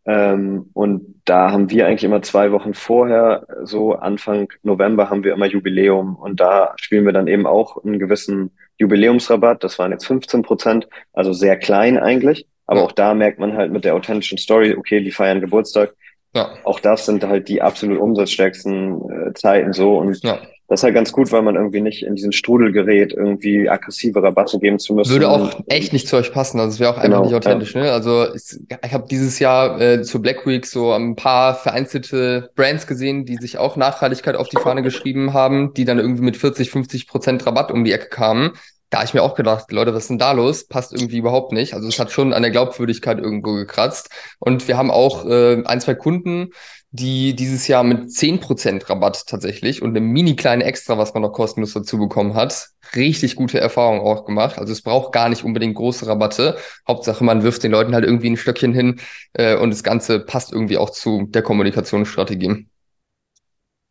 Ähm, 0.06 0.70
und 0.74 1.22
da 1.26 1.52
haben 1.52 1.70
wir 1.70 1.86
eigentlich 1.86 2.06
immer 2.06 2.22
zwei 2.22 2.52
Wochen 2.52 2.74
vorher, 2.74 3.46
so 3.64 3.94
Anfang 3.94 4.48
November, 4.64 5.10
haben 5.10 5.24
wir 5.24 5.34
immer 5.34 5.48
Jubiläum 5.48 6.16
und 6.16 6.40
da 6.40 6.74
spielen 6.78 7.06
wir 7.06 7.12
dann 7.12 7.28
eben 7.28 7.46
auch 7.46 7.84
einen 7.84 8.00
gewissen 8.00 8.52
Jubiläumsrabatt. 8.78 9.64
Das 9.64 9.78
waren 9.80 9.92
jetzt 9.92 10.06
15 10.06 10.44
Prozent, 10.44 10.88
also 11.12 11.34
sehr 11.34 11.58
klein 11.58 11.98
eigentlich. 11.98 12.48
Aber 12.66 12.80
ja. 12.80 12.86
auch 12.86 12.92
da 12.92 13.14
merkt 13.14 13.40
man 13.40 13.58
halt 13.58 13.72
mit 13.72 13.86
der 13.86 13.96
authentischen 13.96 14.38
Story, 14.38 14.76
okay, 14.78 15.02
die 15.02 15.12
feiern 15.12 15.42
Geburtstag. 15.42 15.94
Ja. 16.34 16.50
Auch 16.64 16.80
das 16.80 17.06
sind 17.06 17.26
halt 17.26 17.48
die 17.48 17.62
absolut 17.62 18.00
umsatzstärksten 18.00 19.30
äh, 19.30 19.34
Zeiten 19.34 19.74
so 19.74 19.98
und 19.98 20.24
ja. 20.24 20.40
Das 20.70 20.82
ist 20.82 20.84
halt 20.84 20.96
ganz 20.96 21.14
gut, 21.14 21.32
weil 21.32 21.44
man 21.44 21.56
irgendwie 21.56 21.80
nicht 21.80 22.04
in 22.04 22.16
diesen 22.16 22.34
Strudel 22.34 22.74
gerät, 22.74 23.14
irgendwie 23.14 23.70
aggressive 23.70 24.22
Rabatte 24.22 24.60
geben 24.60 24.80
zu 24.80 24.96
müssen. 24.96 25.12
Würde 25.12 25.30
auch 25.30 25.62
echt 25.68 25.94
nicht 25.94 26.10
zu 26.10 26.18
euch 26.18 26.34
passen. 26.34 26.60
Also 26.60 26.74
es 26.74 26.80
wäre 26.82 26.92
auch 26.92 27.02
genau, 27.02 27.18
einfach 27.18 27.30
nicht 27.30 27.36
authentisch. 27.36 27.74
Ja. 27.74 27.84
Ne? 27.84 27.92
Also 27.94 28.34
ich, 28.36 28.60
ich 28.86 28.94
habe 28.94 29.08
dieses 29.10 29.40
Jahr 29.40 29.80
äh, 29.80 30.02
zur 30.02 30.22
Black 30.22 30.46
Week 30.46 30.66
so 30.66 30.92
ein 30.92 31.16
paar 31.16 31.56
vereinzelte 31.56 32.52
Brands 32.56 32.86
gesehen, 32.86 33.26
die 33.26 33.38
sich 33.38 33.58
auch 33.58 33.78
Nachhaltigkeit 33.78 34.36
auf 34.36 34.50
die 34.50 34.58
Fahne 34.58 34.84
geschrieben 34.84 35.34
haben, 35.34 35.74
die 35.74 35.86
dann 35.86 36.00
irgendwie 36.00 36.24
mit 36.24 36.36
40, 36.36 36.70
50 36.70 37.08
Prozent 37.08 37.46
Rabatt 37.46 37.72
um 37.72 37.86
die 37.86 37.94
Ecke 37.94 38.10
kamen. 38.10 38.52
Da 38.90 39.00
habe 39.00 39.06
ich 39.06 39.14
mir 39.14 39.22
auch 39.22 39.36
gedacht, 39.36 39.72
Leute, 39.72 39.94
was 39.94 40.04
ist 40.04 40.10
denn 40.10 40.18
da 40.18 40.32
los? 40.32 40.66
Passt 40.66 40.94
irgendwie 40.94 41.18
überhaupt 41.18 41.52
nicht. 41.52 41.74
Also 41.74 41.90
es 41.90 42.00
hat 42.00 42.10
schon 42.10 42.32
an 42.32 42.42
der 42.42 42.52
Glaubwürdigkeit 42.52 43.20
irgendwo 43.20 43.54
gekratzt. 43.54 44.10
Und 44.40 44.68
wir 44.70 44.78
haben 44.78 44.92
auch 44.92 45.26
äh, 45.26 45.62
ein, 45.66 45.82
zwei 45.82 45.94
Kunden, 45.94 46.52
die 46.92 47.36
dieses 47.36 47.68
Jahr 47.68 47.84
mit 47.84 48.10
10% 48.10 48.90
Rabatt 48.90 49.28
tatsächlich 49.28 49.82
und 49.82 49.96
einem 49.96 50.08
mini 50.08 50.36
kleinen 50.36 50.62
Extra, 50.62 50.98
was 50.98 51.14
man 51.14 51.24
noch 51.24 51.34
kostenlos 51.34 51.74
dazu 51.74 51.98
bekommen 51.98 52.34
hat, 52.34 52.70
richtig 52.96 53.36
gute 53.36 53.60
Erfahrungen 53.60 54.02
auch 54.02 54.26
gemacht. 54.26 54.58
Also 54.58 54.72
es 54.72 54.82
braucht 54.82 55.12
gar 55.12 55.28
nicht 55.30 55.44
unbedingt 55.44 55.76
große 55.76 56.08
Rabatte. 56.08 56.58
Hauptsache, 56.88 57.24
man 57.24 57.44
wirft 57.44 57.64
den 57.64 57.72
Leuten 57.72 57.94
halt 57.94 58.06
irgendwie 58.06 58.30
ein 58.30 58.38
Stöckchen 58.38 58.74
hin 58.74 59.00
äh, 59.34 59.58
und 59.58 59.72
das 59.72 59.84
Ganze 59.84 60.22
passt 60.22 60.54
irgendwie 60.54 60.78
auch 60.78 60.90
zu 60.90 61.28
der 61.28 61.42
Kommunikationsstrategie. 61.42 62.68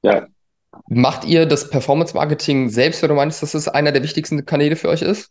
Ja. 0.02 0.26
Macht 0.88 1.24
ihr 1.24 1.46
das 1.46 1.68
Performance-Marketing 1.68 2.68
selbst, 2.68 3.02
weil 3.02 3.08
du 3.08 3.14
meinst, 3.14 3.42
dass 3.42 3.54
es 3.54 3.68
einer 3.68 3.92
der 3.92 4.02
wichtigsten 4.02 4.44
Kanäle 4.46 4.76
für 4.76 4.88
euch 4.88 5.02
ist? 5.02 5.30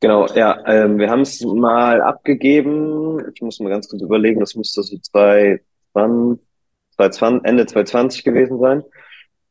Genau, 0.00 0.26
ja, 0.34 0.62
ähm, 0.66 0.98
wir 0.98 1.08
haben 1.10 1.22
es 1.22 1.40
mal 1.40 2.02
abgegeben. 2.02 3.24
Ich 3.32 3.40
muss 3.40 3.58
mal 3.60 3.70
ganz 3.70 3.88
kurz 3.88 4.02
überlegen, 4.02 4.40
das 4.40 4.54
müsste 4.54 4.82
so 4.82 4.98
zwei, 4.98 5.62
wann, 5.94 6.38
2020, 6.96 7.48
Ende 7.48 7.66
2020 7.66 8.24
gewesen 8.24 8.58
sein. 8.58 8.82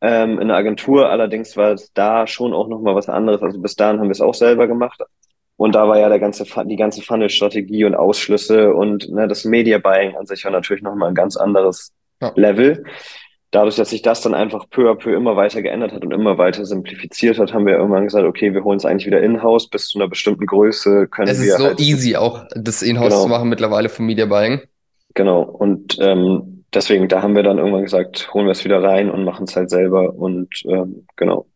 Ähm, 0.01 0.39
in 0.39 0.49
der 0.49 0.57
Agentur 0.57 1.09
allerdings 1.09 1.55
war 1.55 1.71
es 1.71 1.93
da 1.93 2.27
schon 2.27 2.53
auch 2.53 2.67
nochmal 2.67 2.95
was 2.95 3.07
anderes. 3.07 3.41
Also 3.41 3.59
bis 3.61 3.75
dahin 3.75 3.99
haben 3.99 4.07
wir 4.07 4.11
es 4.11 4.21
auch 4.21 4.33
selber 4.33 4.67
gemacht. 4.67 5.01
Und 5.55 5.75
da 5.75 5.87
war 5.87 5.97
ja 5.97 6.09
der 6.09 6.19
ganze, 6.19 6.45
die 6.65 6.75
ganze 6.75 7.01
Funnel-Strategie 7.01 7.85
und 7.85 7.95
Ausschlüsse 7.95 8.73
und 8.73 9.09
ne, 9.09 9.27
das 9.27 9.45
Media-Buying 9.45 10.15
an 10.17 10.25
sich 10.25 10.43
war 10.43 10.51
natürlich 10.51 10.83
nochmal 10.83 11.09
ein 11.09 11.15
ganz 11.15 11.37
anderes 11.37 11.93
ja. 12.21 12.33
Level. 12.35 12.83
Dadurch, 13.51 13.75
dass 13.75 13.91
sich 13.91 14.01
das 14.01 14.21
dann 14.21 14.33
einfach 14.33 14.67
peu 14.69 14.89
à 14.89 14.95
peu 14.95 15.15
immer 15.15 15.35
weiter 15.35 15.61
geändert 15.61 15.93
hat 15.93 16.03
und 16.03 16.11
immer 16.11 16.39
weiter 16.39 16.65
simplifiziert 16.65 17.37
hat, 17.37 17.53
haben 17.53 17.67
wir 17.67 17.75
irgendwann 17.77 18.05
gesagt, 18.05 18.25
okay, 18.25 18.53
wir 18.53 18.63
holen 18.63 18.77
es 18.77 18.85
eigentlich 18.85 19.05
wieder 19.05 19.21
in-house 19.21 19.69
bis 19.69 19.87
zu 19.87 19.99
einer 19.99 20.09
bestimmten 20.09 20.47
Größe 20.47 21.07
können 21.07 21.27
wir. 21.27 21.33
Es 21.33 21.39
ist 21.39 21.57
so 21.57 21.65
halt 21.65 21.79
easy 21.79 22.15
auch, 22.15 22.45
das 22.55 22.81
in-house 22.81 23.09
genau. 23.09 23.21
zu 23.21 23.29
machen 23.29 23.49
mittlerweile 23.49 23.89
vom 23.89 24.07
Media 24.07 24.25
Buying. 24.25 24.61
Genau. 25.13 25.43
Und 25.43 25.97
ähm, 26.01 26.52
deswegen, 26.73 27.07
da 27.07 27.21
haben 27.21 27.35
wir 27.35 27.43
dann 27.43 27.57
irgendwann 27.57 27.83
gesagt, 27.83 28.33
holen 28.33 28.45
wir 28.45 28.51
es 28.51 28.63
wieder 28.63 28.81
rein 28.81 29.09
und 29.09 29.23
machen 29.23 29.45
es 29.45 29.55
halt 29.55 29.69
selber 29.69 30.13
und 30.13 30.49
ähm, 30.65 31.07
genau. 31.15 31.47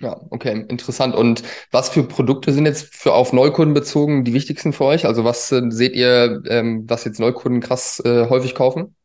Ja, 0.00 0.20
okay, 0.30 0.64
interessant. 0.68 1.14
Und 1.14 1.44
was 1.70 1.88
für 1.88 2.02
Produkte 2.02 2.52
sind 2.52 2.66
jetzt 2.66 2.94
für 2.94 3.12
auf 3.12 3.32
Neukunden 3.32 3.74
bezogen 3.74 4.24
die 4.24 4.34
wichtigsten 4.34 4.72
für 4.72 4.84
euch? 4.84 5.06
Also 5.06 5.24
was 5.24 5.52
äh, 5.52 5.62
seht 5.68 5.94
ihr, 5.94 6.42
ähm, 6.48 6.84
was 6.88 7.04
jetzt 7.04 7.20
Neukunden 7.20 7.60
krass 7.60 8.02
äh, 8.04 8.28
häufig 8.28 8.54
kaufen? 8.56 8.96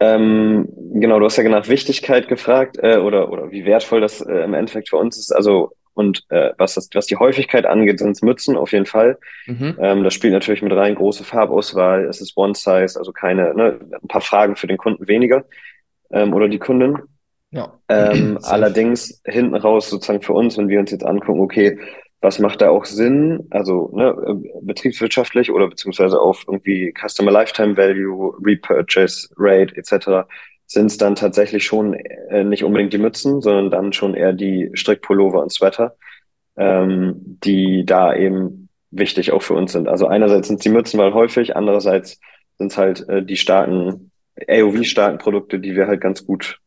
Ähm, 0.00 0.68
genau, 0.94 1.18
du 1.18 1.24
hast 1.24 1.36
ja 1.36 1.48
nach 1.48 1.66
Wichtigkeit 1.66 2.28
gefragt 2.28 2.78
äh, 2.80 2.98
oder, 2.98 3.32
oder 3.32 3.50
wie 3.50 3.64
wertvoll 3.64 4.00
das 4.00 4.20
äh, 4.20 4.44
im 4.44 4.54
Endeffekt 4.54 4.88
für 4.88 4.96
uns 4.96 5.18
ist. 5.18 5.32
Also 5.32 5.72
Und 5.98 6.22
äh, 6.28 6.52
was, 6.58 6.74
das, 6.74 6.90
was 6.94 7.06
die 7.06 7.16
Häufigkeit 7.16 7.66
angeht, 7.66 7.98
sind 7.98 8.12
es 8.12 8.22
Mützen 8.22 8.56
auf 8.56 8.70
jeden 8.70 8.86
Fall. 8.86 9.18
Mhm. 9.46 9.76
Ähm, 9.80 10.04
das 10.04 10.14
spielt 10.14 10.32
natürlich 10.32 10.62
mit 10.62 10.72
rein 10.72 10.94
große 10.94 11.24
Farbauswahl. 11.24 12.04
Es 12.04 12.20
ist 12.20 12.36
One 12.36 12.54
Size, 12.54 12.96
also 12.96 13.10
keine, 13.10 13.52
ne, 13.52 13.80
ein 14.00 14.06
paar 14.06 14.20
Fragen 14.20 14.54
für 14.54 14.68
den 14.68 14.76
Kunden 14.76 15.08
weniger 15.08 15.44
ähm, 16.12 16.34
oder 16.34 16.46
die 16.46 16.60
Kundin. 16.60 16.98
Ja. 17.50 17.80
Ähm, 17.88 18.38
allerdings 18.44 19.20
hinten 19.26 19.56
raus 19.56 19.90
sozusagen 19.90 20.22
für 20.22 20.34
uns, 20.34 20.56
wenn 20.56 20.68
wir 20.68 20.78
uns 20.78 20.92
jetzt 20.92 21.04
angucken, 21.04 21.40
okay, 21.40 21.80
was 22.20 22.38
macht 22.38 22.60
da 22.60 22.70
auch 22.70 22.84
Sinn, 22.84 23.48
also 23.50 23.90
ne, 23.92 24.40
betriebswirtschaftlich 24.62 25.50
oder 25.50 25.68
beziehungsweise 25.68 26.20
auf 26.20 26.44
irgendwie 26.46 26.94
Customer 26.96 27.32
Lifetime 27.32 27.76
Value, 27.76 28.36
Repurchase 28.40 29.30
Rate 29.36 29.74
etc., 29.76 30.28
sind 30.68 30.86
es 30.86 30.98
dann 30.98 31.14
tatsächlich 31.14 31.64
schon 31.64 31.94
äh, 31.94 32.44
nicht 32.44 32.62
unbedingt 32.62 32.92
die 32.92 32.98
Mützen, 32.98 33.40
sondern 33.40 33.70
dann 33.70 33.92
schon 33.94 34.14
eher 34.14 34.34
die 34.34 34.70
Strickpullover 34.74 35.42
und 35.42 35.50
Sweater, 35.50 35.96
ähm, 36.56 37.38
die 37.42 37.84
da 37.86 38.14
eben 38.14 38.68
wichtig 38.90 39.32
auch 39.32 39.42
für 39.42 39.54
uns 39.54 39.72
sind. 39.72 39.88
Also 39.88 40.06
einerseits 40.06 40.48
sind 40.48 40.56
es 40.56 40.62
die 40.62 40.68
Mützen 40.68 41.00
weil 41.00 41.14
häufig, 41.14 41.56
andererseits 41.56 42.20
sind 42.58 42.70
es 42.70 42.76
halt 42.78 43.08
äh, 43.08 43.24
die 43.24 43.36
starken, 43.36 44.10
AOV-starken 44.46 45.18
Produkte, 45.18 45.58
die 45.58 45.74
wir 45.74 45.86
halt 45.86 46.02
ganz 46.02 46.26
gut 46.26 46.60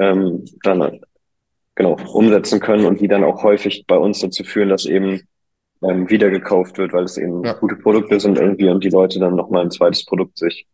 ähm, 0.00 0.46
dann 0.62 1.00
genau 1.74 1.96
umsetzen 2.12 2.60
können 2.60 2.86
und 2.86 3.00
die 3.00 3.08
dann 3.08 3.24
auch 3.24 3.42
häufig 3.42 3.84
bei 3.86 3.96
uns 3.96 4.20
dazu 4.20 4.42
führen, 4.42 4.70
dass 4.70 4.86
eben 4.86 5.20
ähm, 5.82 6.08
wieder 6.08 6.30
gekauft 6.30 6.78
wird, 6.78 6.94
weil 6.94 7.04
es 7.04 7.18
eben 7.18 7.44
ja. 7.44 7.52
gute 7.52 7.76
Produkte 7.76 8.18
sind 8.20 8.38
irgendwie 8.38 8.70
und 8.70 8.82
die 8.82 8.90
Leute 8.90 9.18
dann 9.18 9.36
nochmal 9.36 9.64
ein 9.64 9.70
zweites 9.70 10.06
Produkt 10.06 10.38
sich 10.38 10.66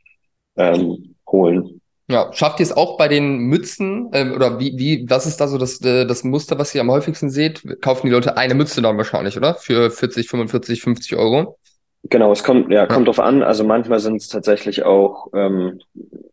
ähm, 0.57 1.17
holen. 1.29 1.80
Ja, 2.11 2.33
schafft 2.33 2.59
ihr 2.59 2.65
es 2.65 2.77
auch 2.77 2.97
bei 2.97 3.07
den 3.07 3.39
Mützen 3.39 4.11
ähm, 4.13 4.33
oder 4.33 4.59
wie, 4.59 4.77
wie, 4.77 5.09
was 5.09 5.27
ist 5.27 5.41
da 5.41 5.47
so 5.47 5.59
das, 5.59 5.81
äh, 5.83 6.05
das 6.07 6.25
Muster, 6.25 6.59
was 6.59 6.75
ihr 6.75 6.81
am 6.81 6.91
häufigsten 6.91 7.31
seht? 7.31 7.63
Kaufen 7.81 8.09
die 8.09 8.13
Leute 8.13 8.37
eine 8.37 8.55
Mütze 8.55 8.83
dann 8.83 8.97
wahrscheinlich, 8.97 9.37
oder? 9.37 9.55
Für 9.55 9.93
40, 9.93 10.29
45, 10.29 10.83
50 10.83 11.17
Euro? 11.17 11.57
Genau, 12.03 12.33
es 12.33 12.43
kommt, 12.43 12.73
ja, 12.73 12.87
kommt 12.87 13.07
ja. 13.07 13.13
drauf 13.13 13.21
an. 13.21 13.45
Also 13.45 13.63
manchmal 13.63 14.01
sind 14.01 14.17
es 14.17 14.27
tatsächlich 14.27 14.83
auch, 14.83 15.29
ähm, 15.35 15.81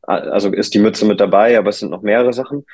also 0.01 0.51
ist 0.51 0.73
die 0.73 0.79
Mütze 0.79 1.05
mit 1.05 1.19
dabei, 1.19 1.59
aber 1.59 1.69
es 1.69 1.77
sind 1.77 1.91
noch 1.91 2.01
mehrere 2.01 2.33
Sachen. 2.33 2.65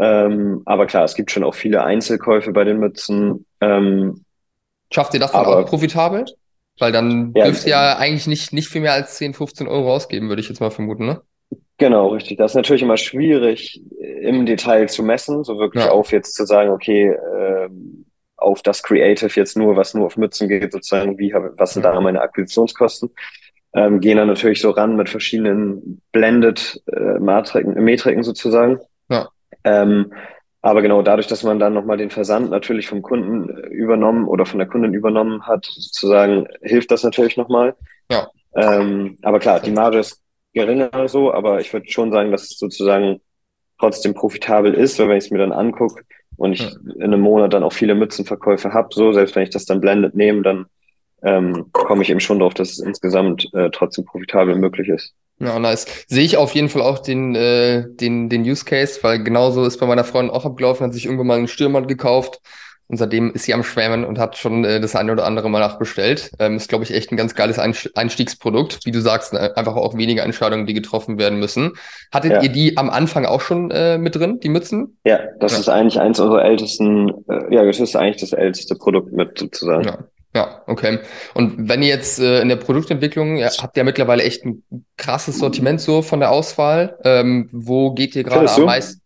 Ähm, 0.00 0.62
aber 0.64 0.86
klar, 0.86 1.04
es 1.04 1.16
gibt 1.16 1.30
schon 1.30 1.44
auch 1.44 1.54
viele 1.54 1.84
Einzelkäufe 1.84 2.52
bei 2.52 2.64
den 2.64 2.78
Mützen. 2.78 3.44
Ähm, 3.60 4.24
Schafft 4.90 5.12
ihr 5.12 5.20
das 5.20 5.32
dann 5.32 5.44
aber, 5.44 5.58
auch 5.58 5.66
profitabel? 5.66 6.24
Weil 6.78 6.92
dann 6.92 7.32
ja, 7.36 7.44
dürft 7.44 7.64
ihr 7.64 7.70
ja 7.70 7.98
eigentlich 7.98 8.26
nicht, 8.26 8.54
nicht 8.54 8.68
viel 8.68 8.80
mehr 8.80 8.94
als 8.94 9.16
10, 9.16 9.34
15 9.34 9.68
Euro 9.68 9.92
ausgeben, 9.92 10.30
würde 10.30 10.40
ich 10.40 10.48
jetzt 10.48 10.60
mal 10.60 10.70
vermuten, 10.70 11.04
ne? 11.04 11.20
Genau, 11.78 12.08
richtig. 12.08 12.38
Das 12.38 12.52
ist 12.52 12.56
natürlich 12.56 12.82
immer 12.82 12.96
schwierig 12.96 13.80
im 14.20 14.46
Detail 14.46 14.88
zu 14.88 15.04
messen, 15.04 15.44
so 15.44 15.58
wirklich 15.58 15.84
ja. 15.84 15.90
auf 15.92 16.10
jetzt 16.10 16.34
zu 16.34 16.44
sagen, 16.44 16.70
okay, 16.70 17.10
äh, 17.10 17.68
auf 18.36 18.62
das 18.62 18.82
Creative 18.82 19.30
jetzt 19.34 19.56
nur, 19.56 19.76
was 19.76 19.94
nur 19.94 20.06
auf 20.06 20.16
Mützen 20.16 20.48
geht, 20.48 20.72
sozusagen, 20.72 21.18
wie 21.18 21.32
was 21.32 21.74
sind 21.74 21.84
da 21.84 21.98
meine 22.00 22.20
Akquisitionskosten? 22.20 23.10
Ähm, 23.74 24.00
gehen 24.00 24.16
dann 24.16 24.28
natürlich 24.28 24.60
so 24.60 24.70
ran 24.70 24.96
mit 24.96 25.08
verschiedenen 25.08 26.00
Blended 26.10 26.82
äh, 26.86 27.18
Matriken, 27.20 27.74
Metriken 27.84 28.22
sozusagen. 28.22 28.80
Ja. 29.08 29.28
Ähm, 29.64 30.12
aber 30.62 30.82
genau 30.82 31.02
dadurch, 31.02 31.26
dass 31.26 31.44
man 31.44 31.58
dann 31.58 31.74
nochmal 31.74 31.96
den 31.96 32.10
Versand 32.10 32.50
natürlich 32.50 32.88
vom 32.88 33.02
Kunden 33.02 33.50
äh, 33.50 33.68
übernommen 33.68 34.26
oder 34.26 34.46
von 34.46 34.58
der 34.58 34.68
Kundin 34.68 34.94
übernommen 34.94 35.46
hat, 35.46 35.66
sozusagen, 35.66 36.48
hilft 36.62 36.90
das 36.90 37.04
natürlich 37.04 37.36
nochmal. 37.36 37.76
Ja. 38.10 38.28
Ähm, 38.54 39.18
aber 39.22 39.38
klar, 39.38 39.60
die 39.60 39.70
Marge 39.70 39.98
ist 39.98 40.22
geringer 40.58 41.08
so, 41.08 41.32
aber 41.32 41.60
ich 41.60 41.72
würde 41.72 41.88
schon 41.90 42.12
sagen, 42.12 42.32
dass 42.32 42.42
es 42.42 42.58
sozusagen 42.58 43.20
trotzdem 43.78 44.14
profitabel 44.14 44.74
ist, 44.74 44.98
weil 44.98 45.08
wenn 45.08 45.18
ich 45.18 45.24
es 45.24 45.30
mir 45.30 45.38
dann 45.38 45.52
angucke 45.52 46.02
und 46.36 46.52
ich 46.52 46.60
ja. 46.60 46.70
in 46.96 47.02
einem 47.02 47.20
Monat 47.20 47.52
dann 47.52 47.62
auch 47.62 47.72
viele 47.72 47.94
Mützenverkäufe 47.94 48.72
habe, 48.72 48.88
so, 48.92 49.12
selbst 49.12 49.36
wenn 49.36 49.44
ich 49.44 49.50
das 49.50 49.64
dann 49.64 49.80
blendet 49.80 50.14
nehme, 50.14 50.42
dann 50.42 50.66
ähm, 51.22 51.66
komme 51.72 52.02
ich 52.02 52.10
eben 52.10 52.20
schon 52.20 52.40
drauf, 52.40 52.54
dass 52.54 52.70
es 52.70 52.78
insgesamt 52.80 53.48
äh, 53.54 53.70
trotzdem 53.70 54.04
profitabel 54.04 54.56
möglich 54.56 54.88
ist. 54.88 55.14
Ja, 55.40 55.58
nice. 55.58 55.86
Sehe 56.08 56.24
ich 56.24 56.36
auf 56.36 56.54
jeden 56.54 56.68
Fall 56.68 56.82
auch 56.82 56.98
den, 56.98 57.34
äh, 57.34 57.84
den, 57.88 58.28
den 58.28 58.42
Use 58.42 58.64
Case, 58.64 58.98
weil 59.02 59.22
genauso 59.22 59.64
ist 59.64 59.78
bei 59.78 59.86
meiner 59.86 60.04
Freundin 60.04 60.34
auch 60.34 60.44
abgelaufen, 60.44 60.86
hat 60.86 60.94
sich 60.94 61.06
irgendwann 61.06 61.28
mal 61.28 61.38
einen 61.38 61.48
Stürmer 61.48 61.82
gekauft 61.82 62.40
und 62.88 62.96
seitdem 62.96 63.32
ist 63.32 63.44
sie 63.44 63.52
am 63.52 63.62
Schwärmen 63.62 64.04
und 64.04 64.18
hat 64.18 64.38
schon 64.38 64.64
äh, 64.64 64.80
das 64.80 64.96
eine 64.96 65.12
oder 65.12 65.26
andere 65.26 65.50
mal 65.50 65.60
nachbestellt. 65.60 66.30
Ähm, 66.38 66.56
ist, 66.56 66.70
glaube 66.70 66.84
ich, 66.84 66.94
echt 66.94 67.12
ein 67.12 67.18
ganz 67.18 67.34
geiles 67.34 67.58
Einstiegsprodukt. 67.58 68.86
Wie 68.86 68.90
du 68.90 69.00
sagst, 69.00 69.34
ne, 69.34 69.54
einfach 69.56 69.76
auch 69.76 69.96
weniger 69.96 70.22
Entscheidungen, 70.22 70.66
die 70.66 70.72
getroffen 70.72 71.18
werden 71.18 71.38
müssen. 71.38 71.74
Hattet 72.12 72.32
ja. 72.32 72.42
ihr 72.42 72.48
die 72.48 72.78
am 72.78 72.88
Anfang 72.88 73.26
auch 73.26 73.42
schon 73.42 73.70
äh, 73.70 73.98
mit 73.98 74.16
drin, 74.16 74.40
die 74.40 74.48
Mützen? 74.48 74.98
Ja, 75.04 75.20
das 75.38 75.52
ja. 75.52 75.58
ist 75.58 75.68
eigentlich 75.68 76.00
eins 76.00 76.18
unserer 76.18 76.44
ältesten, 76.44 77.10
äh, 77.28 77.54
ja, 77.54 77.64
das 77.64 77.78
ist 77.78 77.94
eigentlich 77.94 78.20
das 78.20 78.32
älteste 78.32 78.74
Produkt 78.74 79.12
mit 79.12 79.38
sozusagen. 79.38 79.84
Ja. 79.84 79.98
Ja, 80.34 80.62
okay. 80.66 80.98
Und 81.32 81.68
wenn 81.68 81.82
ihr 81.82 81.88
jetzt 81.88 82.20
äh, 82.20 82.42
in 82.42 82.50
der 82.50 82.56
Produktentwicklung, 82.56 83.38
ja, 83.38 83.48
habt 83.60 83.76
ihr 83.76 83.80
ja 83.80 83.84
mittlerweile 83.84 84.22
echt 84.22 84.44
ein 84.44 84.62
krasses 84.98 85.38
Sortiment 85.38 85.80
so 85.80 86.02
von 86.02 86.20
der 86.20 86.30
Auswahl. 86.30 86.98
Ähm, 87.02 87.48
wo 87.50 87.92
geht 87.92 88.14
ihr 88.14 88.24
gerade 88.24 88.48
am 88.48 88.64
meisten? 88.64 89.00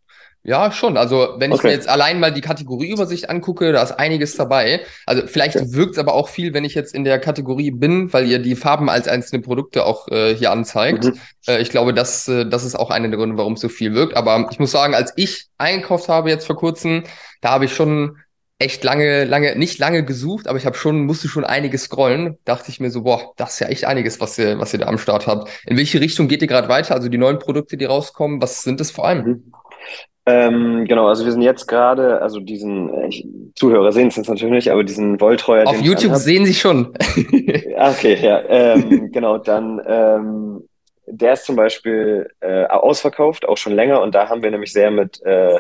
Ja, 0.44 0.72
schon. 0.72 0.96
Also 0.96 1.34
wenn 1.38 1.52
okay. 1.52 1.58
ich 1.58 1.62
mir 1.62 1.70
jetzt 1.70 1.88
allein 1.88 2.18
mal 2.18 2.32
die 2.32 2.40
Kategorieübersicht 2.40 3.30
angucke, 3.30 3.70
da 3.72 3.80
ist 3.82 3.92
einiges 3.92 4.34
dabei. 4.34 4.80
Also 5.06 5.26
vielleicht 5.26 5.56
okay. 5.56 5.66
wirkt 5.68 5.92
es 5.92 5.98
aber 5.98 6.14
auch 6.14 6.28
viel, 6.28 6.52
wenn 6.52 6.64
ich 6.64 6.74
jetzt 6.74 6.94
in 6.94 7.04
der 7.04 7.20
Kategorie 7.20 7.70
bin, 7.70 8.12
weil 8.12 8.26
ihr 8.26 8.40
die 8.40 8.56
Farben 8.56 8.90
als 8.90 9.06
einzelne 9.06 9.40
Produkte 9.40 9.86
auch 9.86 10.08
äh, 10.08 10.34
hier 10.34 10.50
anzeigt. 10.50 11.04
Mhm. 11.04 11.20
Äh, 11.46 11.62
ich 11.62 11.70
glaube, 11.70 11.94
das, 11.94 12.26
äh, 12.26 12.44
das 12.44 12.64
ist 12.64 12.74
auch 12.74 12.90
einer 12.90 13.08
der 13.08 13.18
Gründe, 13.18 13.36
warum 13.36 13.52
es 13.52 13.60
so 13.60 13.68
viel 13.68 13.94
wirkt. 13.94 14.16
Aber 14.16 14.48
ich 14.50 14.58
muss 14.58 14.72
sagen, 14.72 14.94
als 14.94 15.12
ich 15.14 15.46
eingekauft 15.58 16.08
habe 16.08 16.30
jetzt 16.30 16.46
vor 16.46 16.56
kurzem, 16.56 17.04
da 17.40 17.50
habe 17.50 17.66
ich 17.66 17.74
schon 17.74 18.16
echt 18.58 18.82
lange, 18.82 19.24
lange, 19.24 19.56
nicht 19.56 19.78
lange 19.78 20.04
gesucht, 20.04 20.46
aber 20.46 20.58
ich 20.58 20.66
habe 20.66 20.76
schon, 20.76 21.04
musste 21.04 21.28
schon 21.28 21.44
einiges 21.44 21.84
scrollen. 21.84 22.38
Dachte 22.44 22.70
ich 22.70 22.80
mir 22.80 22.90
so, 22.90 23.02
boah, 23.02 23.32
das 23.36 23.54
ist 23.54 23.60
ja 23.60 23.68
echt 23.68 23.84
einiges, 23.84 24.20
was 24.20 24.38
ihr, 24.38 24.58
was 24.58 24.72
ihr 24.72 24.80
da 24.80 24.86
am 24.86 24.98
Start 24.98 25.28
habt. 25.28 25.50
In 25.66 25.76
welche 25.76 26.00
Richtung 26.00 26.26
geht 26.26 26.42
ihr 26.42 26.48
gerade 26.48 26.68
weiter? 26.68 26.96
Also 26.96 27.08
die 27.08 27.18
neuen 27.18 27.38
Produkte, 27.38 27.76
die 27.76 27.84
rauskommen, 27.84 28.42
was 28.42 28.62
sind 28.62 28.80
das 28.80 28.90
vor 28.90 29.06
allem? 29.06 29.24
Mhm. 29.24 29.52
Ähm, 30.24 30.84
genau, 30.86 31.08
also 31.08 31.24
wir 31.24 31.32
sind 31.32 31.42
jetzt 31.42 31.66
gerade, 31.66 32.22
also 32.22 32.38
diesen, 32.38 32.92
äh, 32.94 33.08
ich, 33.08 33.26
Zuhörer 33.56 33.90
sehen 33.90 34.08
es 34.08 34.16
jetzt 34.16 34.28
natürlich 34.28 34.54
nicht, 34.54 34.70
aber 34.70 34.84
diesen 34.84 35.20
Wolltreuer. 35.20 35.66
Auf 35.66 35.80
YouTube 35.80 36.14
sehen 36.14 36.46
sie 36.46 36.54
schon. 36.54 36.94
okay, 37.76 38.16
ja, 38.22 38.40
ähm, 38.48 39.10
genau, 39.12 39.38
dann, 39.38 39.80
ähm, 39.84 40.68
der 41.06 41.32
ist 41.32 41.44
zum 41.44 41.56
Beispiel 41.56 42.28
äh, 42.40 42.64
ausverkauft, 42.66 43.48
auch 43.48 43.56
schon 43.56 43.72
länger, 43.72 44.00
und 44.00 44.14
da 44.14 44.28
haben 44.28 44.44
wir 44.44 44.50
nämlich 44.52 44.72
sehr 44.72 44.92
mit 44.92 45.20
äh, 45.24 45.58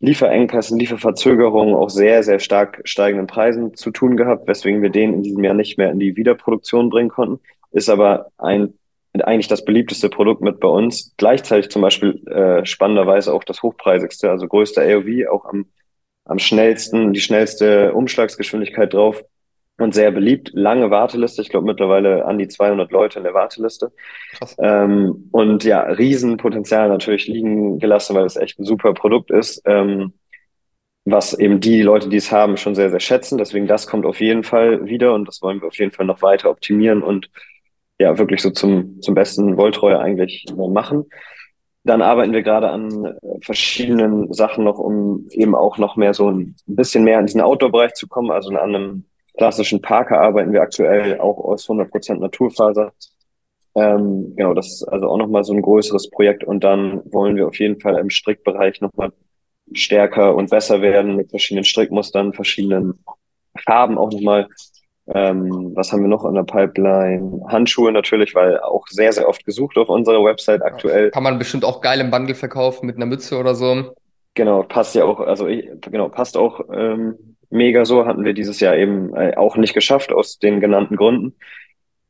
Lieferengpässen, 0.00 0.78
Lieferverzögerungen, 0.78 1.74
auch 1.74 1.90
sehr, 1.90 2.22
sehr 2.22 2.38
stark 2.38 2.80
steigenden 2.84 3.26
Preisen 3.26 3.74
zu 3.74 3.90
tun 3.90 4.16
gehabt, 4.16 4.46
weswegen 4.48 4.80
wir 4.80 4.90
den 4.90 5.12
in 5.12 5.22
diesem 5.22 5.44
Jahr 5.44 5.54
nicht 5.54 5.76
mehr 5.76 5.90
in 5.90 5.98
die 5.98 6.16
Wiederproduktion 6.16 6.88
bringen 6.88 7.10
konnten. 7.10 7.40
Ist 7.72 7.90
aber 7.90 8.30
ein 8.38 8.77
eigentlich 9.24 9.48
das 9.48 9.64
beliebteste 9.64 10.08
Produkt 10.08 10.42
mit 10.42 10.60
bei 10.60 10.68
uns. 10.68 11.14
Gleichzeitig 11.16 11.70
zum 11.70 11.82
Beispiel 11.82 12.26
äh, 12.28 12.64
spannenderweise 12.64 13.32
auch 13.32 13.44
das 13.44 13.62
hochpreisigste, 13.62 14.30
also 14.30 14.46
größte 14.46 14.82
AOV, 14.82 15.28
auch 15.30 15.44
am, 15.44 15.66
am 16.24 16.38
schnellsten, 16.38 17.12
die 17.12 17.20
schnellste 17.20 17.92
Umschlagsgeschwindigkeit 17.94 18.92
drauf 18.92 19.22
und 19.78 19.94
sehr 19.94 20.10
beliebt. 20.10 20.50
Lange 20.54 20.90
Warteliste, 20.90 21.42
ich 21.42 21.48
glaube 21.48 21.66
mittlerweile 21.66 22.24
an 22.26 22.38
die 22.38 22.48
200 22.48 22.90
Leute 22.90 23.18
in 23.18 23.24
der 23.24 23.34
Warteliste. 23.34 23.92
Ähm, 24.58 25.28
und 25.30 25.64
ja, 25.64 25.82
Riesenpotenzial 25.82 26.88
natürlich 26.88 27.28
liegen 27.28 27.78
gelassen, 27.78 28.14
weil 28.16 28.26
es 28.26 28.36
echt 28.36 28.58
ein 28.58 28.64
super 28.64 28.92
Produkt 28.92 29.30
ist, 29.30 29.62
ähm, 29.64 30.12
was 31.04 31.32
eben 31.32 31.60
die 31.60 31.82
Leute, 31.82 32.08
die 32.08 32.16
es 32.16 32.32
haben, 32.32 32.56
schon 32.56 32.74
sehr, 32.74 32.90
sehr 32.90 33.00
schätzen. 33.00 33.38
Deswegen 33.38 33.66
das 33.66 33.86
kommt 33.86 34.04
auf 34.04 34.20
jeden 34.20 34.42
Fall 34.42 34.84
wieder 34.86 35.14
und 35.14 35.26
das 35.26 35.40
wollen 35.42 35.60
wir 35.60 35.68
auf 35.68 35.78
jeden 35.78 35.92
Fall 35.92 36.06
noch 36.06 36.22
weiter 36.22 36.50
optimieren 36.50 37.02
und 37.02 37.30
ja 37.98 38.16
wirklich 38.18 38.42
so 38.42 38.50
zum, 38.50 39.00
zum 39.00 39.14
besten 39.14 39.56
Wolltreue 39.56 39.98
eigentlich 39.98 40.44
machen. 40.56 41.06
Dann 41.84 42.02
arbeiten 42.02 42.32
wir 42.32 42.42
gerade 42.42 42.70
an 42.70 43.04
äh, 43.04 43.14
verschiedenen 43.40 44.32
Sachen 44.32 44.64
noch, 44.64 44.78
um 44.78 45.26
eben 45.30 45.54
auch 45.54 45.78
noch 45.78 45.96
mehr 45.96 46.14
so 46.14 46.30
ein 46.30 46.54
bisschen 46.66 47.04
mehr 47.04 47.18
in 47.18 47.26
diesen 47.26 47.40
Outdoor-Bereich 47.40 47.94
zu 47.94 48.08
kommen. 48.08 48.30
Also 48.30 48.50
an 48.50 48.56
einem 48.56 49.04
klassischen 49.36 49.80
Parker 49.80 50.20
arbeiten 50.20 50.52
wir 50.52 50.62
aktuell 50.62 51.18
auch 51.20 51.38
aus 51.38 51.68
100% 51.68 52.18
Naturfaser. 52.18 52.92
Ähm, 53.74 54.34
genau, 54.36 54.54
das 54.54 54.66
ist 54.66 54.82
also 54.84 55.08
auch 55.08 55.18
nochmal 55.18 55.44
so 55.44 55.54
ein 55.54 55.62
größeres 55.62 56.10
Projekt. 56.10 56.44
Und 56.44 56.64
dann 56.64 57.00
wollen 57.12 57.36
wir 57.36 57.46
auf 57.46 57.58
jeden 57.58 57.80
Fall 57.80 57.96
im 57.98 58.10
Strickbereich 58.10 58.80
nochmal 58.80 59.12
stärker 59.72 60.34
und 60.34 60.50
besser 60.50 60.82
werden 60.82 61.16
mit 61.16 61.30
verschiedenen 61.30 61.64
Strickmustern, 61.64 62.32
verschiedenen 62.32 63.04
Farben 63.64 63.98
auch 63.98 64.10
nochmal 64.10 64.48
ähm, 65.14 65.72
was 65.74 65.92
haben 65.92 66.02
wir 66.02 66.08
noch 66.08 66.24
in 66.24 66.34
der 66.34 66.42
Pipeline? 66.42 67.40
Handschuhe 67.48 67.92
natürlich, 67.92 68.34
weil 68.34 68.60
auch 68.60 68.86
sehr, 68.88 69.12
sehr 69.12 69.28
oft 69.28 69.44
gesucht 69.44 69.76
auf 69.78 69.88
unserer 69.88 70.22
Website 70.22 70.62
aktuell. 70.62 71.10
Kann 71.10 71.22
man 71.22 71.38
bestimmt 71.38 71.64
auch 71.64 71.80
geil 71.80 72.00
im 72.00 72.10
Bundle 72.10 72.34
verkaufen 72.34 72.86
mit 72.86 72.96
einer 72.96 73.06
Mütze 73.06 73.38
oder 73.38 73.54
so. 73.54 73.94
Genau, 74.34 74.62
passt 74.62 74.94
ja 74.94 75.04
auch, 75.04 75.20
also 75.20 75.46
ich, 75.46 75.68
genau, 75.80 76.08
passt 76.08 76.36
auch 76.36 76.60
ähm, 76.72 77.36
mega 77.50 77.84
so, 77.84 78.06
hatten 78.06 78.24
wir 78.24 78.34
dieses 78.34 78.60
Jahr 78.60 78.76
eben 78.76 79.14
äh, 79.16 79.34
auch 79.36 79.56
nicht 79.56 79.74
geschafft 79.74 80.12
aus 80.12 80.38
den 80.38 80.60
genannten 80.60 80.96
Gründen. 80.96 81.34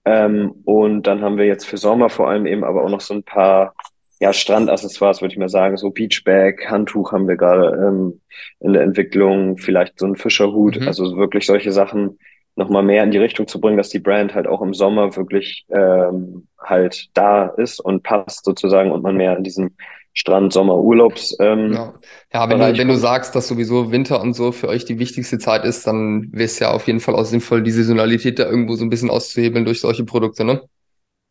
Ähm, 0.04 0.52
und 0.64 1.06
dann 1.06 1.22
haben 1.22 1.38
wir 1.38 1.46
jetzt 1.46 1.66
für 1.66 1.76
Sommer 1.76 2.10
vor 2.10 2.28
allem 2.28 2.46
eben 2.46 2.64
aber 2.64 2.84
auch 2.84 2.90
noch 2.90 3.00
so 3.00 3.14
ein 3.14 3.22
paar 3.22 3.74
ja, 4.20 4.32
Strandaccessoires, 4.32 5.20
würde 5.20 5.32
ich 5.32 5.38
mal 5.38 5.48
sagen, 5.48 5.76
so 5.76 5.90
Beachbag, 5.90 6.68
Handtuch 6.68 7.12
haben 7.12 7.28
wir 7.28 7.36
gerade 7.36 7.76
ähm, 7.86 8.20
in 8.58 8.72
der 8.72 8.82
Entwicklung, 8.82 9.58
vielleicht 9.58 9.98
so 10.00 10.06
ein 10.06 10.16
Fischerhut, 10.16 10.80
Mhm. 10.80 10.88
also 10.88 11.16
wirklich 11.16 11.46
solche 11.46 11.70
Sachen 11.70 12.18
nochmal 12.58 12.82
mehr 12.82 13.04
in 13.04 13.10
die 13.10 13.18
Richtung 13.18 13.46
zu 13.46 13.60
bringen, 13.60 13.78
dass 13.78 13.88
die 13.88 14.00
Brand 14.00 14.34
halt 14.34 14.46
auch 14.46 14.60
im 14.60 14.74
Sommer 14.74 15.16
wirklich 15.16 15.64
ähm, 15.70 16.48
halt 16.60 17.08
da 17.14 17.46
ist 17.46 17.80
und 17.80 18.02
passt 18.02 18.44
sozusagen 18.44 18.90
und 18.90 19.02
man 19.02 19.16
mehr 19.16 19.36
in 19.36 19.44
diesem 19.44 19.70
Strand-Sommer-Urlaubs 20.12 21.36
ähm, 21.38 21.72
Ja, 21.72 21.94
ja, 22.32 22.50
wenn 22.50 22.58
du, 22.58 22.76
wenn 22.76 22.88
du 22.88 22.96
sagst, 22.96 23.36
dass 23.36 23.46
sowieso 23.46 23.92
Winter 23.92 24.20
und 24.20 24.34
so 24.34 24.50
für 24.50 24.68
euch 24.68 24.84
die 24.84 24.98
wichtigste 24.98 25.38
Zeit 25.38 25.64
ist, 25.64 25.86
dann 25.86 26.28
wäre 26.32 26.44
es 26.44 26.58
ja 26.58 26.72
auf 26.72 26.86
jeden 26.88 26.98
Fall 26.98 27.14
auch 27.14 27.24
sinnvoll, 27.24 27.62
die 27.62 27.70
Saisonalität 27.70 28.40
da 28.40 28.46
irgendwo 28.46 28.74
so 28.74 28.84
ein 28.84 28.90
bisschen 28.90 29.10
auszuhebeln 29.10 29.64
durch 29.64 29.80
solche 29.80 30.04
Produkte, 30.04 30.44
ne? 30.44 30.62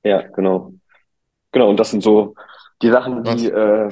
Ja, 0.03 0.21
genau. 0.21 0.71
Genau, 1.51 1.69
und 1.69 1.79
das 1.79 1.91
sind 1.91 2.01
so 2.01 2.35
die 2.81 2.89
Sachen, 2.89 3.23
die 3.23 3.47
äh, 3.47 3.89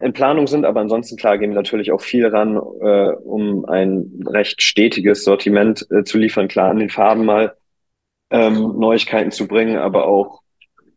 in 0.00 0.12
Planung 0.12 0.46
sind, 0.46 0.64
aber 0.64 0.80
ansonsten 0.80 1.16
klar 1.16 1.38
gehen 1.38 1.50
wir 1.50 1.56
natürlich 1.56 1.92
auch 1.92 2.00
viel 2.00 2.26
ran, 2.26 2.56
äh, 2.56 3.12
um 3.24 3.64
ein 3.64 4.22
recht 4.26 4.62
stetiges 4.62 5.24
Sortiment 5.24 5.86
äh, 5.90 6.04
zu 6.04 6.18
liefern. 6.18 6.48
Klar, 6.48 6.70
an 6.70 6.78
den 6.78 6.90
Farben 6.90 7.24
mal 7.24 7.54
ähm, 8.30 8.78
Neuigkeiten 8.78 9.30
zu 9.30 9.46
bringen, 9.46 9.76
aber 9.76 10.06
auch 10.06 10.42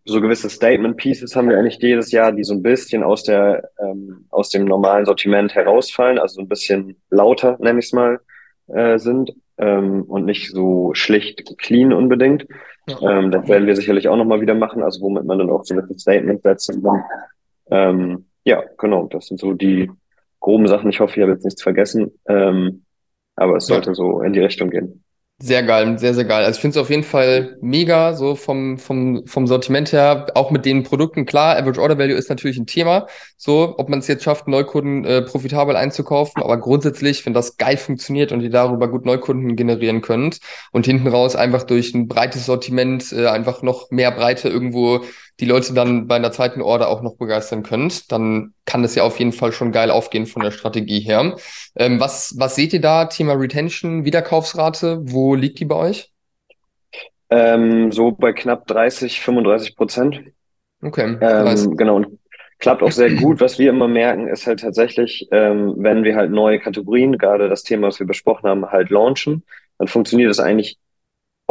so 0.05 0.19
gewisse 0.19 0.49
Statement 0.49 0.97
Pieces 0.97 1.35
haben 1.35 1.49
wir 1.49 1.57
eigentlich 1.57 1.77
jedes 1.79 2.11
Jahr, 2.11 2.31
die 2.31 2.43
so 2.43 2.53
ein 2.53 2.63
bisschen 2.63 3.03
aus 3.03 3.23
der 3.23 3.69
ähm, 3.79 4.25
aus 4.29 4.49
dem 4.49 4.65
normalen 4.65 5.05
Sortiment 5.05 5.53
herausfallen, 5.53 6.17
also 6.17 6.35
so 6.35 6.41
ein 6.41 6.47
bisschen 6.47 6.97
lauter, 7.09 7.57
nenne 7.59 7.79
ich 7.79 7.85
es 7.85 7.93
mal, 7.93 8.19
äh, 8.67 8.97
sind 8.97 9.33
ähm, 9.57 10.03
und 10.03 10.25
nicht 10.25 10.51
so 10.51 10.93
schlicht 10.93 11.57
clean 11.57 11.93
unbedingt. 11.93 12.47
Ja. 12.87 13.19
Ähm, 13.19 13.31
das 13.31 13.47
werden 13.47 13.67
wir 13.67 13.75
sicherlich 13.75 14.07
auch 14.07 14.17
nochmal 14.17 14.41
wieder 14.41 14.55
machen, 14.55 14.81
also 14.83 15.01
womit 15.01 15.25
man 15.25 15.37
dann 15.37 15.51
auch 15.51 15.63
so 15.63 15.75
ein 15.75 15.99
Statement 15.99 16.41
setzen 16.41 16.81
kann. 16.83 17.03
Ähm, 17.69 18.25
ja, 18.43 18.63
genau, 18.77 19.07
das 19.07 19.27
sind 19.27 19.39
so 19.39 19.53
die 19.53 19.89
groben 20.39 20.67
Sachen. 20.67 20.89
Ich 20.89 20.99
hoffe, 20.99 21.15
ich 21.15 21.21
habe 21.21 21.33
jetzt 21.33 21.45
nichts 21.45 21.61
vergessen, 21.61 22.11
ähm, 22.27 22.85
aber 23.35 23.57
es 23.57 23.67
Ja. 23.67 23.75
sollte 23.75 23.95
so 23.95 24.21
in 24.21 24.33
die 24.33 24.39
Richtung 24.39 24.69
gehen. 24.69 25.03
Sehr 25.43 25.63
geil, 25.63 25.97
sehr, 25.97 26.13
sehr 26.13 26.25
geil. 26.25 26.45
Also 26.45 26.57
ich 26.57 26.61
finde 26.61 26.77
es 26.77 26.83
auf 26.83 26.91
jeden 26.91 27.01
Fall 27.01 27.57
mega, 27.61 28.13
so 28.13 28.35
vom, 28.35 28.77
vom, 28.77 29.25
vom 29.25 29.47
Sortiment 29.47 29.91
her, 29.91 30.27
auch 30.35 30.51
mit 30.51 30.65
den 30.65 30.83
Produkten. 30.83 31.25
Klar, 31.25 31.57
Average 31.57 31.81
Order 31.81 31.97
Value 31.97 32.13
ist 32.15 32.29
natürlich 32.29 32.59
ein 32.59 32.67
Thema, 32.67 33.07
so, 33.37 33.73
ob 33.79 33.89
man 33.89 33.97
es 33.99 34.07
jetzt 34.07 34.23
schafft, 34.23 34.47
Neukunden 34.47 35.03
äh, 35.03 35.23
profitabel 35.23 35.75
einzukaufen, 35.75 36.43
aber 36.43 36.59
grundsätzlich, 36.59 37.25
wenn 37.25 37.33
das 37.33 37.57
geil 37.57 37.77
funktioniert 37.77 38.31
und 38.31 38.41
ihr 38.41 38.51
darüber 38.51 38.87
gut 38.87 39.03
Neukunden 39.03 39.55
generieren 39.55 40.01
könnt 40.01 40.41
und 40.73 40.85
hinten 40.85 41.07
raus 41.07 41.35
einfach 41.35 41.63
durch 41.63 41.95
ein 41.95 42.07
breites 42.07 42.45
Sortiment 42.45 43.11
äh, 43.11 43.25
einfach 43.25 43.63
noch 43.63 43.89
mehr 43.89 44.11
Breite 44.11 44.47
irgendwo 44.47 45.01
die 45.39 45.45
Leute 45.45 45.73
dann 45.73 46.07
bei 46.07 46.15
einer 46.15 46.31
zweiten 46.31 46.61
Order 46.61 46.89
auch 46.89 47.01
noch 47.01 47.15
begeistern 47.15 47.63
könnt, 47.63 48.11
dann 48.11 48.53
kann 48.65 48.83
das 48.83 48.95
ja 48.95 49.03
auf 49.03 49.17
jeden 49.19 49.31
Fall 49.31 49.51
schon 49.51 49.71
geil 49.71 49.89
aufgehen 49.89 50.25
von 50.25 50.43
der 50.43 50.51
Strategie 50.51 50.99
her. 50.99 51.35
Ähm, 51.75 51.99
was, 51.99 52.35
was 52.37 52.55
seht 52.55 52.73
ihr 52.73 52.81
da? 52.81 53.05
Thema 53.05 53.33
Retention, 53.33 54.05
Wiederkaufsrate, 54.05 54.99
wo 55.03 55.35
liegt 55.35 55.59
die 55.59 55.65
bei 55.65 55.75
euch? 55.75 56.11
Ähm, 57.29 57.91
so 57.91 58.11
bei 58.11 58.33
knapp 58.33 58.67
30, 58.67 59.21
35 59.21 59.75
Prozent. 59.75 60.21
Okay. 60.83 61.17
Ähm, 61.21 61.77
genau, 61.77 61.95
und 61.95 62.19
klappt 62.59 62.83
auch 62.83 62.91
sehr 62.91 63.11
gut. 63.11 63.39
Was 63.39 63.57
wir 63.57 63.69
immer 63.69 63.87
merken, 63.87 64.27
ist 64.27 64.47
halt 64.47 64.59
tatsächlich, 64.59 65.27
ähm, 65.31 65.73
wenn 65.77 66.03
wir 66.03 66.15
halt 66.15 66.31
neue 66.31 66.59
Kategorien, 66.59 67.17
gerade 67.17 67.49
das 67.49 67.63
Thema, 67.63 67.87
was 67.87 67.99
wir 67.99 68.07
besprochen 68.07 68.49
haben, 68.49 68.65
halt 68.71 68.89
launchen, 68.89 69.43
dann 69.77 69.87
funktioniert 69.87 70.29
das 70.29 70.39
eigentlich 70.39 70.77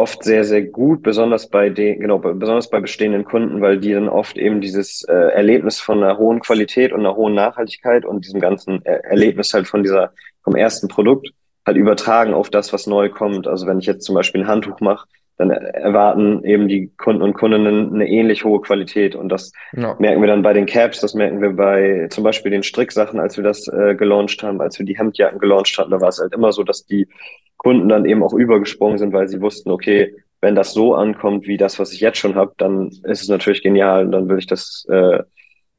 oft 0.01 0.24
sehr, 0.24 0.44
sehr 0.44 0.62
gut, 0.62 1.03
besonders 1.03 1.48
bei 1.48 1.68
den, 1.68 2.01
genau, 2.01 2.18
besonders 2.18 2.70
bei 2.70 2.80
bestehenden 2.80 3.24
Kunden, 3.24 3.61
weil 3.61 3.78
die 3.78 3.92
dann 3.92 4.09
oft 4.09 4.36
eben 4.36 4.61
dieses 4.61 5.05
äh, 5.05 5.12
Erlebnis 5.12 5.80
von 5.80 6.03
einer 6.03 6.18
hohen 6.18 6.40
Qualität 6.40 6.92
und 6.92 7.01
einer 7.01 7.14
hohen 7.16 7.34
Nachhaltigkeit 7.34 8.05
und 8.05 8.24
diesem 8.24 8.40
ganzen 8.40 8.84
er 8.84 9.05
Erlebnis 9.05 9.53
halt 9.55 9.68
von 9.68 9.82
dieser, 9.82 10.12
vom 10.42 10.57
ersten 10.57 10.88
Produkt 10.88 11.30
halt 11.66 11.76
übertragen 11.76 12.34
auf 12.34 12.51
das, 12.51 12.72
was 12.72 12.86
neu 12.86 13.11
kommt. 13.11 13.46
Also 13.46 13.66
wenn 13.66 13.78
ich 13.78 13.86
jetzt 13.86 14.05
zum 14.05 14.14
Beispiel 14.14 14.42
ein 14.42 14.48
Handtuch 14.48 14.80
mache, 14.80 15.07
dann 15.41 15.51
erwarten 15.51 16.45
eben 16.45 16.68
die 16.68 16.93
Kunden 16.97 17.22
und 17.22 17.34
Kundinnen 17.34 17.95
eine 17.95 18.09
ähnlich 18.09 18.45
hohe 18.45 18.61
Qualität. 18.61 19.14
Und 19.14 19.30
das 19.30 19.53
Ja, 19.72 19.97
merken 19.99 20.20
wir 20.20 20.28
dann 20.28 20.43
bei 20.43 20.53
den 20.53 20.66
Caps, 20.66 21.01
das 21.01 21.14
merken 21.14 21.41
wir 21.41 21.51
bei 21.51 22.09
zum 22.11 22.24
Beispiel 22.24 22.51
den 22.51 22.62
Stricksachen, 22.62 23.18
als 23.18 23.36
wir 23.36 23.45
das 23.45 23.66
äh, 23.68 23.95
gelauncht 23.95 24.43
haben, 24.43 24.61
als 24.61 24.78
wir 24.78 24.86
die 24.86 24.99
Hemdjacken 24.99 25.38
gelauncht 25.38 25.76
hatten, 25.78 25.91
da 25.91 26.01
war 26.01 26.09
es 26.09 26.18
halt 26.20 26.34
immer 26.34 26.53
so, 26.53 26.62
dass 26.62 26.84
die 26.84 27.09
Kunden 27.57 27.88
dann 27.88 28.05
eben 28.05 28.22
auch 28.22 28.34
übergesprungen 28.34 28.99
sind, 28.99 29.12
weil 29.12 29.28
sie 29.28 29.41
wussten, 29.41 29.70
okay, 29.70 30.14
wenn 30.41 30.55
das 30.55 30.72
so 30.72 30.95
ankommt 30.95 31.47
wie 31.47 31.57
das, 31.57 31.78
was 31.78 31.93
ich 31.93 32.01
jetzt 32.01 32.18
schon 32.18 32.34
habe, 32.34 32.55
dann 32.57 32.88
ist 33.05 33.22
es 33.22 33.28
natürlich 33.28 33.62
genial 33.62 34.07
und 34.07 34.12
dann 34.12 34.28
will 34.28 34.38
ich 34.38 34.47
das 34.47 34.86
äh, 34.88 35.20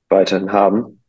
weiterhin 0.09 0.51
haben. 0.51 1.00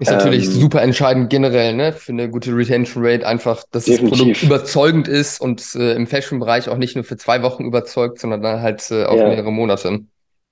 Ist 0.00 0.10
natürlich 0.10 0.48
Ähm, 0.48 0.50
super 0.50 0.82
entscheidend 0.82 1.30
generell, 1.30 1.74
ne, 1.74 1.92
für 1.92 2.12
eine 2.12 2.30
gute 2.30 2.56
Retention 2.56 3.04
Rate, 3.06 3.26
einfach, 3.26 3.64
dass 3.70 3.88
das 3.88 4.02
Produkt 4.02 4.36
definitiv. 4.36 4.42
überzeugend 4.42 5.08
ist 5.08 5.40
und 5.40 5.62
äh, 5.76 5.94
im 5.94 6.06
Fashion-Bereich 6.06 6.68
auch 6.68 6.76
nicht 6.78 6.94
nur 6.96 7.04
für 7.04 7.16
zwei 7.16 7.42
Wochen 7.42 7.64
überzeugt, 7.64 8.18
sondern 8.20 8.42
dann 8.42 8.60
halt 8.62 8.90
äh, 8.90 9.04
auch 9.04 9.22
Ja. 9.22 9.24
mehrere 9.24 9.52
Monate. 9.52 10.00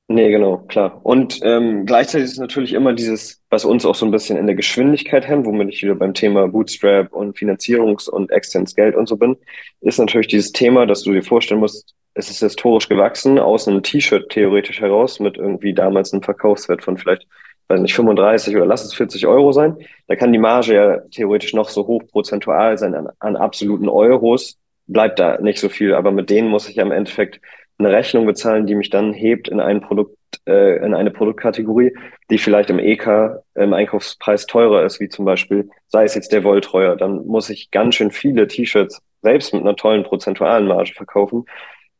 Nee, 0.08 0.30
genau, 0.30 0.58
klar. 0.68 1.00
Und 1.04 1.40
ähm, 1.42 1.86
gleichzeitig 1.86 2.26
ist 2.26 2.38
natürlich 2.38 2.74
immer 2.74 2.92
dieses, 2.92 3.40
was 3.48 3.64
uns 3.64 3.86
auch 3.86 3.94
so 3.94 4.04
ein 4.04 4.10
bisschen 4.10 4.36
in 4.36 4.46
der 4.46 4.56
Geschwindigkeit 4.56 5.26
hemmt, 5.26 5.46
womit 5.46 5.70
ich 5.70 5.82
wieder 5.82 5.94
beim 5.94 6.12
Thema 6.12 6.48
Bootstrap 6.48 7.12
und 7.12 7.36
Finanzierungs- 7.38 8.10
und 8.10 8.30
externes 8.30 8.74
Geld 8.74 8.94
und 8.94 9.08
so 9.08 9.16
bin, 9.16 9.36
ist 9.80 9.98
natürlich 9.98 10.26
dieses 10.26 10.52
Thema, 10.52 10.84
dass 10.86 11.02
du 11.02 11.12
dir 11.12 11.22
vorstellen 11.22 11.60
musst, 11.60 11.94
es 12.14 12.28
ist 12.28 12.40
historisch 12.40 12.88
gewachsen, 12.90 13.38
aus 13.38 13.66
einem 13.66 13.82
T-Shirt 13.82 14.28
theoretisch 14.28 14.80
heraus 14.80 15.18
mit 15.18 15.38
irgendwie 15.38 15.72
damals 15.72 16.12
einem 16.12 16.22
Verkaufswert 16.22 16.82
von 16.84 16.98
vielleicht, 16.98 17.26
weiß 17.72 17.80
nicht, 17.80 17.94
35 17.94 18.54
oder 18.56 18.66
lass 18.66 18.84
es 18.84 18.94
40 18.94 19.26
Euro 19.26 19.52
sein. 19.52 19.76
Da 20.06 20.16
kann 20.16 20.32
die 20.32 20.38
Marge 20.38 20.74
ja 20.74 20.98
theoretisch 21.10 21.54
noch 21.54 21.68
so 21.68 21.86
hoch 21.86 22.02
prozentual 22.10 22.78
sein 22.78 22.94
an, 22.94 23.08
an 23.18 23.36
absoluten 23.36 23.88
Euros, 23.88 24.58
bleibt 24.86 25.18
da 25.18 25.38
nicht 25.40 25.58
so 25.58 25.68
viel, 25.68 25.94
aber 25.94 26.12
mit 26.12 26.30
denen 26.30 26.48
muss 26.48 26.68
ich 26.68 26.76
ja 26.76 26.82
im 26.82 26.92
Endeffekt 26.92 27.40
eine 27.78 27.90
Rechnung 27.90 28.26
bezahlen, 28.26 28.66
die 28.66 28.74
mich 28.74 28.90
dann 28.90 29.12
hebt 29.12 29.48
in 29.48 29.58
ein 29.58 29.80
Produkt, 29.80 30.16
äh, 30.46 30.84
in 30.84 30.94
eine 30.94 31.10
Produktkategorie, 31.10 31.96
die 32.30 32.38
vielleicht 32.38 32.70
im 32.70 32.78
EK, 32.78 33.42
im 33.54 33.72
Einkaufspreis 33.72 34.46
teurer 34.46 34.84
ist, 34.84 35.00
wie 35.00 35.08
zum 35.08 35.24
Beispiel, 35.24 35.70
sei 35.88 36.04
es 36.04 36.14
jetzt 36.14 36.32
der 36.32 36.44
Wolltreuer, 36.44 36.96
dann 36.96 37.26
muss 37.26 37.50
ich 37.50 37.70
ganz 37.70 37.94
schön 37.94 38.10
viele 38.10 38.46
T-Shirts 38.46 39.00
selbst 39.22 39.54
mit 39.54 39.62
einer 39.62 39.76
tollen 39.76 40.04
prozentualen 40.04 40.66
Marge 40.66 40.92
verkaufen, 40.94 41.46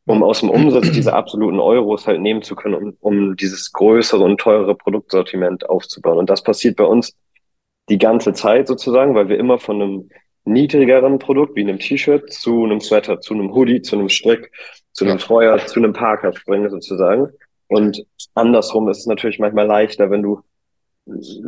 um 0.05 0.23
aus 0.23 0.41
dem 0.41 0.49
Umsatz 0.49 0.91
diese 0.91 1.13
absoluten 1.13 1.59
Euros 1.59 2.07
halt 2.07 2.21
nehmen 2.21 2.41
zu 2.41 2.55
können, 2.55 2.75
um, 2.75 2.97
um 2.99 3.35
dieses 3.35 3.71
größere 3.71 4.23
und 4.23 4.39
teurere 4.39 4.75
Produktsortiment 4.75 5.69
aufzubauen. 5.69 6.17
Und 6.17 6.29
das 6.29 6.43
passiert 6.43 6.75
bei 6.75 6.83
uns 6.83 7.15
die 7.89 7.97
ganze 7.97 8.33
Zeit 8.33 8.67
sozusagen, 8.67 9.15
weil 9.15 9.29
wir 9.29 9.37
immer 9.37 9.59
von 9.59 9.81
einem 9.81 10.09
niedrigeren 10.45 11.19
Produkt 11.19 11.55
wie 11.55 11.61
einem 11.61 11.79
T-Shirt 11.79 12.31
zu 12.31 12.63
einem 12.63 12.81
Sweater, 12.81 13.21
zu 13.21 13.33
einem 13.33 13.53
Hoodie, 13.53 13.81
zu 13.81 13.95
einem 13.95 14.09
Strick, 14.09 14.51
zu 14.91 15.05
einem 15.05 15.17
Ja. 15.17 15.23
Treuer, 15.23 15.57
zu 15.65 15.79
einem 15.79 15.93
Parker 15.93 16.33
springen 16.33 16.69
sozusagen. 16.69 17.29
Und 17.67 18.05
andersrum 18.35 18.89
ist 18.89 18.99
es 18.99 19.05
natürlich 19.05 19.39
manchmal 19.39 19.65
leichter, 19.65 20.09
wenn 20.11 20.21
du 20.21 20.41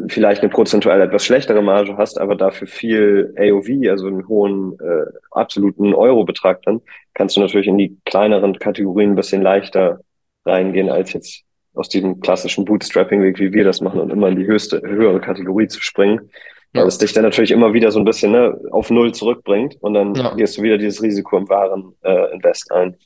vielleicht 0.07 0.41
eine 0.41 0.49
prozentual 0.49 1.01
etwas 1.01 1.23
schlechtere 1.25 1.61
Marge 1.61 1.95
hast, 1.97 2.19
aber 2.19 2.35
dafür 2.35 2.67
viel 2.67 3.33
AOV, 3.37 3.89
also 3.89 4.07
einen 4.07 4.27
hohen 4.27 4.77
äh, 4.79 5.05
absoluten 5.31 5.93
Eurobetrag 5.93 6.61
dann, 6.63 6.81
kannst 7.13 7.37
du 7.37 7.41
natürlich 7.41 7.67
in 7.67 7.77
die 7.77 7.97
kleineren 8.05 8.59
Kategorien 8.59 9.11
ein 9.11 9.15
bisschen 9.15 9.41
leichter 9.41 10.01
reingehen, 10.45 10.89
als 10.89 11.13
jetzt 11.13 11.43
aus 11.73 11.89
diesem 11.89 12.19
klassischen 12.19 12.65
Bootstrapping-Weg, 12.65 13.39
wie 13.39 13.53
wir 13.53 13.63
das 13.63 13.81
machen, 13.81 13.99
und 14.01 14.09
immer 14.09 14.27
in 14.27 14.35
die 14.37 14.45
höchste, 14.45 14.81
höhere 14.85 15.19
Kategorie 15.21 15.67
zu 15.67 15.81
springen. 15.81 16.29
Weil 16.73 16.81
Ja. 16.83 16.87
es 16.87 16.97
dich 16.97 17.13
dann 17.13 17.23
natürlich 17.23 17.51
immer 17.51 17.73
wieder 17.73 17.91
so 17.91 17.99
ein 17.99 18.05
bisschen 18.05 18.33
ne, 18.33 18.59
auf 18.71 18.89
Null 18.89 19.13
zurückbringt 19.13 19.77
und 19.79 19.93
dann 19.93 20.15
Ja. 20.15 20.33
gehst 20.35 20.57
du 20.57 20.61
wieder 20.63 20.77
dieses 20.77 21.01
Risiko 21.01 21.37
im 21.37 21.47
wahren 21.47 21.95
äh, 22.03 22.33
Invest 22.33 22.71
ein. 22.71 22.97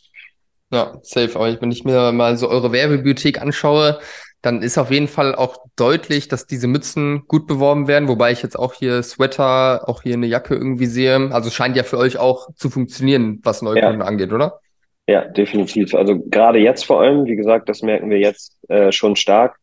Ja, 0.71 0.93
safe. 1.03 1.35
Aber 1.35 1.61
wenn 1.61 1.71
ich 1.71 1.83
mir 1.83 2.11
mal 2.11 2.37
so 2.37 2.49
eure 2.49 2.71
Werbebibliothek 2.71 3.41
anschaue, 3.41 3.99
dann 4.41 4.61
ist 4.61 4.77
auf 4.77 4.89
jeden 4.91 5.07
Fall 5.07 5.35
auch 5.35 5.57
deutlich, 5.75 6.27
dass 6.29 6.47
diese 6.47 6.67
Mützen 6.67 7.23
gut 7.27 7.47
beworben 7.47 7.87
werden, 7.87 8.07
wobei 8.07 8.31
ich 8.31 8.41
jetzt 8.41 8.57
auch 8.57 8.73
hier 8.73 9.03
Sweater, 9.03 9.89
auch 9.89 10.01
hier 10.03 10.13
eine 10.13 10.27
Jacke 10.27 10.55
irgendwie 10.55 10.85
sehe. 10.85 11.29
Also 11.31 11.49
scheint 11.49 11.75
ja 11.75 11.83
für 11.83 11.97
euch 11.97 12.17
auch 12.17 12.49
zu 12.55 12.69
funktionieren, 12.69 13.39
was 13.43 13.61
Neukunden 13.61 14.01
angeht, 14.01 14.31
oder? 14.31 14.59
Ja, 15.07 15.25
definitiv. 15.25 15.93
Also 15.93 16.19
gerade 16.19 16.59
jetzt 16.59 16.85
vor 16.85 17.01
allem, 17.01 17.25
wie 17.25 17.35
gesagt, 17.35 17.67
das 17.67 17.81
merken 17.81 18.09
wir 18.09 18.19
jetzt 18.19 18.57
äh, 18.69 18.91
schon 18.91 19.15
stark, 19.15 19.57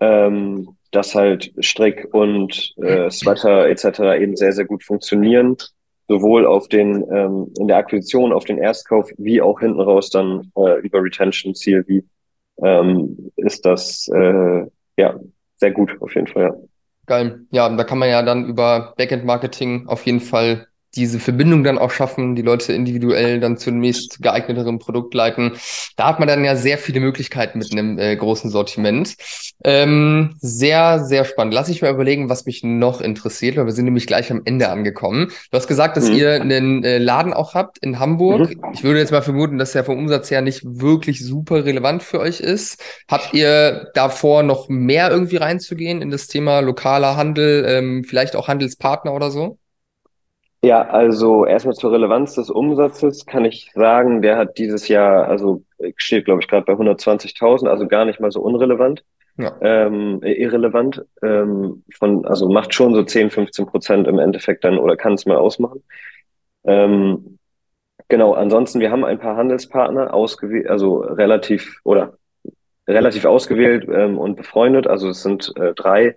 ähm, 0.00 0.76
dass 0.92 1.14
halt 1.14 1.52
Strick 1.60 2.08
und 2.12 2.74
äh, 2.80 3.10
Sweater 3.10 3.68
etc. 3.68 4.20
eben 4.20 4.36
sehr, 4.36 4.52
sehr 4.52 4.64
gut 4.64 4.84
funktionieren, 4.84 5.56
sowohl 6.08 6.46
auf 6.46 6.68
den 6.68 7.04
ähm, 7.12 7.52
in 7.58 7.68
der 7.68 7.78
Akquisition, 7.78 8.32
auf 8.32 8.44
den 8.44 8.58
Erstkauf, 8.58 9.10
wie 9.18 9.42
auch 9.42 9.60
hinten 9.60 9.80
raus 9.80 10.08
dann 10.08 10.52
äh, 10.56 10.80
über 10.80 11.02
Retention-Ziel, 11.02 11.84
wie 11.86 12.04
ähm, 12.62 13.32
ist 13.36 13.64
das 13.66 14.08
äh, 14.14 14.66
ja 14.96 15.18
sehr 15.56 15.70
gut 15.72 15.96
auf 16.00 16.14
jeden 16.14 16.26
Fall. 16.26 16.42
Ja. 16.44 16.54
Geil. 17.06 17.46
Ja, 17.50 17.68
da 17.68 17.84
kann 17.84 17.98
man 17.98 18.08
ja 18.08 18.22
dann 18.22 18.46
über 18.46 18.94
Backend-Marketing 18.96 19.86
auf 19.86 20.04
jeden 20.06 20.20
Fall 20.20 20.66
diese 20.96 21.20
Verbindung 21.20 21.62
dann 21.62 21.78
auch 21.78 21.90
schaffen, 21.90 22.34
die 22.34 22.42
Leute 22.42 22.72
individuell 22.72 23.40
dann 23.40 23.56
zunächst 23.58 24.22
geeigneteren 24.22 24.78
Produkt 24.78 25.14
leiten. 25.14 25.52
Da 25.96 26.08
hat 26.08 26.18
man 26.18 26.28
dann 26.28 26.44
ja 26.44 26.56
sehr 26.56 26.78
viele 26.78 27.00
Möglichkeiten 27.00 27.58
mit 27.58 27.70
einem 27.72 27.98
äh, 27.98 28.16
großen 28.16 28.50
Sortiment. 28.50 29.16
Ähm, 29.62 30.34
sehr, 30.40 31.04
sehr 31.04 31.24
spannend. 31.24 31.54
Lass 31.54 31.68
ich 31.68 31.82
mal 31.82 31.92
überlegen, 31.92 32.28
was 32.28 32.46
mich 32.46 32.62
noch 32.64 33.00
interessiert, 33.00 33.56
weil 33.56 33.66
wir 33.66 33.72
sind 33.72 33.84
nämlich 33.84 34.06
gleich 34.06 34.30
am 34.30 34.42
Ende 34.44 34.68
angekommen. 34.68 35.28
Du 35.50 35.56
hast 35.56 35.68
gesagt, 35.68 35.96
dass 35.96 36.08
mhm. 36.08 36.16
ihr 36.16 36.32
einen 36.40 36.84
äh, 36.84 36.98
Laden 36.98 37.32
auch 37.32 37.54
habt 37.54 37.78
in 37.78 37.98
Hamburg. 37.98 38.50
Mhm. 38.50 38.72
Ich 38.72 38.82
würde 38.82 38.98
jetzt 38.98 39.12
mal 39.12 39.22
vermuten, 39.22 39.58
dass 39.58 39.72
der 39.72 39.84
vom 39.84 39.98
Umsatz 39.98 40.30
her 40.30 40.40
nicht 40.40 40.62
wirklich 40.64 41.24
super 41.24 41.64
relevant 41.64 42.02
für 42.02 42.20
euch 42.20 42.40
ist. 42.40 42.82
Habt 43.08 43.34
ihr 43.34 43.90
davor 43.94 44.42
noch 44.42 44.68
mehr 44.68 45.10
irgendwie 45.10 45.36
reinzugehen 45.36 46.02
in 46.02 46.10
das 46.10 46.26
Thema 46.26 46.60
lokaler 46.60 47.16
Handel, 47.16 47.64
ähm, 47.68 48.04
vielleicht 48.04 48.36
auch 48.36 48.48
Handelspartner 48.48 49.12
oder 49.12 49.30
so? 49.30 49.58
Ja, 50.66 50.82
also 50.88 51.46
erstmal 51.46 51.76
zur 51.76 51.92
Relevanz 51.92 52.34
des 52.34 52.50
Umsatzes 52.50 53.24
kann 53.24 53.44
ich 53.44 53.70
sagen, 53.72 54.20
der 54.20 54.36
hat 54.36 54.58
dieses 54.58 54.88
Jahr, 54.88 55.28
also 55.28 55.62
steht 55.94 56.24
glaube 56.24 56.40
ich 56.42 56.48
gerade 56.48 56.64
bei 56.66 56.72
120.000, 56.72 57.68
also 57.68 57.86
gar 57.86 58.04
nicht 58.04 58.18
mal 58.18 58.32
so 58.32 58.40
unrelevant, 58.40 59.04
ja. 59.38 59.56
ähm, 59.60 60.20
irrelevant. 60.24 61.04
Ähm, 61.22 61.84
von, 61.96 62.26
also 62.26 62.48
macht 62.48 62.74
schon 62.74 62.96
so 62.96 63.04
10, 63.04 63.30
15 63.30 63.66
Prozent 63.66 64.08
im 64.08 64.18
Endeffekt 64.18 64.64
dann 64.64 64.76
oder 64.76 64.96
kann 64.96 65.12
es 65.12 65.24
mal 65.24 65.36
ausmachen. 65.36 65.84
Ähm, 66.64 67.38
genau, 68.08 68.32
ansonsten, 68.32 68.80
wir 68.80 68.90
haben 68.90 69.04
ein 69.04 69.20
paar 69.20 69.36
Handelspartner 69.36 70.12
ausgewählt, 70.12 70.66
also 70.66 70.96
relativ 70.96 71.80
oder 71.84 72.14
relativ 72.88 73.24
ausgewählt 73.24 73.86
ähm, 73.88 74.18
und 74.18 74.34
befreundet. 74.34 74.88
Also 74.88 75.10
es 75.10 75.22
sind 75.22 75.52
äh, 75.60 75.74
drei 75.74 76.16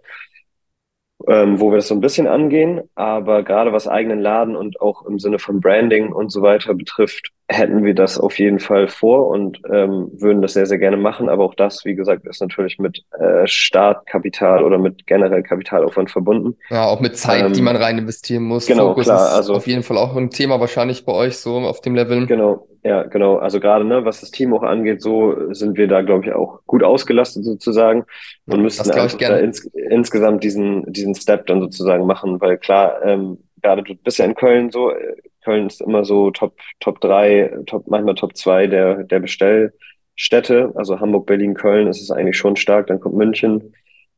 ähm, 1.28 1.60
wo 1.60 1.72
wir 1.72 1.78
das 1.78 1.88
so 1.88 1.96
ein 1.96 2.02
bisschen 2.02 2.28
angehen. 2.28 2.82
Aber 2.96 3.44
gerade 3.44 3.74
was 3.74 3.88
eigenen 3.88 4.20
Laden 4.20 4.56
und 4.56 4.82
auch 4.82 5.06
im 5.06 5.20
Sinne 5.20 5.40
von 5.40 5.60
Branding 5.60 6.12
und 6.12 6.32
so 6.32 6.42
weiter 6.42 6.74
betrifft, 6.74 7.32
hätten 7.48 7.84
wir 7.84 7.96
das 7.96 8.20
auf 8.20 8.38
jeden 8.38 8.60
Fall 8.60 8.88
vor 8.88 9.28
und 9.28 9.60
ähm, 9.72 10.12
würden 10.14 10.42
das 10.42 10.54
sehr, 10.54 10.68
sehr 10.68 10.78
gerne 10.78 10.98
machen. 10.98 11.30
Aber 11.30 11.44
auch 11.44 11.56
das, 11.56 11.84
wie 11.84 11.96
gesagt, 11.96 12.26
ist 12.28 12.42
natürlich 12.42 12.78
mit 12.78 13.04
äh, 13.20 13.48
Startkapital 13.48 14.64
oder 14.64 14.78
mit 14.78 15.08
generell 15.08 15.44
Kapitalaufwand 15.44 16.12
verbunden. 16.12 16.56
Ja, 16.70 16.86
auch 16.86 17.00
mit 17.00 17.18
Zeit, 17.18 17.44
ähm, 17.44 17.54
die 17.54 17.62
man 17.62 17.76
rein 17.76 17.98
investieren 17.98 18.44
muss. 18.44 18.68
Genau, 18.68 18.90
Fokus 18.90 19.06
klar. 19.06 19.34
also 19.36 19.56
auf 19.56 19.68
jeden 19.68 19.84
Fall 19.84 19.98
auch 19.98 20.16
ein 20.16 20.30
Thema 20.30 20.60
wahrscheinlich 20.60 21.06
bei 21.06 21.14
euch 21.14 21.38
so 21.38 21.58
auf 21.58 21.82
dem 21.82 21.96
Level. 21.96 22.28
Genau, 22.28 22.68
ja, 22.84 23.04
genau. 23.04 23.38
Also 23.38 23.60
gerade, 23.60 23.86
ne, 23.86 24.06
was 24.06 24.22
das 24.22 24.32
Team 24.32 24.54
auch 24.54 24.64
angeht, 24.64 25.02
so 25.02 25.54
sind 25.54 25.78
wir 25.78 25.88
da, 25.88 26.02
glaube 26.02 26.26
ich, 26.26 26.34
auch 26.34 26.62
gut 26.66 26.84
ausgelastet 26.84 27.44
sozusagen 27.44 28.06
und 28.46 28.62
müssten 28.62 28.90
einfach 28.92 29.18
da 29.18 29.38
ins, 29.38 29.66
insgesamt 29.66 30.44
diesen, 30.44 30.92
diesen 30.92 31.16
Step 31.16 31.48
dann 31.48 31.62
sozusagen 31.62 32.06
machen, 32.06 32.40
weil 32.42 32.58
klar, 32.58 33.04
ähm, 33.04 33.40
gerade 33.62 33.84
du 33.84 33.96
bist 33.96 34.20
ja 34.20 34.26
in 34.26 34.36
Köln 34.36 34.72
so, 34.72 34.92
äh, 34.92 35.16
Köln 35.44 35.68
ist 35.68 35.82
immer 35.82 36.06
so 36.06 36.32
Top, 36.32 36.58
Top 36.80 37.02
drei, 37.02 37.54
Top, 37.66 37.88
manchmal 37.88 38.16
Top 38.16 38.36
zwei 38.36 38.68
der, 38.68 39.04
der 39.04 39.20
Bestellstädte. 39.20 40.72
Also 40.76 41.00
Hamburg, 41.00 41.26
Berlin, 41.26 41.54
Köln 41.54 41.88
ist 41.88 42.02
es 42.02 42.12
eigentlich 42.12 42.38
schon 42.38 42.56
stark. 42.56 42.88
Dann 42.88 43.00
kommt 43.00 43.16
München, 43.16 43.74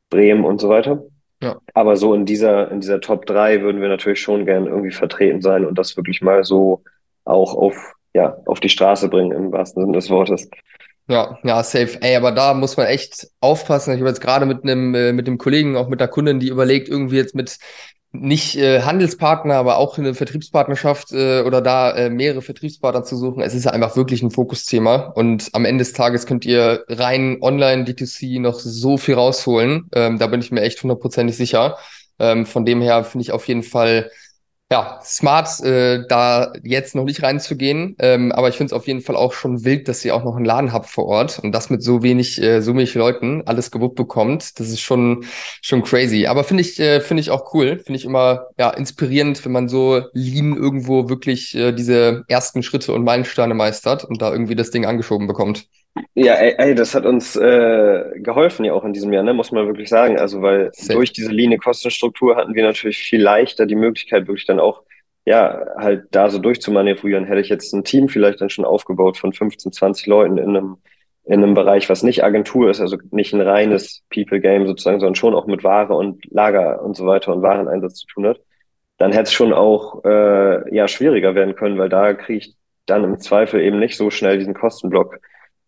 Bremen 0.10 0.44
und 0.44 0.60
so 0.60 0.70
weiter. 0.70 1.04
Ja. 1.42 1.58
Aber 1.74 1.96
so 1.96 2.14
in 2.14 2.26
dieser, 2.26 2.72
in 2.72 2.82
dieser 2.82 3.02
Top 3.02 3.26
drei 3.26 3.62
würden 3.62 3.82
wir 3.82 3.90
natürlich 3.90 4.22
schon 4.22 4.46
gern 4.46 4.68
irgendwie 4.68 4.92
vertreten 4.92 5.42
sein 5.42 5.66
und 5.66 5.78
das 5.78 5.98
wirklich 5.98 6.22
mal 6.22 6.44
so 6.44 6.84
auch 7.24 7.56
auf, 7.56 7.94
ja, 8.14 8.38
auf 8.46 8.60
die 8.60 8.70
Straße 8.70 9.10
bringen 9.10 9.32
im 9.32 9.52
wahrsten 9.52 9.84
Sinne 9.84 9.94
des 9.94 10.10
Wortes. 10.10 10.50
Ja, 11.08 11.38
ja, 11.44 11.64
safe. 11.64 11.98
Ey, 12.02 12.16
aber 12.16 12.32
da 12.32 12.54
muss 12.54 12.78
man 12.78 12.86
echt 12.86 13.28
aufpassen. 13.42 13.94
Ich 13.94 14.00
habe 14.00 14.10
jetzt 14.10 14.22
gerade 14.22 14.46
mit 14.46 14.64
einem 14.64 14.96
äh, 14.96 15.12
mit 15.12 15.28
dem 15.28 15.38
Kollegen, 15.38 15.76
auch 15.76 15.90
mit 15.90 16.00
der 16.00 16.08
Kundin, 16.08 16.40
die 16.40 16.48
überlegt, 16.48 16.88
irgendwie 16.88 17.18
jetzt 17.18 17.36
mit 17.36 17.58
nicht 18.14 18.58
äh, 18.58 18.82
Handelspartner, 18.82 19.56
aber 19.56 19.78
auch 19.78 19.98
eine 19.98 20.14
Vertriebspartnerschaft 20.14 21.14
äh, 21.14 21.42
oder 21.42 21.62
da 21.62 21.92
äh, 21.92 22.10
mehrere 22.10 22.42
Vertriebspartner 22.42 23.04
zu 23.04 23.16
suchen. 23.16 23.42
Es 23.42 23.54
ist 23.54 23.68
einfach 23.68 23.96
wirklich 23.96 24.22
ein 24.22 24.32
Fokusthema 24.32 25.14
und 25.16 25.50
am 25.54 25.64
Ende 25.66 25.84
des 25.84 25.94
Tages 25.94 26.26
könnt 26.26 26.46
ihr 26.46 26.84
rein 26.90 27.38
online 27.42 27.86
D2C 27.86 28.42
noch 28.42 28.60
so 28.60 28.98
viel 28.98 29.16
rausholen. 29.16 29.90
Ähm, 29.94 30.20
da 30.20 30.28
bin 30.28 30.42
ich 30.42 30.52
mir 30.52 30.62
echt 30.62 30.82
hundertprozentig 30.84 31.38
sicher. 31.38 31.78
Ähm, 32.20 32.46
von 32.46 32.66
dem 32.66 32.82
her 32.82 33.04
finde 33.06 33.24
ich 33.24 33.32
auf 33.32 33.48
jeden 33.48 33.64
Fall 33.64 34.12
ja, 34.72 35.02
smart, 35.04 35.60
äh, 35.66 36.08
da 36.08 36.54
jetzt 36.64 36.96
noch 36.96 37.04
nicht 37.04 37.22
reinzugehen. 37.22 37.98
Ähm, 38.00 38.32
aber 38.32 38.48
ich 38.48 38.56
finde 38.56 38.68
es 38.68 38.74
auf 38.74 38.88
jeden 38.88 39.02
Fall 39.02 39.18
auch 39.18 39.34
schon 39.34 39.66
wild, 39.66 39.90
dass 39.90 40.06
ihr 40.06 40.16
auch 40.16 40.24
noch 40.24 40.38
einen 40.38 40.46
Laden 40.46 40.72
habt 40.72 40.90
vor 40.90 41.06
Ort 41.08 41.40
und 41.40 41.52
das 41.52 41.70
mit 41.70 41.84
so 41.84 42.04
wenig, 42.04 42.42
äh, 42.42 42.62
so 42.62 42.74
wenig 42.74 42.96
Leuten 42.96 43.44
alles 43.46 43.70
gewuppt 43.70 43.98
bekommt. 43.98 44.58
Das 44.62 44.70
ist 44.70 44.80
schon, 44.80 45.26
schon 45.62 45.84
crazy. 45.84 46.26
Aber 46.26 46.46
finde 46.46 46.62
ich, 46.62 46.80
äh, 46.80 47.02
finde 47.02 47.20
ich 47.20 47.32
auch 47.32 47.54
cool. 47.54 47.80
Finde 47.80 47.98
ich 48.00 48.06
immer, 48.06 48.48
ja, 48.58 48.70
inspirierend, 48.70 49.44
wenn 49.44 49.52
man 49.52 49.68
so 49.68 50.04
lean 50.14 50.56
irgendwo 50.56 51.10
wirklich 51.10 51.54
äh, 51.54 51.74
diese 51.74 52.24
ersten 52.30 52.64
Schritte 52.64 52.94
und 52.94 53.04
Meilensteine 53.04 53.54
meistert 53.54 54.06
und 54.06 54.22
da 54.22 54.32
irgendwie 54.32 54.56
das 54.56 54.72
Ding 54.72 54.86
angeschoben 54.86 55.28
bekommt. 55.28 55.68
Ja, 56.14 56.36
ey, 56.36 56.56
ey, 56.58 56.76
das 56.76 56.96
hat 56.96 57.06
uns 57.06 57.36
äh, 57.36 58.04
geholfen 58.16 58.66
ja 58.66 58.74
auch 58.74 58.86
in 58.86 58.94
diesem 58.94 59.12
Jahr, 59.12 59.24
ne, 59.24 59.34
muss 59.34 59.52
man 59.52 59.66
wirklich 59.68 59.90
sagen. 59.90 60.18
Also 60.20 60.42
weil 60.42 60.70
Safe. 60.74 60.94
durch 60.94 61.12
diese 61.12 61.32
Linie-Kostenstruktur 61.32 62.36
hatten 62.36 62.56
wir 62.56 62.64
natürlich 62.64 62.98
viel 62.98 63.22
leichter 63.22 63.66
die 63.66 63.76
Möglichkeit, 63.76 64.28
wirklich 64.28 64.46
dann 64.46 64.60
auch, 64.60 64.84
ja, 65.26 65.66
halt 65.78 66.06
da 66.12 66.30
so 66.30 66.40
durchzumanövrieren. 66.40 67.26
Hätte 67.26 67.42
ich 67.42 67.50
jetzt 67.50 67.74
ein 67.74 67.84
Team 67.84 68.08
vielleicht 68.08 68.40
dann 68.42 68.50
schon 68.50 68.66
aufgebaut 68.66 69.18
von 69.18 69.34
15, 69.34 69.72
20 69.74 70.08
Leuten 70.08 70.38
in 70.38 70.50
einem, 70.50 70.78
in 71.26 71.44
einem 71.44 71.54
Bereich, 71.54 71.90
was 71.90 72.04
nicht 72.04 72.24
Agentur 72.24 72.70
ist, 72.70 72.82
also 72.82 72.98
nicht 73.12 73.34
ein 73.34 73.42
reines 73.42 74.04
People-Game 74.14 74.68
sozusagen, 74.68 75.00
sondern 75.00 75.16
schon 75.16 75.36
auch 75.36 75.46
mit 75.46 75.64
Ware 75.64 75.94
und 75.94 76.24
Lager 76.32 76.82
und 76.82 76.96
so 76.96 77.06
weiter 77.06 77.34
und 77.34 77.42
Wareneinsatz 77.42 77.96
zu 77.96 78.08
tun 78.08 78.28
hat, 78.28 78.40
dann 78.98 79.12
hätte 79.12 79.24
es 79.24 79.34
schon 79.34 79.54
auch 79.54 80.04
äh, 80.06 80.76
ja 80.76 80.88
schwieriger 80.88 81.36
werden 81.36 81.56
können, 81.56 81.78
weil 81.78 81.90
da 81.90 82.14
kriege 82.14 82.40
ich 82.40 82.56
dann 82.86 83.04
im 83.04 83.20
Zweifel 83.20 83.62
eben 83.62 83.80
nicht 83.80 83.98
so 83.98 84.10
schnell 84.10 84.38
diesen 84.38 84.54
Kostenblock 84.54 85.20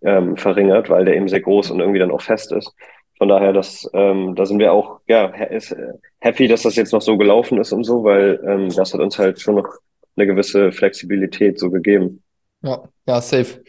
ähm, 0.03 0.37
verringert, 0.37 0.89
weil 0.89 1.05
der 1.05 1.15
eben 1.15 1.27
sehr 1.27 1.41
groß 1.41 1.71
und 1.71 1.79
irgendwie 1.79 1.99
dann 1.99 2.11
auch 2.11 2.21
fest 2.21 2.51
ist. 2.51 2.73
Von 3.17 3.27
daher, 3.27 3.53
das, 3.53 3.89
ähm, 3.93 4.35
da 4.35 4.45
sind 4.45 4.59
wir 4.59 4.73
auch 4.73 4.99
ja, 5.07 5.27
ist, 5.27 5.71
äh, 5.71 5.93
happy, 6.19 6.47
dass 6.47 6.63
das 6.63 6.75
jetzt 6.75 6.93
noch 6.93 7.01
so 7.01 7.17
gelaufen 7.17 7.59
ist 7.59 7.71
und 7.71 7.83
so, 7.83 8.03
weil 8.03 8.39
ähm, 8.47 8.69
das 8.75 8.93
hat 8.93 9.01
uns 9.01 9.17
halt 9.19 9.39
schon 9.39 9.55
noch 9.55 9.67
eine 10.15 10.27
gewisse 10.27 10.71
Flexibilität 10.71 11.59
so 11.59 11.69
gegeben. 11.69 12.23
Ja, 12.61 12.83
ja, 13.07 13.21
safe. 13.21 13.63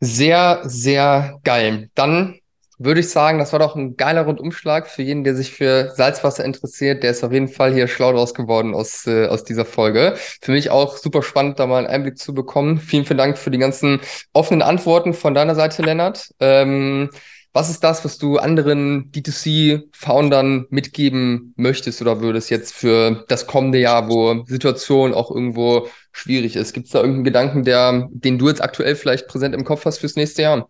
Sehr, 0.00 0.60
sehr 0.64 1.38
geil. 1.44 1.88
Dann 1.94 2.40
würde 2.78 3.00
ich 3.00 3.10
sagen, 3.10 3.38
das 3.38 3.52
war 3.52 3.58
doch 3.58 3.76
ein 3.76 3.96
geiler 3.96 4.22
Rundumschlag 4.22 4.88
für 4.88 5.02
jeden, 5.02 5.24
der 5.24 5.34
sich 5.34 5.52
für 5.52 5.92
Salzwasser 5.94 6.44
interessiert. 6.44 7.02
Der 7.02 7.10
ist 7.10 7.24
auf 7.24 7.32
jeden 7.32 7.48
Fall 7.48 7.72
hier 7.72 7.88
schlau 7.88 8.12
draus 8.12 8.34
geworden 8.34 8.74
aus, 8.74 9.06
äh, 9.06 9.26
aus 9.26 9.44
dieser 9.44 9.64
Folge. 9.64 10.14
Für 10.40 10.52
mich 10.52 10.70
auch 10.70 10.96
super 10.96 11.22
spannend, 11.22 11.58
da 11.58 11.66
mal 11.66 11.78
einen 11.78 11.86
Einblick 11.86 12.18
zu 12.18 12.34
bekommen. 12.34 12.78
Vielen, 12.78 13.04
vielen 13.04 13.18
Dank 13.18 13.38
für 13.38 13.50
die 13.50 13.58
ganzen 13.58 14.00
offenen 14.32 14.62
Antworten 14.62 15.14
von 15.14 15.34
deiner 15.34 15.54
Seite, 15.54 15.82
Lennart. 15.82 16.30
Ähm, 16.40 17.10
was 17.56 17.70
ist 17.70 17.84
das, 17.84 18.04
was 18.04 18.18
du 18.18 18.38
anderen 18.38 19.12
D2C-Foundern 19.12 20.66
mitgeben 20.70 21.54
möchtest 21.56 22.02
oder 22.02 22.20
würdest 22.20 22.50
jetzt 22.50 22.74
für 22.74 23.24
das 23.28 23.46
kommende 23.46 23.78
Jahr, 23.78 24.08
wo 24.08 24.44
Situation 24.46 25.14
auch 25.14 25.30
irgendwo 25.30 25.86
schwierig 26.10 26.56
ist? 26.56 26.72
Gibt 26.72 26.86
es 26.86 26.92
da 26.92 26.98
irgendeinen 26.98 27.24
Gedanken, 27.24 27.62
der, 27.62 28.08
den 28.10 28.38
du 28.38 28.48
jetzt 28.48 28.60
aktuell 28.60 28.96
vielleicht 28.96 29.28
präsent 29.28 29.54
im 29.54 29.62
Kopf 29.62 29.84
hast 29.84 29.98
fürs 29.98 30.16
nächste 30.16 30.42
Jahr? 30.42 30.68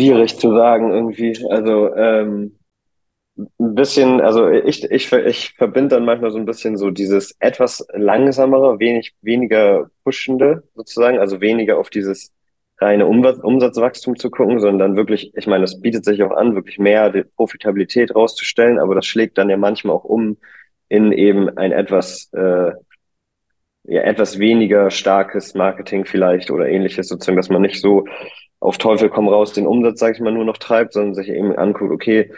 Schwierig 0.00 0.38
zu 0.38 0.54
sagen 0.54 0.92
irgendwie. 0.92 1.36
Also 1.50 1.94
ähm, 1.94 2.58
ein 3.36 3.74
bisschen, 3.74 4.20
also 4.20 4.48
ich, 4.48 4.84
ich, 4.90 5.12
ich 5.12 5.52
verbinde 5.56 5.96
dann 5.96 6.04
manchmal 6.04 6.30
so 6.30 6.38
ein 6.38 6.46
bisschen 6.46 6.76
so 6.76 6.90
dieses 6.90 7.36
etwas 7.38 7.86
langsamere, 7.92 8.78
wenig, 8.78 9.14
weniger 9.22 9.90
pushende 10.04 10.64
sozusagen, 10.74 11.18
also 11.18 11.40
weniger 11.40 11.78
auf 11.78 11.90
dieses 11.90 12.34
reine 12.78 13.06
Umsatzwachstum 13.06 14.16
zu 14.16 14.30
gucken, 14.30 14.58
sondern 14.58 14.96
wirklich, 14.96 15.32
ich 15.36 15.46
meine, 15.46 15.64
es 15.64 15.80
bietet 15.80 16.04
sich 16.04 16.22
auch 16.22 16.30
an, 16.30 16.54
wirklich 16.54 16.78
mehr 16.78 17.10
die 17.10 17.24
Profitabilität 17.24 18.14
rauszustellen, 18.14 18.78
aber 18.78 18.94
das 18.94 19.06
schlägt 19.06 19.36
dann 19.36 19.50
ja 19.50 19.58
manchmal 19.58 19.96
auch 19.96 20.04
um 20.04 20.38
in 20.88 21.12
eben 21.12 21.56
ein 21.58 21.72
etwas, 21.72 22.30
äh, 22.32 22.72
ja, 23.84 24.02
etwas 24.02 24.38
weniger 24.38 24.90
starkes 24.90 25.54
Marketing 25.54 26.06
vielleicht 26.06 26.50
oder 26.50 26.68
ähnliches, 26.68 27.08
sozusagen, 27.08 27.36
dass 27.36 27.50
man 27.50 27.62
nicht 27.62 27.80
so 27.80 28.06
auf 28.60 28.78
Teufel 28.78 29.08
komm 29.08 29.28
raus 29.28 29.52
den 29.52 29.66
Umsatz, 29.66 29.98
sage 30.00 30.14
ich 30.14 30.20
mal, 30.20 30.32
nur 30.32 30.44
noch 30.44 30.58
treibt, 30.58 30.92
sondern 30.92 31.14
sich 31.14 31.28
eben 31.28 31.56
anguckt, 31.56 31.92
okay, 31.92 32.30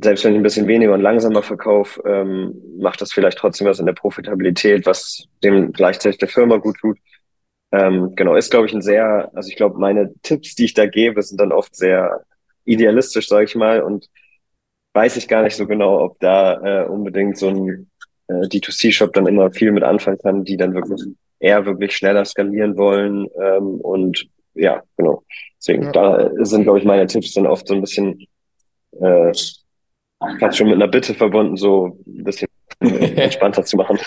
selbst 0.00 0.24
wenn 0.24 0.32
ich 0.32 0.38
ein 0.38 0.42
bisschen 0.42 0.66
weniger 0.66 0.94
und 0.94 1.00
langsamer 1.00 1.42
verkaufe, 1.42 2.02
ähm, 2.06 2.54
macht 2.78 3.00
das 3.00 3.12
vielleicht 3.12 3.38
trotzdem 3.38 3.66
was 3.66 3.78
in 3.78 3.86
der 3.86 3.92
Profitabilität, 3.92 4.84
was 4.86 5.28
dem 5.44 5.72
gleichzeitig 5.72 6.18
der 6.18 6.28
Firma 6.28 6.56
gut 6.56 6.76
tut. 6.80 6.98
Ähm, 7.70 8.14
genau, 8.16 8.34
ist, 8.34 8.50
glaube 8.50 8.66
ich, 8.66 8.72
ein 8.72 8.82
sehr, 8.82 9.30
also 9.34 9.48
ich 9.48 9.56
glaube, 9.56 9.78
meine 9.78 10.12
Tipps, 10.22 10.54
die 10.54 10.64
ich 10.64 10.74
da 10.74 10.86
gebe, 10.86 11.22
sind 11.22 11.40
dann 11.40 11.52
oft 11.52 11.76
sehr 11.76 12.24
idealistisch, 12.64 13.28
sage 13.28 13.44
ich 13.44 13.54
mal, 13.54 13.82
und 13.82 14.08
weiß 14.94 15.16
ich 15.16 15.28
gar 15.28 15.42
nicht 15.42 15.56
so 15.56 15.66
genau, 15.66 16.00
ob 16.02 16.18
da 16.20 16.84
äh, 16.84 16.88
unbedingt 16.88 17.36
so 17.36 17.48
ein 17.48 17.90
äh, 18.28 18.46
D2C-Shop 18.46 19.12
dann 19.12 19.26
immer 19.26 19.52
viel 19.52 19.70
mit 19.70 19.84
anfangen 19.84 20.18
kann, 20.18 20.44
die 20.44 20.56
dann 20.56 20.74
wirklich 20.74 21.00
eher 21.38 21.66
wirklich 21.66 21.94
schneller 21.96 22.24
skalieren 22.24 22.76
wollen 22.76 23.28
ähm, 23.40 23.80
und 23.82 24.26
ja, 24.56 24.82
genau. 24.96 25.22
Deswegen, 25.58 25.84
ja. 25.84 25.92
da 25.92 26.30
sind, 26.44 26.64
glaube 26.64 26.78
ich, 26.78 26.84
meine 26.84 27.06
Tipps 27.06 27.34
dann 27.34 27.46
oft 27.46 27.66
so 27.66 27.74
ein 27.74 27.80
bisschen 27.80 28.26
äh, 29.00 29.32
fast 30.40 30.56
schon 30.56 30.68
mit 30.68 30.76
einer 30.76 30.88
Bitte 30.88 31.14
verbunden, 31.14 31.56
so 31.56 31.98
ein 32.06 32.24
bisschen 32.24 32.48
entspannter 32.80 33.64
zu 33.64 33.76
machen. 33.76 33.98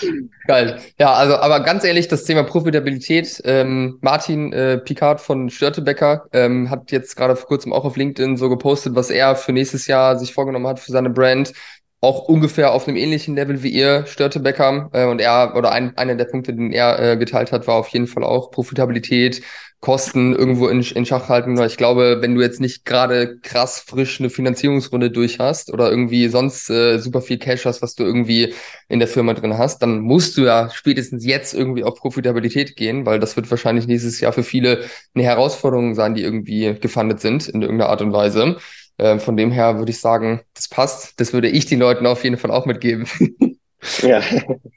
Geil. 0.46 0.78
Ja, 0.98 1.14
also 1.14 1.36
aber 1.36 1.60
ganz 1.60 1.84
ehrlich, 1.84 2.08
das 2.08 2.24
Thema 2.24 2.44
Profitabilität, 2.44 3.40
ähm, 3.44 3.98
Martin 4.00 4.52
äh, 4.52 4.78
Picard 4.78 5.20
von 5.20 5.50
Störtebecker 5.50 6.26
ähm, 6.32 6.70
hat 6.70 6.92
jetzt 6.92 7.16
gerade 7.16 7.36
vor 7.36 7.48
kurzem 7.48 7.72
auch 7.72 7.84
auf 7.84 7.96
LinkedIn 7.96 8.36
so 8.36 8.48
gepostet, 8.48 8.94
was 8.94 9.10
er 9.10 9.34
für 9.34 9.52
nächstes 9.52 9.86
Jahr 9.86 10.18
sich 10.18 10.32
vorgenommen 10.32 10.66
hat 10.66 10.78
für 10.78 10.92
seine 10.92 11.10
Brand. 11.10 11.52
Auch 12.02 12.28
ungefähr 12.28 12.72
auf 12.72 12.88
einem 12.88 12.96
ähnlichen 12.96 13.34
Level 13.34 13.62
wie 13.62 13.68
ihr, 13.68 14.06
Störtebecker. 14.06 14.88
Äh, 14.92 15.06
und 15.06 15.20
er, 15.20 15.54
oder 15.54 15.72
ein, 15.72 15.96
einer 15.98 16.14
der 16.14 16.24
Punkte, 16.24 16.54
den 16.54 16.72
er 16.72 16.98
äh, 16.98 17.16
geteilt 17.16 17.52
hat, 17.52 17.66
war 17.66 17.74
auf 17.76 17.88
jeden 17.88 18.06
Fall 18.06 18.24
auch 18.24 18.50
Profitabilität, 18.50 19.42
Kosten 19.80 20.34
irgendwo 20.34 20.68
in, 20.68 20.82
in 20.82 21.06
Schach 21.06 21.30
halten. 21.30 21.58
Ich 21.62 21.78
glaube, 21.78 22.18
wenn 22.20 22.34
du 22.34 22.42
jetzt 22.42 22.60
nicht 22.60 22.84
gerade 22.84 23.38
krass 23.38 23.80
frisch 23.80 24.20
eine 24.20 24.28
Finanzierungsrunde 24.28 25.10
durch 25.10 25.38
hast 25.38 25.72
oder 25.72 25.90
irgendwie 25.90 26.28
sonst 26.28 26.68
äh, 26.68 26.98
super 26.98 27.22
viel 27.22 27.38
Cash 27.38 27.64
hast, 27.64 27.80
was 27.80 27.94
du 27.94 28.04
irgendwie 28.04 28.52
in 28.88 28.98
der 28.98 29.08
Firma 29.08 29.32
drin 29.32 29.56
hast, 29.56 29.80
dann 29.80 30.00
musst 30.00 30.36
du 30.36 30.42
ja 30.44 30.68
spätestens 30.70 31.24
jetzt 31.24 31.54
irgendwie 31.54 31.84
auf 31.84 31.94
Profitabilität 31.94 32.76
gehen, 32.76 33.06
weil 33.06 33.20
das 33.20 33.36
wird 33.36 33.50
wahrscheinlich 33.50 33.86
nächstes 33.86 34.20
Jahr 34.20 34.34
für 34.34 34.42
viele 34.42 34.84
eine 35.14 35.24
Herausforderung 35.24 35.94
sein, 35.94 36.14
die 36.14 36.22
irgendwie 36.22 36.74
gefundet 36.78 37.20
sind 37.20 37.48
in 37.48 37.62
irgendeiner 37.62 37.90
Art 37.90 38.02
und 38.02 38.12
Weise. 38.12 38.58
Äh, 39.00 39.18
von 39.18 39.36
dem 39.36 39.50
her 39.50 39.78
würde 39.78 39.90
ich 39.90 40.00
sagen, 40.00 40.40
das 40.54 40.68
passt. 40.68 41.18
Das 41.20 41.32
würde 41.32 41.48
ich 41.48 41.66
den 41.66 41.80
Leuten 41.80 42.06
auf 42.06 42.22
jeden 42.22 42.36
Fall 42.36 42.50
auch 42.50 42.66
mitgeben. 42.66 43.06
Ja, 44.02 44.20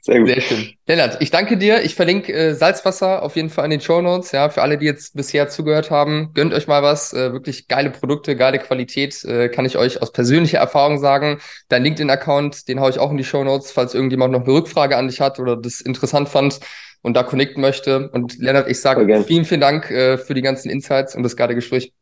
sehr 0.00 0.20
gut. 0.20 0.28
Sehr 0.28 0.40
schön. 0.40 0.68
Lennart, 0.86 1.18
ich 1.20 1.30
danke 1.30 1.58
dir. 1.58 1.82
Ich 1.82 1.94
verlinke 1.94 2.32
äh, 2.32 2.54
Salzwasser 2.54 3.22
auf 3.22 3.36
jeden 3.36 3.50
Fall 3.50 3.66
in 3.66 3.72
den 3.72 3.82
Show 3.82 4.00
Notes. 4.00 4.32
Ja, 4.32 4.48
für 4.48 4.62
alle, 4.62 4.78
die 4.78 4.86
jetzt 4.86 5.14
bisher 5.14 5.48
zugehört 5.50 5.90
haben, 5.90 6.30
gönnt 6.32 6.54
euch 6.54 6.66
mal 6.68 6.82
was. 6.82 7.12
Äh, 7.12 7.32
wirklich 7.32 7.68
geile 7.68 7.90
Produkte, 7.90 8.34
geile 8.34 8.58
Qualität, 8.58 9.22
äh, 9.24 9.50
kann 9.50 9.66
ich 9.66 9.76
euch 9.76 10.00
aus 10.00 10.10
persönlicher 10.10 10.58
Erfahrung 10.58 10.98
sagen. 10.98 11.38
Dein 11.68 11.84
LinkedIn-Account, 11.84 12.66
den 12.66 12.80
haue 12.80 12.88
ich 12.88 12.98
auch 12.98 13.10
in 13.10 13.18
die 13.18 13.24
Show 13.24 13.44
Notes, 13.44 13.72
falls 13.72 13.92
irgendjemand 13.92 14.32
noch 14.32 14.44
eine 14.44 14.52
Rückfrage 14.52 14.96
an 14.96 15.08
dich 15.08 15.20
hat 15.20 15.38
oder 15.38 15.56
das 15.58 15.82
interessant 15.82 16.30
fand 16.30 16.60
und 17.02 17.14
da 17.14 17.24
connecten 17.24 17.60
möchte. 17.60 18.08
Und 18.08 18.38
Lennart, 18.38 18.70
ich 18.70 18.80
sage 18.80 19.22
vielen, 19.24 19.44
vielen 19.44 19.60
Dank 19.60 19.90
äh, 19.90 20.16
für 20.16 20.32
die 20.32 20.42
ganzen 20.42 20.70
Insights 20.70 21.14
und 21.14 21.24
das 21.24 21.36
geile 21.36 21.54
Gespräch. 21.54 21.92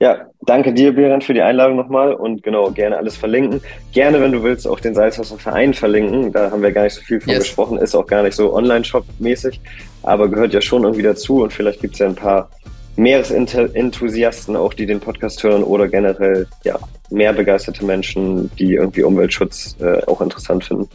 Ja, 0.00 0.26
danke 0.42 0.72
dir, 0.72 0.94
Berend, 0.94 1.24
für 1.24 1.34
die 1.34 1.42
Einladung 1.42 1.76
nochmal 1.76 2.14
und 2.14 2.44
genau, 2.44 2.70
gerne 2.70 2.96
alles 2.96 3.16
verlinken. 3.16 3.60
Gerne, 3.92 4.20
wenn 4.20 4.30
du 4.30 4.44
willst, 4.44 4.66
auch 4.68 4.78
den 4.78 4.94
Salzwasser 4.94 5.38
Verein 5.38 5.74
verlinken. 5.74 6.32
Da 6.32 6.52
haben 6.52 6.62
wir 6.62 6.70
gar 6.70 6.84
nicht 6.84 6.94
so 6.94 7.00
viel 7.00 7.20
von 7.20 7.32
yes. 7.32 7.44
gesprochen, 7.44 7.78
ist 7.78 7.96
auch 7.96 8.06
gar 8.06 8.22
nicht 8.22 8.34
so 8.34 8.54
Online-Shop-mäßig, 8.54 9.60
aber 10.04 10.28
gehört 10.28 10.54
ja 10.54 10.60
schon 10.60 10.84
irgendwie 10.84 11.02
dazu 11.02 11.42
und 11.42 11.52
vielleicht 11.52 11.80
gibt's 11.80 11.98
ja 11.98 12.06
ein 12.06 12.14
paar 12.14 12.48
Meeresenthusiasten 12.94 14.56
auch, 14.56 14.72
die 14.72 14.86
den 14.86 15.00
Podcast 15.00 15.42
hören 15.42 15.64
oder 15.64 15.88
generell 15.88 16.46
ja 16.64 16.78
mehr 17.10 17.32
begeisterte 17.32 17.84
Menschen, 17.84 18.50
die 18.56 18.74
irgendwie 18.74 19.02
Umweltschutz 19.02 19.76
äh, 19.80 20.04
auch 20.06 20.20
interessant 20.20 20.64
finden. 20.64 20.88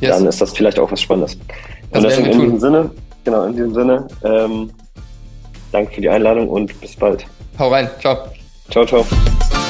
Yes. 0.00 0.16
Dann 0.16 0.26
ist 0.26 0.40
das 0.40 0.52
vielleicht 0.52 0.78
auch 0.78 0.90
was 0.90 1.00
Spannendes. 1.00 1.38
Das 1.90 2.02
und 2.02 2.10
deswegen 2.10 2.30
in 2.32 2.40
diesem 2.40 2.60
Sinne, 2.60 2.90
genau, 3.24 3.44
in 3.44 3.52
diesem 3.52 3.74
Sinne, 3.74 4.08
ähm, 4.24 4.70
danke 5.70 5.94
für 5.94 6.00
die 6.00 6.08
Einladung 6.08 6.48
und 6.48 6.80
bis 6.80 6.96
bald. 6.96 7.24
Hau 7.58 7.68
rein, 7.68 7.88
ciao. 8.00 8.37
Ciao, 8.70 8.84
ciao. 8.84 9.67